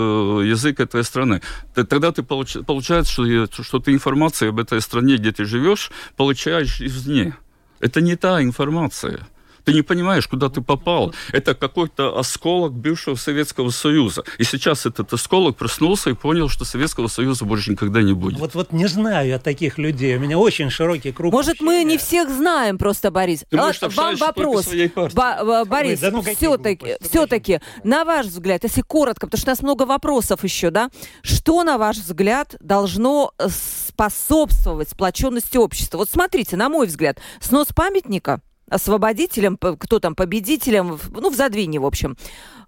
язык 0.45 0.79
этой 0.79 1.03
страны. 1.03 1.41
Тогда 1.73 2.11
ты 2.11 2.21
получ- 2.21 2.63
получается, 2.63 3.11
что, 3.13 3.63
что 3.63 3.79
ты 3.79 3.93
информацию 3.93 4.49
об 4.49 4.59
этой 4.59 4.79
стране, 4.81 5.17
где 5.17 5.31
ты 5.31 5.45
живешь, 5.45 5.91
получаешь 6.15 6.81
извне. 6.81 7.35
Это 7.79 8.01
не 8.01 8.15
та 8.15 8.43
информация. 8.43 9.27
Ты 9.70 9.76
не 9.76 9.82
понимаешь, 9.82 10.28
куда 10.28 10.49
ты 10.49 10.61
попал. 10.61 11.13
Это 11.32 11.53
какой-то 11.55 12.17
осколок 12.17 12.74
бывшего 12.74 13.15
Советского 13.15 13.70
Союза. 13.70 14.24
И 14.38 14.43
сейчас 14.43 14.86
этот 14.86 15.13
осколок 15.13 15.57
проснулся 15.57 16.09
и 16.09 16.13
понял, 16.13 16.49
что 16.49 16.65
Советского 16.65 17.07
Союза 17.07 17.45
больше 17.45 17.72
никогда 17.72 18.01
не 18.01 18.13
будет. 18.13 18.39
Вот, 18.39 18.55
вот 18.55 18.72
не 18.72 18.88
знаю 18.88 19.28
я 19.28 19.39
таких 19.39 19.78
людей. 19.78 20.17
У 20.17 20.20
меня 20.20 20.38
очень 20.38 20.70
широкий 20.70 21.11
круг 21.11 21.34
Может, 21.34 21.61
мы 21.61 21.84
не 21.84 21.97
всех 21.97 22.30
знаем 22.30 22.78
просто, 22.78 23.11
Борис. 23.11 23.43
Ты, 23.49 23.57
А, 23.57 23.72
Вам 23.95 24.15
вопрос. 24.15 24.67
Ба- 25.13 25.39
ба- 25.43 25.65
Борис, 25.65 25.99
да 25.99 26.11
ну 26.11 26.22
все-таки, 26.22 26.95
все-таки, 27.01 27.59
на 27.84 28.05
ваш 28.05 28.28
взгляд, 28.28 28.63
если 28.63 28.82
коротко, 28.82 29.28
потому 29.28 29.39
что 29.39 29.49
у 29.49 29.53
нас 29.53 29.61
много 29.61 29.84
вопросов 29.84 30.43
еще, 30.43 30.70
да, 30.72 30.89
что, 31.22 31.63
на 31.63 31.78
ваш 31.78 31.97
взгляд, 31.97 32.55
должно 32.59 33.34
э, 33.38 33.47
способствовать 33.49 34.89
сплоченности 34.89 35.57
общества? 35.57 35.97
Вот 35.99 36.09
смотрите, 36.09 36.55
на 36.55 36.70
мой 36.70 36.88
взгляд, 36.88 37.20
снос 37.39 37.67
памятника 37.76 38.41
освободителям, 38.70 39.57
п- 39.57 39.76
кто 39.78 39.99
там, 39.99 40.15
победителям, 40.15 40.97
в- 40.97 41.11
ну, 41.11 41.30
в 41.30 41.36
Задвине, 41.36 41.80
в 41.80 41.86
общем, 41.86 42.17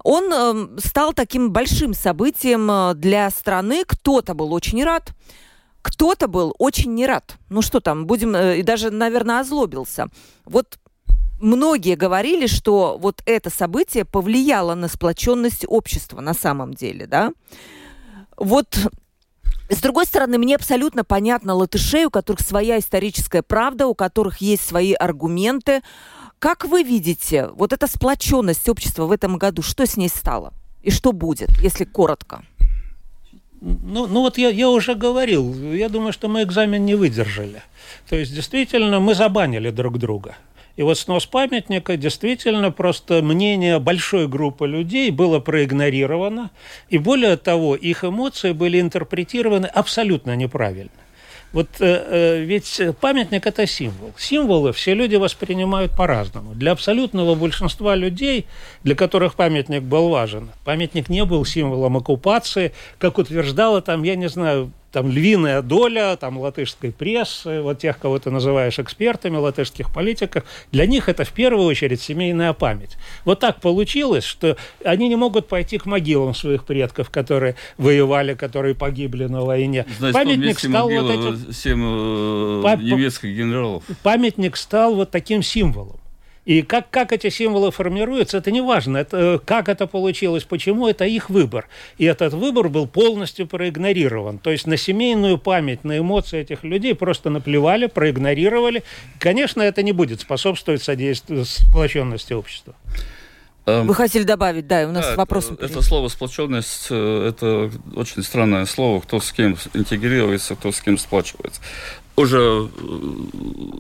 он 0.04 0.32
эм, 0.34 0.78
стал 0.80 1.14
таким 1.14 1.52
большим 1.52 1.94
событием 1.94 2.70
э, 2.72 2.94
для 2.96 3.30
страны. 3.30 3.84
Кто-то 3.86 4.34
был 4.34 4.54
очень 4.54 4.84
рад, 4.84 5.14
кто-то 5.82 6.28
был 6.28 6.56
очень 6.60 6.94
не 6.96 7.06
рад. 7.08 7.38
Ну 7.50 7.62
что 7.62 7.80
там, 7.80 8.06
будем, 8.06 8.36
э, 8.36 8.60
и 8.60 8.64
даже, 8.64 8.90
наверное, 8.92 9.40
озлобился. 9.42 10.08
Вот 10.46 10.78
многие 11.40 11.96
говорили, 11.96 12.48
что 12.48 12.98
вот 13.00 13.22
это 13.26 13.50
событие 13.50 14.06
повлияло 14.06 14.76
на 14.76 14.88
сплоченность 14.88 15.66
общества 15.68 16.22
на 16.22 16.34
самом 16.34 16.74
деле, 16.74 17.08
да? 17.08 17.32
Вот 18.38 18.78
С 19.72 19.80
другой 19.80 20.06
стороны, 20.06 20.38
мне 20.38 20.56
абсолютно 20.56 21.06
понятно 21.06 21.54
латышей, 21.54 22.04
у 22.04 22.10
которых 22.10 22.42
своя 22.42 22.78
историческая 22.78 23.42
правда, 23.42 23.88
у 23.88 23.96
которых 23.96 24.40
есть 24.42 24.68
свои 24.68 24.92
аргументы. 24.92 25.82
Как 26.40 26.66
вы 26.66 26.84
видите, 26.84 27.48
вот 27.56 27.72
эта 27.72 27.88
сплоченность 27.88 28.68
общества 28.68 29.06
в 29.06 29.12
этом 29.14 29.38
году, 29.38 29.62
что 29.62 29.86
с 29.86 29.96
ней 29.96 30.10
стало? 30.10 30.52
И 30.84 30.92
что 30.92 31.14
будет, 31.14 31.50
если 31.62 31.86
коротко? 31.86 32.44
Ну, 33.62 34.08
ну 34.08 34.22
вот 34.22 34.38
я, 34.38 34.50
я 34.50 34.70
уже 34.70 34.94
говорил, 34.94 35.54
я 35.74 35.88
думаю, 35.88 36.12
что 36.12 36.28
мы 36.28 36.44
экзамен 36.44 36.84
не 36.84 36.96
выдержали. 36.96 37.62
То 38.10 38.18
есть, 38.18 38.36
действительно, 38.36 39.00
мы 39.00 39.16
забанили 39.16 39.70
друг 39.70 40.00
друга. 40.00 40.36
И 40.82 40.84
вот 40.84 40.98
снос 40.98 41.28
памятника 41.28 41.96
действительно 41.96 42.72
просто 42.72 43.22
мнение 43.22 43.78
большой 43.78 44.28
группы 44.28 44.66
людей 44.66 45.12
было 45.12 45.40
проигнорировано, 45.40 46.50
и 46.90 46.98
более 46.98 47.38
того, 47.38 47.76
их 47.76 48.04
эмоции 48.04 48.52
были 48.52 48.82
интерпретированы 48.82 49.68
абсолютно 49.68 50.36
неправильно. 50.36 50.90
Вот 51.54 51.68
э, 51.82 51.86
э, 51.86 52.40
ведь 52.40 52.82
памятник 53.00 53.46
это 53.46 53.68
символ. 53.68 54.12
Символы 54.18 54.74
все 54.74 54.96
люди 54.96 55.18
воспринимают 55.18 55.96
по-разному. 55.96 56.56
Для 56.56 56.72
абсолютного 56.72 57.36
большинства 57.36 57.94
людей, 57.94 58.48
для 58.84 58.96
которых 58.96 59.36
памятник 59.36 59.84
был 59.84 60.10
важен, 60.10 60.50
памятник 60.66 61.10
не 61.10 61.26
был 61.26 61.46
символом 61.46 61.98
оккупации, 61.98 62.72
как 62.98 63.20
утверждала 63.20 63.84
там, 63.84 64.02
я 64.02 64.16
не 64.16 64.30
знаю, 64.30 64.72
там 64.92 65.10
львиная 65.10 65.62
доля 65.62 66.18
там 66.18 66.38
латышской 66.38 66.92
прессы, 66.92 67.62
вот 67.62 67.80
тех, 67.80 67.98
кого 67.98 68.20
ты 68.20 68.30
называешь 68.30 68.78
экспертами, 68.80 69.38
латышских 69.38 69.92
политиков, 69.92 70.44
для 70.72 70.86
них 70.86 71.10
это 71.10 71.24
в 71.24 71.32
первую 71.32 71.66
очередь 71.66 72.02
семейная 72.02 72.54
память. 72.54 72.98
Вот 73.26 73.40
так 73.40 73.62
получилось, 73.62 74.24
что 74.24 74.58
они 74.84 75.08
не 75.08 75.16
могут 75.16 75.48
пойти 75.48 75.78
к 75.78 75.86
могилам 75.86 76.36
своих 76.36 76.66
предков, 76.66 77.10
которые 77.10 77.56
воевали, 77.78 78.34
которые 78.34 78.76
погибли 78.76 79.26
на 79.26 79.42
войне. 79.42 79.86
Знаете, 79.98 80.20
Памятник 80.20 80.60
стал 80.60 80.90
вот 80.90 81.10
этим... 81.10 81.54
Семь 81.54 81.82
э, 81.84 82.78
немецких 82.82 83.30
генералов. 83.36 83.84
Памятник 84.04 84.58
стал 84.58 84.96
вот 84.96 85.12
таким 85.12 85.42
символом. 85.42 86.01
И 86.46 86.64
как, 86.64 86.90
как 86.90 87.12
эти 87.12 87.30
символы 87.30 87.72
формируются, 87.72 88.38
это 88.38 88.50
не 88.50 88.62
важно. 88.62 88.98
Это, 88.98 89.40
как 89.46 89.70
это 89.70 89.86
получилось, 89.86 90.44
почему, 90.44 90.88
это 90.88 91.06
их 91.06 91.30
выбор. 91.30 91.68
И 92.00 92.06
этот 92.06 92.34
выбор 92.34 92.70
был 92.70 92.88
полностью 92.88 93.46
проигнорирован. 93.46 94.40
То 94.40 94.50
есть 94.50 94.66
на 94.66 94.76
семейную 94.76 95.38
память, 95.38 95.84
на 95.84 96.00
эмоции 96.00 96.40
этих 96.40 96.64
людей 96.64 96.96
просто 96.96 97.30
наплевали, 97.30 97.86
проигнорировали. 97.86 98.84
Конечно, 99.20 99.62
это 99.62 99.84
не 99.84 99.92
будет 99.92 100.22
способствовать 100.22 100.82
содействию 100.82 101.46
сплоченности 101.46 102.34
общества. 102.34 102.74
Эм, 103.68 103.86
Вы 103.86 103.94
хотели 103.94 104.24
добавить, 104.24 104.66
да, 104.66 104.88
у 104.88 104.92
нас 104.92 105.06
да, 105.06 105.16
вопрос. 105.16 105.52
Это, 105.52 105.66
это 105.66 105.82
слово 105.84 106.08
сплоченность, 106.08 106.88
э, 106.90 107.28
это 107.30 107.70
очень 107.96 108.24
странное 108.24 108.66
слово, 108.66 109.02
кто 109.02 109.20
с 109.20 109.32
кем 109.32 109.56
интегрируется, 109.76 110.56
кто 110.56 110.72
с 110.72 110.82
кем 110.82 110.98
сплачивается 110.98 111.62
уже 112.16 112.38
э, 112.38 112.68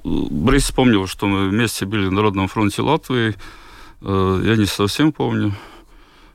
Борис 0.03 0.63
вспомнил, 0.63 1.07
что 1.07 1.27
мы 1.27 1.49
вместе 1.49 1.85
были 1.85 2.05
в 2.05 2.11
Народном 2.11 2.47
фронте 2.47 2.81
Латвии. 2.81 3.35
Э, 4.01 4.41
я 4.43 4.55
не 4.55 4.65
совсем 4.65 5.11
помню. 5.11 5.53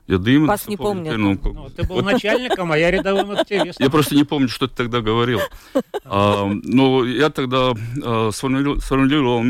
Я 0.07 0.19
дым. 0.19 0.47
Вас 0.47 0.69
не 0.69 0.77
помню. 0.77 1.13
помню. 1.13 1.39
Ну, 1.53 1.69
ты 1.69 1.83
был 1.83 2.03
начальником, 2.03 2.71
а 2.71 2.79
я 2.79 2.91
рядовым 2.93 3.33
активистом. 3.33 3.85
Я 3.85 3.91
просто 3.91 4.15
не 4.15 4.23
помню, 4.23 4.49
что 4.49 4.69
ты 4.69 4.75
тогда 4.75 5.01
говорил. 5.01 5.41
А, 6.09 6.49
но 6.63 7.05
я 7.05 7.31
тогда 7.31 7.73
а, 8.05 8.31
сформулировал 8.31 9.43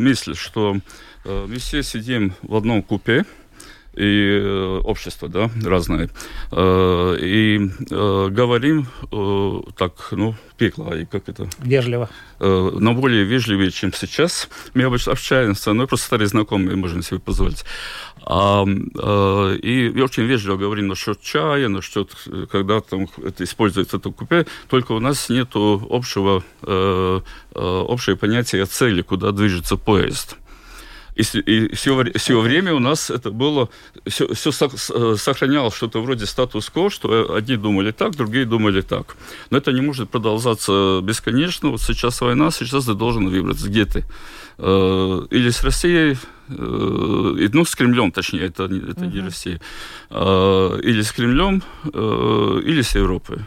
мысль, 0.00 0.34
что 0.34 0.78
мы 1.24 1.56
все 1.58 1.84
сидим 1.84 2.34
в 2.42 2.56
одном 2.56 2.82
купе, 2.82 3.24
и 3.94 4.38
э, 4.40 4.80
общество, 4.84 5.28
да, 5.28 5.50
разное. 5.64 6.08
Э, 6.50 7.16
и 7.20 7.58
э, 7.90 8.28
говорим 8.30 8.86
так, 9.76 10.08
ну, 10.12 10.34
пекло, 10.56 10.94
и 10.94 11.04
как 11.04 11.28
это? 11.28 11.48
Вежливо. 11.58 12.08
Но 12.40 12.94
более 12.94 13.24
вежливее, 13.24 13.70
чем 13.70 13.92
сейчас. 13.92 14.48
Мы 14.74 14.82
обычно 14.84 15.12
общаемся, 15.12 15.72
ну, 15.72 15.86
просто 15.86 16.06
старые 16.06 16.28
знакомые 16.28 16.76
можем 16.76 17.02
себе 17.02 17.20
позволить. 17.20 17.64
А, 18.24 18.64
и 18.64 20.00
очень 20.00 20.24
вежливо 20.24 20.56
говорим 20.56 20.88
насчет 20.88 21.20
чая, 21.20 21.68
насчет, 21.68 22.10
когда 22.50 22.80
там 22.80 23.08
это 23.24 23.44
используется 23.44 23.96
это 23.96 24.10
купе, 24.10 24.46
только 24.68 24.92
у 24.92 25.00
нас 25.00 25.28
нет 25.28 25.50
общего, 25.54 26.42
общего 27.54 28.16
понятия 28.16 28.64
цели, 28.66 29.02
куда 29.02 29.32
движется 29.32 29.76
поезд. 29.76 30.36
И, 31.14 31.22
и 31.22 31.74
все, 31.74 32.04
все 32.14 32.40
время 32.40 32.74
у 32.74 32.78
нас 32.78 33.10
это 33.10 33.30
было, 33.30 33.68
все, 34.06 34.32
все 34.32 34.50
сохранялось 34.52 35.74
что-то 35.74 36.02
вроде 36.02 36.26
статус-кво, 36.26 36.90
что 36.90 37.34
одни 37.34 37.56
думали 37.56 37.90
так, 37.90 38.16
другие 38.16 38.46
думали 38.46 38.80
так. 38.80 39.16
Но 39.50 39.58
это 39.58 39.72
не 39.72 39.82
может 39.82 40.10
продолжаться 40.10 41.00
бесконечно. 41.02 41.70
Вот 41.70 41.82
сейчас 41.82 42.20
война, 42.20 42.50
сейчас 42.50 42.86
ты 42.86 42.94
должен 42.94 43.28
выбрать, 43.28 43.62
где 43.62 43.84
ты. 43.84 44.04
Э, 44.58 45.26
или 45.30 45.50
с 45.50 45.64
Россией, 45.64 46.16
э, 46.48 47.48
ну, 47.52 47.64
с 47.64 47.74
Кремлем, 47.74 48.12
точнее, 48.12 48.46
это, 48.46 48.64
это 48.64 49.04
угу. 49.04 49.10
не 49.10 49.20
Россия, 49.20 49.60
э, 50.10 50.80
или 50.82 51.02
с 51.02 51.12
Кремлем, 51.12 51.62
или 51.84 52.82
с 52.82 52.94
Европой. 52.94 53.38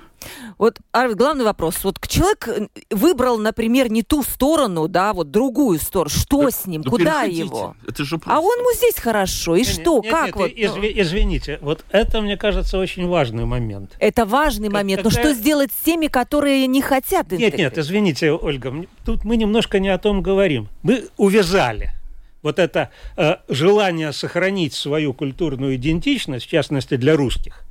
Вот, 0.57 0.79
Арвид, 0.91 1.17
главный 1.17 1.43
вопрос. 1.43 1.83
Вот 1.83 1.99
человек 2.07 2.47
э, 2.47 2.67
выбрал, 2.89 3.37
например, 3.37 3.91
не 3.91 4.03
ту 4.03 4.23
сторону, 4.23 4.87
да, 4.87 5.13
вот 5.13 5.31
другую 5.31 5.79
сторону. 5.79 6.09
Что 6.09 6.43
да, 6.43 6.51
с 6.51 6.65
ним? 6.65 6.81
Да 6.81 6.89
Куда 6.89 7.21
его? 7.23 7.75
Это 7.87 8.03
же 8.03 8.19
А 8.25 8.39
он 8.39 8.59
ему 8.59 8.73
здесь 8.75 8.95
хорошо. 8.95 9.55
И 9.55 9.59
нет, 9.59 9.67
что? 9.67 10.01
Нет, 10.01 10.11
как 10.11 10.25
нет, 10.27 10.35
вот? 10.35 10.51
Изв... 10.51 10.77
Извините, 10.81 11.59
вот 11.61 11.83
это, 11.89 12.21
мне 12.21 12.37
кажется, 12.37 12.77
очень 12.77 13.07
важный 13.07 13.45
момент. 13.45 13.95
Это 13.99 14.25
важный 14.25 14.67
как, 14.67 14.73
момент. 14.73 15.03
Какая... 15.03 15.23
Но 15.23 15.29
что 15.29 15.39
сделать 15.39 15.71
с 15.71 15.83
теми, 15.83 16.07
которые 16.07 16.67
не 16.67 16.81
хотят 16.81 17.31
Нет, 17.31 17.57
нет, 17.57 17.77
извините, 17.77 18.31
Ольга, 18.31 18.73
тут 19.05 19.23
мы 19.23 19.37
немножко 19.37 19.79
не 19.79 19.89
о 19.89 19.97
том 19.97 20.21
говорим. 20.21 20.69
Мы 20.83 21.05
увязали 21.17 21.91
вот 22.45 22.59
это 22.59 22.91
э, 23.17 23.37
желание 23.49 24.13
сохранить 24.13 24.75
свою 24.75 25.13
культурную 25.15 25.77
идентичность, 25.77 26.45
в 26.45 26.49
частности 26.49 26.95
для 26.95 27.15
русских, 27.15 27.64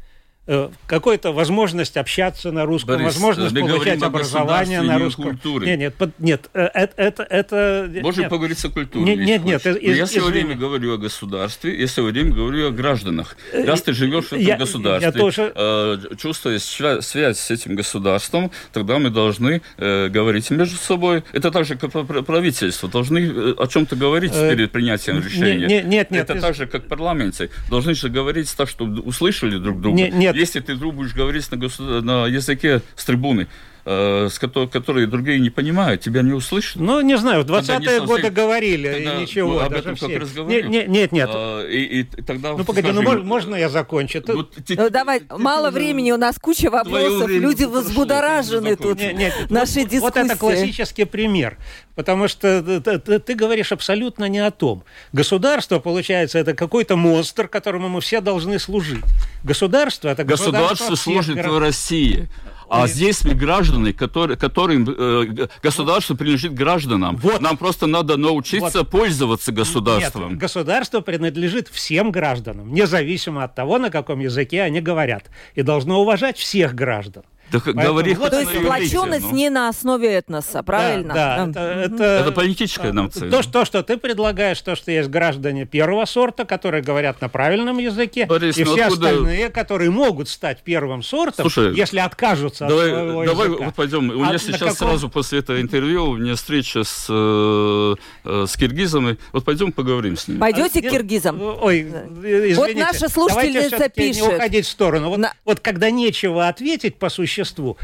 Э, 0.47 0.69
какой-то 0.87 1.33
возможность 1.33 1.97
общаться 1.97 2.53
на 2.53 2.67
русском, 2.67 2.97
Борис, 2.97 3.15
возможность 3.15 3.55
получать 3.59 4.03
образование 4.03 4.83
на 4.83 4.99
русском. 4.99 5.25
Культуре. 5.25 5.69
Нет, 5.69 5.79
нет, 5.79 5.95
под, 5.95 6.19
нет, 6.19 6.51
э, 6.53 6.65
это, 6.75 6.95
это, 6.99 7.23
это 7.23 7.91
Можно 8.03 8.21
нет. 8.21 8.31
поговорить 8.31 8.63
о 8.63 8.69
культуре. 8.69 9.17
Нет, 9.17 9.27
нет, 9.27 9.65
нет. 9.65 9.67
Из, 9.67 9.97
я 9.97 10.05
все 10.05 10.23
время 10.23 10.55
говорю 10.55 10.93
о 10.93 10.99
государстве, 10.99 11.81
я 11.81 11.87
все 11.87 12.05
время 12.05 12.35
говорю 12.35 12.69
о 12.69 12.71
гражданах. 12.73 13.39
Э, 13.53 13.65
Раз 13.65 13.81
ты 13.81 13.95
живешь 13.95 14.27
в 14.27 14.33
этом 14.35 14.45
я, 14.45 14.59
государстве, 14.59 15.13
я 15.15 15.19
тоже... 15.19 15.51
э, 15.55 15.99
чувствуя 16.19 16.59
связь 16.59 17.39
с 17.39 17.51
этим 17.51 17.75
государством, 17.75 18.51
тогда 18.75 18.99
мы 18.99 19.09
должны 19.09 19.63
э, 19.79 20.09
говорить 20.09 20.51
между 20.51 20.77
собой. 20.77 21.25
Это 21.33 21.51
так 21.53 21.65
же, 21.65 21.77
как 21.77 21.91
правительство. 22.27 22.91
Должны 22.91 23.55
о 23.57 23.67
чем-то 23.67 23.97
говорить 23.97 24.33
э, 24.35 24.55
перед 24.55 24.73
принятием 24.73 25.25
решения. 25.25 25.67
Нет, 25.67 25.87
нет, 25.87 26.11
нет. 26.11 26.25
Это 26.25 26.35
из... 26.35 26.43
так 26.43 26.55
же, 26.55 26.67
как 26.67 26.85
в 26.85 26.89
парламенте. 26.89 27.49
Должны 27.71 27.95
же 27.95 28.11
говорить 28.11 28.55
так, 28.55 28.69
чтобы 28.69 29.01
услышали 29.01 29.57
друг 29.57 29.81
друга. 29.81 29.97
Нет, 29.97 30.13
нет, 30.13 30.34
если 30.35 30.61
ты 30.61 30.75
вдруг 30.75 30.95
будешь 30.95 31.15
говорить 31.15 31.51
на, 31.51 31.57
государ... 31.57 32.03
на 32.03 32.27
языке 32.27 32.83
с 32.97 33.05
трибуны, 33.05 33.49
Э, 33.87 34.29
с 34.31 34.39
которой, 34.39 34.67
которые 34.67 35.07
другие 35.07 35.39
не 35.39 35.51
понимают, 35.51 36.01
тебя 36.01 36.23
не 36.23 36.33
услышат. 36.33 36.77
Ну, 36.77 37.03
не 37.03 37.19
знаю, 37.19 37.45
в 37.45 37.47
20-е 37.47 38.07
годы 38.07 38.31
говорили, 38.31 38.91
тогда, 38.91 39.19
и 39.19 39.23
ничего. 39.23 39.53
Ну, 39.53 39.59
об 39.59 39.75
этом 39.75 39.95
все. 39.95 40.09
как 40.09 40.21
раз. 40.21 40.35
Нет, 40.35 40.89
нет, 40.89 41.13
нет. 41.13 41.29
А, 41.31 41.69
и, 41.69 42.01
и, 42.01 42.05
тогда 42.23 42.55
ну, 42.57 42.65
погоди, 42.65 42.91
ну, 42.93 43.03
можно, 43.03 43.25
можно 43.25 43.55
я 43.57 43.69
закончу? 43.69 44.23
Вот, 44.27 44.55
ну, 44.71 44.89
давай, 44.89 45.21
ты, 45.21 45.27
мало 45.37 45.69
ты, 45.69 45.75
времени, 45.75 46.13
у 46.13 46.17
нас 46.17 46.39
куча 46.39 46.71
вопросов, 46.71 47.29
люди 47.29 47.65
взбудоражены 47.65 48.77
тут, 48.77 48.99
нет, 48.99 49.19
нет, 49.19 49.51
наши 49.51 49.81
вот, 49.81 49.89
дискуссии. 49.91 50.01
Вот 50.01 50.17
это 50.17 50.37
классический 50.39 51.05
пример, 51.05 51.59
потому 51.95 52.27
что 52.27 52.81
ты, 52.81 52.99
ты, 52.99 53.19
ты 53.19 53.35
говоришь 53.35 53.71
абсолютно 53.71 54.31
не 54.31 54.39
о 54.39 54.51
том. 54.51 54.83
Государство, 55.13 55.79
получается, 55.79 56.39
это 56.39 56.55
какой-то 56.55 56.97
монстр, 56.97 57.49
которому 57.49 57.91
мы 57.91 58.01
все 58.01 58.23
должны 58.23 58.59
служить. 58.59 59.05
Государство– 59.43 60.09
это 60.09 60.25
государство. 60.25 60.71
Государство 60.71 60.95
служит 60.95 61.45
в 61.45 61.59
России. 61.59 62.31
А 62.69 62.87
здесь 62.87 63.25
мы 63.25 63.35
граждане, 63.35 63.93
которые, 63.93 64.37
которым 64.37 64.87
э, 64.89 65.49
государство 65.63 66.15
принадлежит 66.15 66.55
гражданам. 66.55 67.17
Вот. 67.17 67.41
Нам 67.41 67.57
просто 67.57 67.87
надо 67.87 68.17
научиться 68.17 68.79
вот. 68.81 68.91
пользоваться 68.91 69.53
государством. 69.53 70.31
Нет, 70.31 70.39
государство 70.39 71.01
принадлежит 71.01 71.69
всем 71.69 72.11
гражданам, 72.11 72.73
независимо 72.73 73.45
от 73.45 73.55
того, 73.55 73.79
на 73.79 73.91
каком 73.91 74.21
языке 74.21 74.63
они 74.63 74.81
говорят. 74.81 75.25
И 75.55 75.63
должно 75.63 76.01
уважать 76.01 76.39
всех 76.39 76.75
граждан. 76.75 77.25
Да, 77.51 77.61
говори 77.61 78.15
вот, 78.15 78.31
то 78.31 78.41
есть 78.41 78.53
сплоченность 78.53 79.31
ну. 79.31 79.37
не 79.37 79.51
на 79.51 79.69
основе 79.69 80.13
этноса, 80.13 80.63
правильно? 80.63 81.15
Да, 81.15 81.47
да. 81.47 81.83
Это, 81.83 81.95
это, 81.95 82.05
это 82.05 82.33
политическая 82.33 82.93
нация. 82.93 83.31
То, 83.31 83.43
что, 83.43 83.65
что 83.65 83.83
ты 83.83 83.97
предлагаешь, 83.97 84.61
то, 84.61 84.75
что 84.75 84.91
есть 84.91 85.09
граждане 85.09 85.65
первого 85.67 86.05
сорта, 86.05 86.45
которые 86.45 86.83
говорят 86.83 87.21
на 87.21 87.29
правильном 87.29 87.79
языке, 87.79 88.27
Борис, 88.27 88.57
и 88.59 88.65
ну 88.65 88.75
все 88.75 88.85
откуда... 88.85 89.09
остальные, 89.09 89.51
которые 89.51 89.91
могут 89.91 90.29
стать 90.29 90.63
первым 90.63 91.03
сортом, 91.03 91.49
Слушай, 91.49 91.75
если 91.75 91.99
откажутся 91.99 92.67
давай, 92.67 92.91
от 92.91 92.95
своего 92.95 93.25
давай 93.25 93.49
языка. 93.49 93.65
вот 93.65 93.75
пойдем. 93.75 94.11
У 94.11 94.15
меня 94.15 94.31
а 94.31 94.39
сейчас 94.39 94.59
каком... 94.59 94.75
сразу 94.77 95.09
после 95.09 95.39
этого 95.41 95.61
интервью 95.61 96.11
у 96.11 96.17
меня 96.17 96.35
встреча 96.35 96.85
с, 96.85 97.07
э, 97.09 97.95
э, 98.25 98.47
с 98.49 98.57
киргизами. 98.57 99.19
Вот 99.33 99.45
пойдем 99.45 99.73
поговорим 99.73 100.17
с 100.17 100.29
ними. 100.29 100.39
Пойдете 100.39 100.81
а, 100.81 100.83
к 100.83 100.91
киргизам? 100.91 101.41
Ой, 101.41 101.83
извините. 101.83 102.55
Вот 102.55 102.75
наша 102.75 103.09
слушательница 103.09 103.89
пишет. 103.89 104.23
не 104.23 104.29
уходить 104.29 104.67
в 104.67 104.71
сторону. 104.71 105.09
Вот, 105.11 105.19
на... 105.19 105.33
вот 105.45 105.61
когда 105.61 105.91
нечего 105.91 106.49
ответить 106.49 106.97
по 106.97 107.09
существу, 107.35 107.77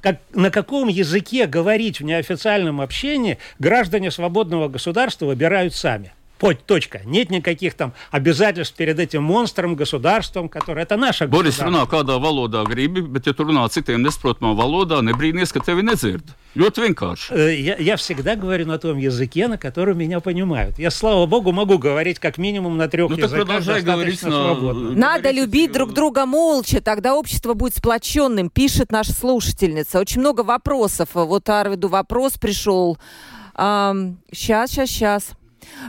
как, 0.00 0.20
на 0.32 0.50
каком 0.50 0.88
языке 0.88 1.46
говорить 1.46 2.00
в 2.00 2.04
неофициальном 2.04 2.80
общении 2.80 3.38
граждане 3.58 4.10
свободного 4.10 4.68
государства 4.68 5.26
выбирают 5.26 5.74
сами. 5.74 6.12
Точка. 6.38 7.00
Нет 7.04 7.30
никаких 7.30 7.74
там 7.74 7.92
обязательств 8.10 8.76
перед 8.76 8.98
этим 8.98 9.22
монстром, 9.22 9.74
государством, 9.74 10.48
которое 10.48 10.82
это 10.82 10.96
наше 10.96 11.26
Борис 11.26 11.58
runā 11.60 11.84
kādā 11.88 12.18
valodā 12.18 12.64
gribi, 12.68 13.02
bet 13.02 13.26
ja 13.26 13.34
tu 13.36 13.46
runā 13.46 13.66
citiem 13.72 14.02
nesaprotamā 14.04 14.54
valodā, 14.56 15.00
nebrīnīties, 15.04 15.52
ka 15.52 15.60
tevi 15.64 15.84
nedzird. 15.86 16.34
Ļoti 16.58 16.84
vienkārši. 16.86 17.38
Я, 17.60 17.76
я 17.76 17.96
всегда 17.96 18.34
говорю 18.34 18.66
на 18.66 18.78
том 18.78 18.98
языке, 18.98 19.48
на 19.48 19.58
котором 19.58 19.98
меня 19.98 20.20
понимают. 20.20 20.78
Я, 20.78 20.90
слава 20.90 21.26
богу, 21.26 21.52
могу 21.52 21.78
говорить 21.78 22.18
как 22.18 22.38
минимум 22.38 22.76
на 22.76 22.88
трех 22.88 23.10
ну, 23.10 23.16
языках. 23.16 23.46
продолжай 23.46 23.82
говорить 23.82 24.22
на... 24.22 24.54
Надо 24.54 25.30
любить 25.30 25.72
друг 25.72 25.92
друга 25.92 26.26
молча, 26.26 26.80
тогда 26.80 27.14
общество 27.14 27.54
будет 27.54 27.76
сплоченным, 27.76 28.50
пишет 28.50 28.90
наша 28.90 29.12
слушательница. 29.12 30.00
Очень 30.00 30.20
много 30.20 30.40
вопросов. 30.40 31.10
Вот 31.14 31.48
Арвиду 31.48 31.88
вопрос 31.88 32.34
пришел. 32.34 32.98
Сейчас, 33.54 34.70
сейчас, 34.70 34.88
сейчас. 34.90 35.37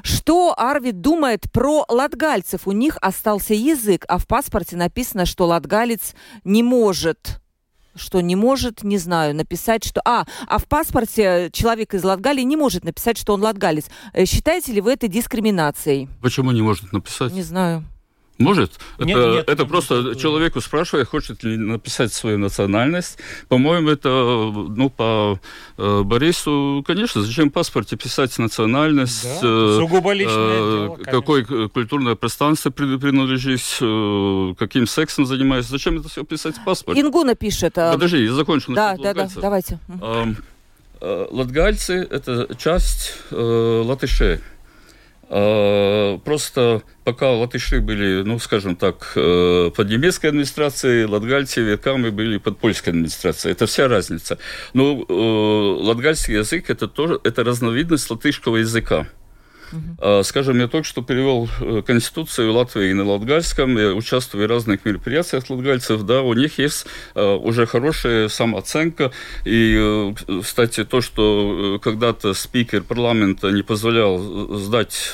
Что 0.04 0.54
Арвид 0.58 1.02
думает 1.02 1.52
про 1.52 1.86
латгальцев? 1.88 2.68
У 2.68 2.72
них 2.72 2.98
остался 3.02 3.54
язык, 3.54 4.06
а 4.08 4.18
в 4.18 4.28
паспорте 4.28 4.76
написано, 4.76 5.26
что 5.26 5.46
латгалец 5.46 6.14
не 6.44 6.64
может 6.64 7.40
что 7.96 8.22
не 8.22 8.36
может, 8.36 8.84
не 8.84 8.98
знаю, 8.98 9.36
написать, 9.36 9.84
что... 9.84 10.02
А, 10.06 10.26
а 10.48 10.58
в 10.58 10.66
паспорте 10.66 11.50
человек 11.52 11.94
из 11.94 12.04
Латгалии 12.04 12.44
не 12.44 12.56
может 12.56 12.86
написать, 12.86 13.18
что 13.18 13.34
он 13.34 13.42
латгалец. 13.42 13.86
Э, 14.14 14.26
считаете 14.26 14.72
ли 14.72 14.80
вы 14.80 14.94
это 14.94 15.08
дискриминацией? 15.08 16.08
Почему 16.22 16.52
не 16.52 16.62
может 16.62 16.94
написать? 16.94 17.34
Не 17.34 17.44
знаю. 17.44 17.84
Может. 18.40 18.72
Нет, 19.00 19.18
это 19.18 19.30
нет, 19.32 19.50
это 19.50 19.62
нет, 19.64 19.70
просто 19.70 20.02
нет. 20.02 20.20
человеку 20.20 20.62
спрашивает, 20.62 21.10
хочет 21.10 21.44
ли 21.44 21.58
написать 21.58 22.14
свою 22.14 22.38
национальность. 22.38 23.18
По-моему, 23.50 23.90
это, 23.90 24.10
ну, 24.10 24.90
по 24.90 25.40
э, 25.78 26.02
Борису, 26.04 26.82
конечно, 26.88 27.22
зачем 27.22 27.50
в 27.50 27.54
паспорте 27.54 27.98
писать 27.98 28.38
национальность? 28.40 29.24
Да, 29.24 29.40
э, 29.44 29.78
сугубо 29.80 30.14
личное 30.14 30.36
э, 30.38 30.72
дело, 30.72 30.96
конечно. 30.96 31.12
Какой 31.12 31.70
культурное 31.70 32.16
пространство 32.16 32.70
при- 32.70 32.98
принадлежишь, 32.98 33.78
э, 33.82 34.54
каким 34.58 34.88
сексом 34.88 35.26
занимаешься. 35.26 35.72
Зачем 35.72 36.00
это 36.00 36.08
все 36.08 36.24
писать 36.24 36.56
в 36.58 36.64
паспорте? 36.64 37.02
Ингуна 37.02 37.36
пишет. 37.36 37.78
э, 37.78 37.92
Подожди, 37.92 38.24
я 38.24 38.32
закончу. 38.34 38.74
Да, 38.74 38.96
да, 38.98 39.14
да, 39.14 39.28
давайте. 39.36 39.80
Эм, 40.02 40.38
э, 41.02 41.28
Латгальцы– 41.30 42.08
это 42.10 42.48
часть 42.58 43.16
э, 43.32 43.82
латышей. 43.86 44.40
Э, 45.30 46.18
Просто 46.26 46.82
пока 47.04 47.32
латыши 47.32 47.80
были, 47.82 48.24
ну, 48.24 48.40
скажем 48.40 48.76
так, 48.76 49.14
э, 49.16 49.72
под 49.76 49.90
немецкой 49.90 50.28
администрацией, 50.28 51.06
латгальцы 51.06 51.62
веками 51.62 52.10
были 52.10 52.38
под 52.38 52.58
польской 52.58 52.94
администрацией. 52.94 53.54
Это 53.54 53.66
вся 53.68 53.88
разница. 53.88 54.40
Но 54.74 55.06
э, 55.08 55.84
латгальский 55.84 56.36
язык– 56.36 56.66
это 56.70 56.88
тоже 56.88 57.20
это 57.24 57.44
разновидность 57.44 58.10
латышского 58.10 58.58
языка. 58.58 59.08
А, 60.00 60.24
Скажем, 60.24 60.60
я 60.60 60.68
только 60.68 60.88
что 60.88 61.02
перевел 61.02 61.50
э, 61.62 61.82
Конституцию 61.86 62.54
Латвии 62.54 62.94
на 62.94 63.04
латгальском, 63.04 63.78
я 63.78 63.94
участвую 63.94 64.48
в 64.48 64.50
разных 64.50 64.86
мероприятиях 64.86 65.50
латгальцев, 65.50 66.02
да, 66.04 66.22
у 66.22 66.34
них 66.34 66.60
есть 66.60 66.86
э, 67.16 67.24
уже 67.36 67.66
хорошая 67.66 68.30
самооценка, 68.30 69.12
и, 69.46 70.14
э, 70.28 70.42
кстати, 70.42 70.84
то, 70.86 71.02
что 71.02 71.80
когда-то 71.82 72.34
спикер 72.34 72.84
парламента 72.84 73.52
не 73.52 73.62
позволял 73.64 74.20
сдать 74.58 75.12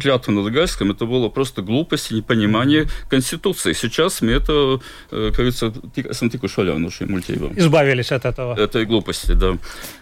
клятву 0.00 0.32
на 0.32 0.40
латгальском, 0.40 0.90
это 0.90 1.06
было 1.06 1.28
просто 1.28 1.62
глупость 1.62 2.12
и 2.12 2.14
непонимание 2.14 2.86
Конституции. 3.08 3.72
Сейчас 3.72 4.22
мы 4.22 4.32
это, 4.32 4.80
как 5.10 5.32
говорится, 5.32 5.72
тик- 5.94 6.10
esam 6.10 6.30
tikuši 6.30 6.60
vaļā 6.62 6.76
no 6.78 6.90
šiem 6.90 7.10
muļķībām. 7.14 7.58
Избавились 7.58 8.12
от 8.12 8.24
этого. 8.24 8.54
Этой 8.56 8.84
глупости, 8.86 9.32
да. 9.32 9.56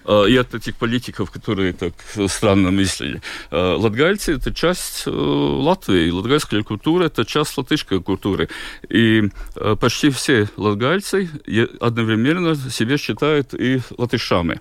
А, 0.04 0.24
И 0.24 0.36
от 0.36 0.54
этих 0.54 0.76
политиков, 0.76 1.30
которые 1.30 1.72
так 1.72 1.92
странно 2.28 2.70
мыслили. 2.70 3.17
А, 3.50 3.76
Латгальцы– 3.76 4.32
это 4.34 4.52
часть 4.52 5.04
э, 5.06 5.10
Латвии. 5.10 6.10
Латгальская 6.10 6.62
культура– 6.62 7.04
это 7.06 7.24
часть 7.24 7.56
латышской 7.56 8.02
культуры. 8.02 8.48
И 8.88 9.30
э, 9.56 9.76
почти 9.76 10.10
все 10.10 10.48
латгальцы 10.56 11.28
одновременно 11.80 12.54
себя 12.54 12.96
считают 12.98 13.54
и 13.54 13.80
латышами. 13.96 14.60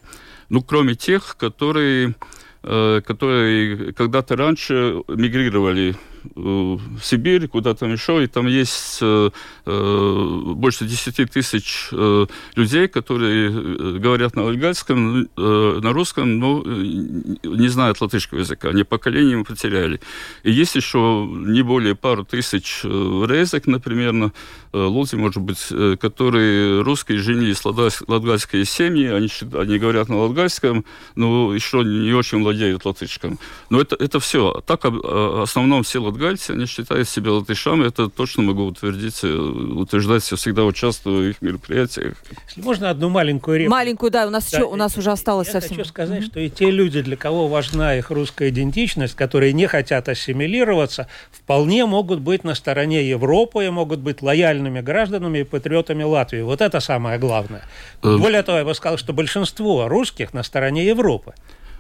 Ну, 0.49 0.61
кроме 0.61 0.95
тех, 0.95 1.35
которые 1.37 2.15
э, 2.63 3.01
которые 3.05 3.93
когда-то 3.93 4.35
раньше 4.35 5.01
мигрировали 5.07 5.91
э, 5.91 6.16
в 6.35 6.99
Сибирь, 7.01 7.47
куда 7.47 7.73
там 7.73 7.91
еще, 7.91 8.23
и 8.23 8.27
там 8.27 8.47
есть 8.47 8.99
э, 9.01 9.29
э, 9.65 10.41
больше 10.55 10.85
10 10.85 11.31
тысяч 11.31 11.89
э, 11.91 12.25
людей, 12.55 12.87
которые 12.87 13.49
э, 13.49 13.97
говорят 13.99 14.35
на 14.35 14.43
латгальском, 14.43 15.27
э, 15.37 15.79
на 15.81 15.93
русском, 15.93 16.39
но 16.39 16.61
э, 16.65 16.69
не 16.69 17.67
знают 17.67 18.01
латышского 18.01 18.39
языка, 18.39 18.69
они 18.69 18.83
поколением 18.83 19.45
потеряли. 19.45 19.99
И 20.43 20.51
есть 20.51 20.75
еще 20.75 21.27
не 21.29 21.61
более 21.61 21.95
пару 21.95 22.23
тысяч 22.25 22.81
э, 22.83 23.25
резек, 23.27 23.67
например, 23.67 24.13
на 24.13 24.31
э, 24.73 24.77
Лузе, 24.77 25.17
может 25.17 25.41
быть, 25.41 25.67
э, 25.71 25.95
которые 25.99 26.81
русские 26.81 27.19
женились 27.19 27.61
латгальс- 27.65 28.03
латгальские 28.07 28.65
семьи, 28.65 29.07
они, 29.07 29.29
они 29.53 29.79
говорят 29.79 30.09
на 30.09 30.17
латгальском, 30.17 30.85
но 31.15 31.53
еще 31.53 31.83
не 31.83 32.13
очень 32.13 32.41
владеют 32.43 32.85
латышским. 32.85 33.39
Но 33.69 33.81
это, 33.81 33.95
это 33.99 34.19
все. 34.19 34.61
Так, 34.65 34.85
об- 34.85 34.95
э, 34.95 34.99
в 35.07 35.41
основном 35.41 35.83
все 35.83 35.99
латгальцы, 36.17 36.51
они 36.51 36.65
считают 36.65 37.07
себя 37.07 37.31
латышами, 37.31 37.87
это 37.87 38.09
точно 38.09 38.43
могу 38.43 38.65
утвердить, 38.65 39.23
э, 39.23 39.27
утверждать, 39.27 40.29
я 40.31 40.37
всегда 40.37 40.63
участвую 40.65 41.27
в 41.27 41.29
их 41.29 41.41
мероприятиях. 41.41 42.15
Если 42.47 42.61
можно 42.61 42.89
одну 42.89 43.09
маленькую 43.09 43.57
реплику. 43.57 43.71
Маленькую, 43.71 44.11
да, 44.11 44.27
у 44.27 44.29
нас, 44.29 44.49
Да, 44.51 44.57
еще, 44.57 44.67
у 44.67 44.75
нас 44.75 44.97
уже 44.97 45.11
осталось 45.11 45.47
Я 45.47 45.53
совсем. 45.53 45.77
хочу 45.77 45.87
сказать, 45.87 46.23
что 46.23 46.39
и 46.39 46.49
те 46.49 46.71
люди, 46.71 47.01
для 47.01 47.15
кого 47.15 47.47
важна 47.47 47.95
их 47.95 48.09
русская 48.09 48.49
идентичность, 48.49 49.15
которые 49.15 49.53
не 49.53 49.67
хотят 49.67 50.09
ассимилироваться, 50.09 51.07
вполне 51.31 51.85
могут 51.85 52.19
быть 52.19 52.43
на 52.43 52.55
стороне 52.55 53.07
Европы 53.07 53.65
и 53.65 53.69
могут 53.69 53.99
быть 53.99 54.21
лояльными 54.21 54.81
гражданами 54.81 55.39
и 55.39 55.43
патриотами 55.43 56.03
Латвии. 56.03 56.41
Вот 56.41 56.61
это 56.61 56.79
самое 56.79 57.19
главное. 57.19 57.63
Эм. 58.03 58.19
Более 58.19 58.43
того, 58.43 58.57
я 58.59 58.65
бы 58.65 58.73
сказал, 58.73 58.97
что 58.97 59.13
большинство 59.13 59.87
русских 59.87 60.33
на 60.33 60.43
стороне 60.43 60.85
Европы. 60.85 61.33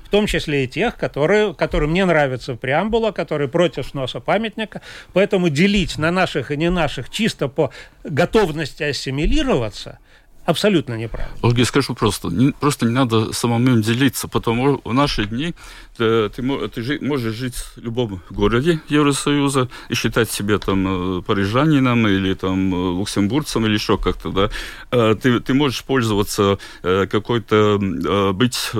В 0.07 0.09
том 0.09 0.25
числе 0.25 0.63
и 0.63 0.67
тех, 0.69 0.95
которые, 0.95 1.53
которым 1.53 1.91
не 1.91 2.05
нравится 2.05 2.55
преамбула, 2.55 3.11
которые 3.11 3.49
против 3.49 3.87
сноса 3.87 4.21
памятника. 4.21 4.81
Поэтому 5.11 5.49
делить 5.49 5.97
на 5.97 6.11
наших 6.11 6.49
и 6.49 6.55
не 6.55 6.69
наших 6.69 7.09
чисто 7.09 7.49
по 7.49 7.71
готовности 8.05 8.83
ассимилироваться 8.83 9.99
абсолютно 10.45 10.93
неправильно. 10.93 11.35
Ольга, 11.41 11.65
скажу 11.65 11.93
просто, 11.93 12.29
не, 12.29 12.53
просто 12.53 12.85
не 12.85 12.93
надо 12.93 13.33
самому 13.33 13.67
им 13.67 13.81
делиться, 13.81 14.29
потому 14.29 14.79
в 14.81 14.93
наши 14.93 15.25
дни 15.25 15.53
э, 15.99 16.29
ты, 16.33 16.67
ты 16.69 16.81
жи- 16.81 16.99
можешь 17.01 17.35
жить 17.35 17.55
в 17.55 17.77
любом 17.79 18.21
городе 18.29 18.79
Евросоюза 18.87 19.67
и 19.89 19.93
считать 19.93 20.31
себя 20.31 20.57
там 20.57 21.19
э, 21.19 21.21
парижанином 21.21 22.07
или 22.07 22.33
там 22.33 22.73
э, 22.73 22.77
луксембургцем 22.77 23.65
или 23.65 23.73
еще 23.73 23.97
как-то, 23.97 24.29
да. 24.31 25.15
Ты, 25.15 25.41
ты 25.41 25.53
можешь 25.53 25.83
пользоваться 25.83 26.59
какой-то, 26.81 27.77
быть 28.33 28.71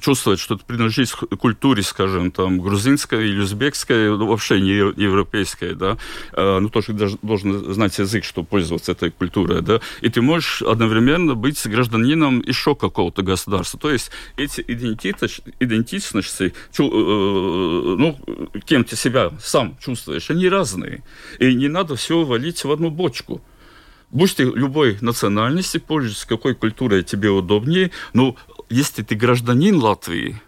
чувствовать, 0.00 0.40
что 0.40 0.56
ты 0.56 0.64
принадлежишь 0.64 1.12
к 1.12 1.26
культуре, 1.36 1.82
скажем, 1.82 2.30
там, 2.30 2.60
грузинской 2.60 3.28
или 3.28 3.40
узбекской, 3.40 4.16
ну, 4.16 4.26
вообще 4.26 4.60
не 4.60 4.70
европейской, 4.70 5.74
да, 5.74 5.96
Э, 6.32 6.58
ну, 6.60 6.68
тоже 6.68 6.92
должен 7.22 7.72
знать 7.72 7.98
язык, 7.98 8.24
чтобы 8.24 8.46
пользоваться 8.46 8.92
этой 8.92 9.10
культурой, 9.10 9.62
да, 9.62 9.80
и 10.00 10.08
ты 10.08 10.22
можешь 10.22 10.62
одновременно 10.62 11.34
быть 11.34 11.66
гражданином 11.66 12.40
еще 12.40 12.74
какого-то 12.74 13.22
государства. 13.22 13.78
То 13.78 13.90
есть 13.90 14.10
эти 14.36 14.64
идентичности, 14.66 16.54
чу- 16.72 16.90
э, 16.90 17.96
ну, 17.96 18.18
кем 18.64 18.84
ты 18.84 18.96
себя 18.96 19.32
сам 19.40 19.76
чувствуешь, 19.80 20.30
они 20.30 20.48
разные. 20.48 21.02
И 21.38 21.54
не 21.54 21.68
надо 21.68 21.96
все 21.96 22.22
валить 22.24 22.64
в 22.64 22.70
одну 22.70 22.90
бочку. 22.90 23.42
Будь 24.10 24.34
ты 24.34 24.42
любой 24.42 24.98
национальности, 25.00 25.78
пользуйся 25.78 26.26
какой 26.26 26.54
культурой 26.54 27.04
тебе 27.04 27.30
удобнее, 27.30 27.90
но 28.12 28.34
если 28.70 29.02
ты 29.02 29.16
гражданин 29.16 29.76
Латвии, 29.76 30.40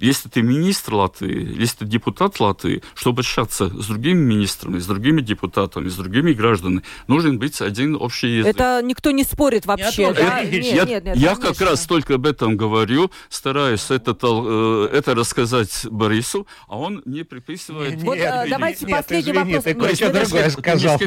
если 0.00 0.28
ты 0.28 0.42
министр 0.42 0.94
Латвии, 0.94 1.60
если 1.60 1.78
ты 1.78 1.84
депутат 1.86 2.40
Латвии, 2.40 2.82
чтобы 2.94 3.20
общаться 3.20 3.68
с 3.68 3.86
другими 3.86 4.18
министрами, 4.18 4.78
с 4.78 4.86
другими 4.86 5.20
депутатами, 5.20 5.88
с 5.88 5.96
другими 5.96 6.32
гражданами, 6.32 6.82
нужен 7.06 7.38
быть 7.38 7.60
один 7.60 7.96
общий 7.96 8.38
язык. 8.38 8.54
Это 8.54 8.80
никто 8.82 9.10
не 9.10 9.24
спорит 9.24 9.66
вообще. 9.66 10.02
Я 10.02 10.08
тоже 10.08 10.20
да? 10.22 10.42
Нет, 10.44 10.64
я 10.64 10.84
нет, 10.84 11.04
нет, 11.04 11.16
я 11.16 11.34
конечно. 11.34 11.54
как 11.54 11.60
раз 11.68 11.86
только 11.86 12.14
об 12.14 12.26
этом 12.26 12.56
говорю, 12.56 13.10
стараюсь 13.28 13.90
это, 13.90 14.16
э, 14.20 14.88
это 14.92 15.14
рассказать 15.14 15.86
Борису, 15.90 16.46
а 16.68 16.78
он 16.78 17.02
не 17.04 17.22
приписывает. 17.24 17.96
Не- 17.96 18.04
Вот, 18.04 18.16
Нет, 18.16 18.30
а, 18.32 18.40
нет, 18.42 18.50
давайте 18.50 18.84
нет, 18.86 18.96
последний 18.96 19.32
извини, 19.32 19.38
вопрос. 19.54 19.64
ты 19.64 19.74
Нет, 19.74 19.78
даже- 20.12 20.30
другое 20.30 20.50
сказал. 20.50 20.98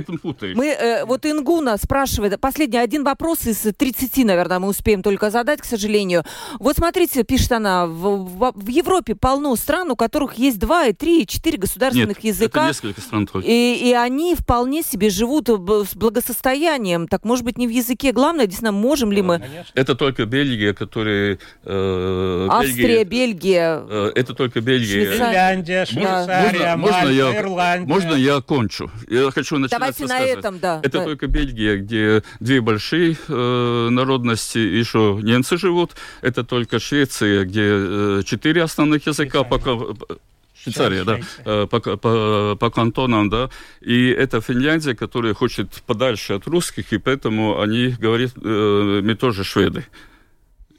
Мы, 0.55 0.67
э, 0.67 1.05
вот 1.05 1.25
Ингуна 1.25 1.77
спрашивает, 1.77 2.39
последний 2.39 2.77
один 2.77 3.03
вопрос 3.03 3.45
из 3.45 3.61
30, 3.77 4.23
наверное, 4.23 4.59
мы 4.59 4.67
успеем 4.67 5.01
только 5.01 5.29
задать, 5.31 5.61
к 5.61 5.65
сожалению. 5.65 6.23
Вот 6.59 6.75
смотрите, 6.77 7.23
пишет 7.23 7.51
она, 7.53 7.85
в, 7.87 8.25
в- 8.25 8.53
в 8.55 8.69
Европе 8.84 9.15
полно 9.15 9.55
стран, 9.55 9.91
у 9.91 9.95
которых 9.95 10.36
есть 10.36 10.59
два, 10.59 10.88
и 10.88 10.93
три, 10.93 11.23
и 11.23 11.27
четыре 11.27 11.57
государственных 11.57 12.23
Нет, 12.23 12.36
языка. 12.36 12.61
это 12.61 12.67
несколько 12.67 13.01
стран 13.01 13.27
только. 13.27 13.47
И, 13.47 13.89
и 13.89 13.93
они 13.93 14.36
вполне 14.36 14.84
себе 14.84 15.09
живут 15.09 15.49
с 15.49 15.95
благосостоянием. 15.95 17.07
Так, 17.07 17.23
может 17.23 17.45
быть, 17.45 17.57
не 17.57 17.67
в 17.67 17.71
языке. 17.71 18.11
Главное, 18.11 18.45
действительно, 18.45 18.71
можем 18.71 19.11
ли 19.11 19.21
мы... 19.21 19.39
Конечно. 19.39 19.71
Это 19.73 19.95
только 19.95 20.25
Бельгия, 20.25 20.73
которая... 20.73 21.39
Э, 21.63 22.47
Австрия, 22.49 23.03
Бельгия. 23.03 23.84
Э, 23.88 24.11
это 24.15 24.34
только 24.34 24.61
Бельгия. 24.61 25.11
Финляндия, 25.13 25.86
Швейцария, 25.86 26.75
можно, 26.75 26.97
Мальта, 26.97 27.11
я, 27.11 27.39
Ирландия. 27.39 27.88
Можно 27.88 28.13
я 28.15 28.41
кончу? 28.41 28.91
Я 29.09 29.31
хочу 29.31 29.57
начать 29.57 29.79
Давайте 29.79 30.05
на 30.05 30.19
этом, 30.19 30.59
да. 30.59 30.79
Это 30.84 30.99
да. 30.99 31.03
только 31.05 31.27
Бельгия, 31.27 31.77
где 31.77 32.23
две 32.39 32.61
большие 32.61 33.15
э, 33.27 33.88
народности, 33.89 34.57
еще 34.57 35.19
немцы 35.21 35.57
живут. 35.57 35.91
Это 36.21 36.43
только 36.43 36.79
Швеция, 36.79 37.45
где 37.45 37.63
э, 37.65 38.21
четыре 38.25 38.63
основных 38.74 39.07
языка, 39.07 39.43
пока... 39.43 39.71
Швейцария, 40.55 41.03
да, 41.03 41.19
э, 41.45 41.67
по, 41.67 41.80
по, 41.80 42.55
по 42.55 42.69
кантонам, 42.69 43.30
да, 43.30 43.49
и 43.82 44.07
это 44.07 44.39
Финляндия, 44.39 44.95
которая 44.95 45.34
хочет 45.34 45.84
подальше 45.86 46.34
от 46.34 46.47
русских, 46.47 46.93
и 46.93 46.99
поэтому 46.99 47.59
они 47.59 47.95
говорят, 47.99 48.32
э, 48.41 49.01
мы 49.03 49.15
тоже 49.15 49.43
шведы. 49.43 49.84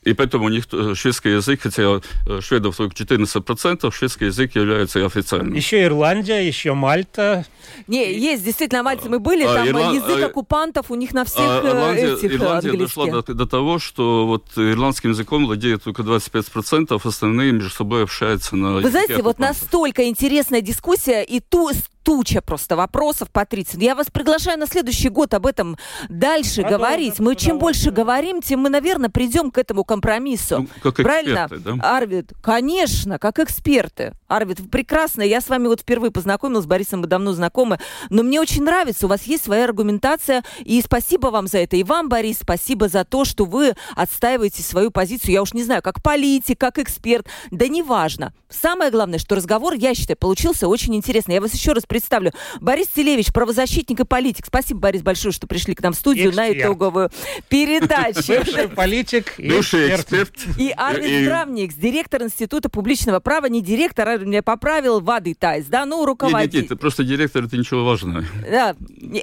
И 0.05 0.13
поэтому 0.13 0.45
у 0.47 0.49
них 0.49 0.65
э, 0.73 0.95
шведский 0.95 1.31
язык, 1.31 1.61
хотя 1.63 2.01
э, 2.27 2.41
шведов 2.41 2.77
только 2.77 2.95
14%, 2.95 3.91
шведский 3.93 4.27
язык 4.27 4.55
является 4.55 5.05
официальным. 5.05 5.55
Еще 5.55 5.83
Ирландия, 5.85 6.47
еще 6.47 6.75
Мальта. 6.75 7.47
Не, 7.87 8.13
есть, 8.13 8.45
действительно, 8.45 8.83
Мальте 8.83 9.09
мы 9.09 9.19
были, 9.19 9.45
А, 9.45 9.55
там 9.55 9.67
Ирла- 9.69 9.95
язык 9.95 10.23
а, 10.23 10.27
оккупантов 10.27 10.91
у 10.91 10.95
них 10.95 11.13
на 11.15 11.25
всех 11.25 11.41
А 11.41 11.61
э, 11.65 11.69
Ирландия, 11.71 12.13
этих 12.15 12.33
Ирландия 12.35 12.73
дошла 12.77 13.07
до, 13.07 13.23
до 13.35 13.47
того, 13.47 13.79
что 13.79 14.27
вот 14.27 14.45
ирландским 14.57 15.11
языком 15.11 15.47
владеет 15.47 15.83
только 15.85 16.03
25%, 16.03 17.01
остальные 17.03 17.53
между 17.53 17.71
собой 17.71 18.03
общаются 18.03 18.57
на 18.57 18.75
Вы 18.75 18.91
знаете, 18.91 19.15
вот 19.23 19.37
оккупантов. 19.37 19.63
настолько 19.63 20.05
интересная 20.09 20.61
дискуссия 20.61 21.23
и 21.23 21.41
ту 21.41 21.71
туча 22.05 22.43
просто 22.43 22.77
вопросов, 22.77 23.31
Патрицин. 23.33 23.81
Я 23.81 23.95
вас 23.95 24.07
приглашаю 24.13 24.59
на 24.59 24.67
следующий 24.67 25.09
год 25.09 25.35
об 25.35 25.47
этом 25.47 25.77
дальше 26.09 26.61
Продолжим 26.61 26.79
говорить. 26.79 27.19
Мы 27.19 27.35
с 27.35 27.39
чем 27.39 27.59
больше 27.59 27.91
говорим, 27.91 28.43
тем 28.43 28.61
мы, 28.61 28.69
наверное, 28.69 29.09
придем 29.09 29.51
к 29.51 29.59
этому 29.59 29.85
компромиссу. 29.85 30.61
Ну, 30.61 30.69
как 30.83 30.97
Правильно? 30.97 31.47
эксперты, 31.47 31.77
да? 31.77 31.97
Арвид, 31.97 32.33
конечно, 32.43 33.19
как 33.19 33.39
эксперты. 33.41 34.13
Арвид, 34.29 34.61
вы 34.61 34.69
прекрасно. 34.69 35.23
Я 35.23 35.41
с 35.41 35.49
вами 35.49 35.67
вот 35.67 35.81
впервые 35.81 36.11
познакомилась, 36.11 36.65
с 36.65 36.69
Борисом 36.69 37.01
мы 37.01 37.07
давно 37.07 37.33
знакомы. 37.33 37.79
Но 38.11 38.23
мне 38.23 38.41
очень 38.41 38.63
нравится, 38.63 39.07
у 39.07 39.09
вас 39.09 39.23
есть 39.25 39.45
своя 39.45 39.65
аргументация. 39.65 40.45
И 40.61 40.81
спасибо 40.83 41.29
вам 41.29 41.47
за 41.47 41.59
это. 41.59 41.77
И 41.77 41.83
вам, 41.83 42.09
Борис, 42.09 42.39
спасибо 42.43 42.89
за 42.89 43.05
то, 43.05 43.25
что 43.25 43.47
вы 43.47 43.75
отстаиваете 43.97 44.63
свою 44.63 44.91
позицию. 44.91 45.33
Я 45.33 45.43
уж 45.43 45.55
не 45.55 45.65
знаю, 45.65 45.83
как 45.83 46.03
политик, 46.03 46.61
как 46.61 46.79
эксперт. 46.79 47.27
Да 47.51 47.67
неважно. 47.67 48.35
Самое 48.51 48.91
главное, 48.91 49.19
что 49.19 49.35
разговор, 49.35 49.75
я 49.75 49.95
считаю, 49.95 50.17
получился 50.17 50.69
очень 50.69 50.95
интересный. 50.95 51.35
Я 51.35 51.41
вас 51.41 51.55
еще 51.55 51.73
раз 51.73 51.85
представлю. 51.95 52.33
Борис 52.61 52.89
Целевич, 52.89 53.33
правозащитник 53.33 54.01
и 54.01 54.05
политик. 54.05 54.47
Спасибо, 54.47 54.81
Борис, 54.81 55.03
большое, 55.03 55.33
что 55.33 55.47
пришли 55.47 55.77
к 55.77 55.81
нам 55.83 55.93
в 55.93 55.97
студию 55.97 56.35
на 56.35 56.49
Эксперт. 56.49 56.65
итоговую 56.65 57.11
передачу. 57.49 58.21
Бывший 58.29 58.69
политик 58.69 59.35
и 59.39 59.49
эксперт. 59.49 60.33
И 60.59 60.75
Арвид 60.77 61.07
И- 61.09 61.23
Здравникс, 61.25 61.75
директор 61.77 62.23
Института 62.25 62.69
публичного 62.69 63.21
права, 63.21 63.47
не 63.47 63.63
директор, 63.63 64.09
Арвид 64.09 64.27
меня 64.27 64.43
поправил, 64.43 65.01
Вады 65.01 65.35
Тайс, 65.35 65.67
да, 65.67 65.85
ну, 65.87 65.99
Нет, 65.99 66.01
нет, 66.01 66.09
руководитель. 66.09 66.57
нет, 66.63 66.67
это 66.67 66.77
просто 66.77 67.05
директор, 67.05 67.45
это 67.45 67.57
ничего 67.57 67.85
важного. 67.85 68.25
Да, 68.51 68.75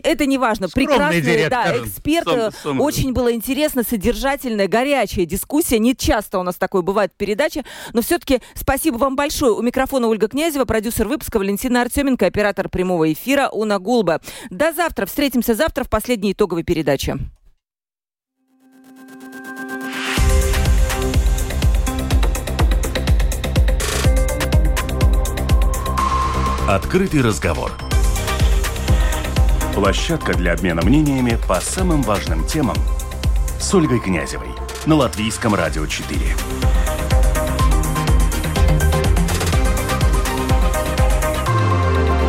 это 0.04 0.26
не 0.26 0.38
важно. 0.38 0.70
Прекрасный, 0.70 1.22
да, 1.22 1.32
директор. 1.32 1.84
эксперт. 1.86 2.26
Сам- 2.26 2.52
сам- 2.64 2.80
Очень 2.80 3.12
было 3.12 3.34
интересно, 3.34 3.84
содержательная, 3.84 4.70
горячая 4.70 5.26
дискуссия. 5.26 5.78
Не 5.78 5.94
часто 5.94 6.40
у 6.40 6.44
нас 6.44 6.56
такое 6.56 6.84
бывает 6.84 7.12
в 7.14 7.18
передаче, 7.18 7.66
но 7.92 8.02
все-таки 8.02 8.40
спасибо 8.56 8.96
вам 8.96 9.18
большое. 9.18 9.52
У 9.52 9.62
микрофона 9.62 10.08
Ольга 10.08 10.30
Князева, 10.30 10.64
продюсер 10.64 11.10
выпуска 11.10 11.38
Валентина 11.38 11.82
Артеменко, 11.82 12.26
оператор 12.26 12.61
прямого 12.70 13.12
эфира 13.12 13.50
Уна 13.50 13.80
Гулба. 13.80 14.22
До 14.50 14.72
завтра. 14.72 15.06
Встретимся 15.06 15.56
завтра 15.56 15.84
в 15.84 15.90
последней 15.90 16.34
итоговой 16.34 16.64
передаче. 16.64 17.18
Открытый 26.68 27.22
разговор. 27.22 27.72
Площадка 29.76 30.34
для 30.34 30.54
обмена 30.54 30.82
мнениями 30.82 31.38
по 31.48 31.60
самым 31.60 32.02
важным 32.02 32.46
темам 32.46 32.78
с 33.60 33.74
Ольгой 33.74 34.00
Князевой 34.00 34.50
на 34.86 34.96
Латвийском 34.96 35.54
радио 35.54 35.86
4. 35.86 36.20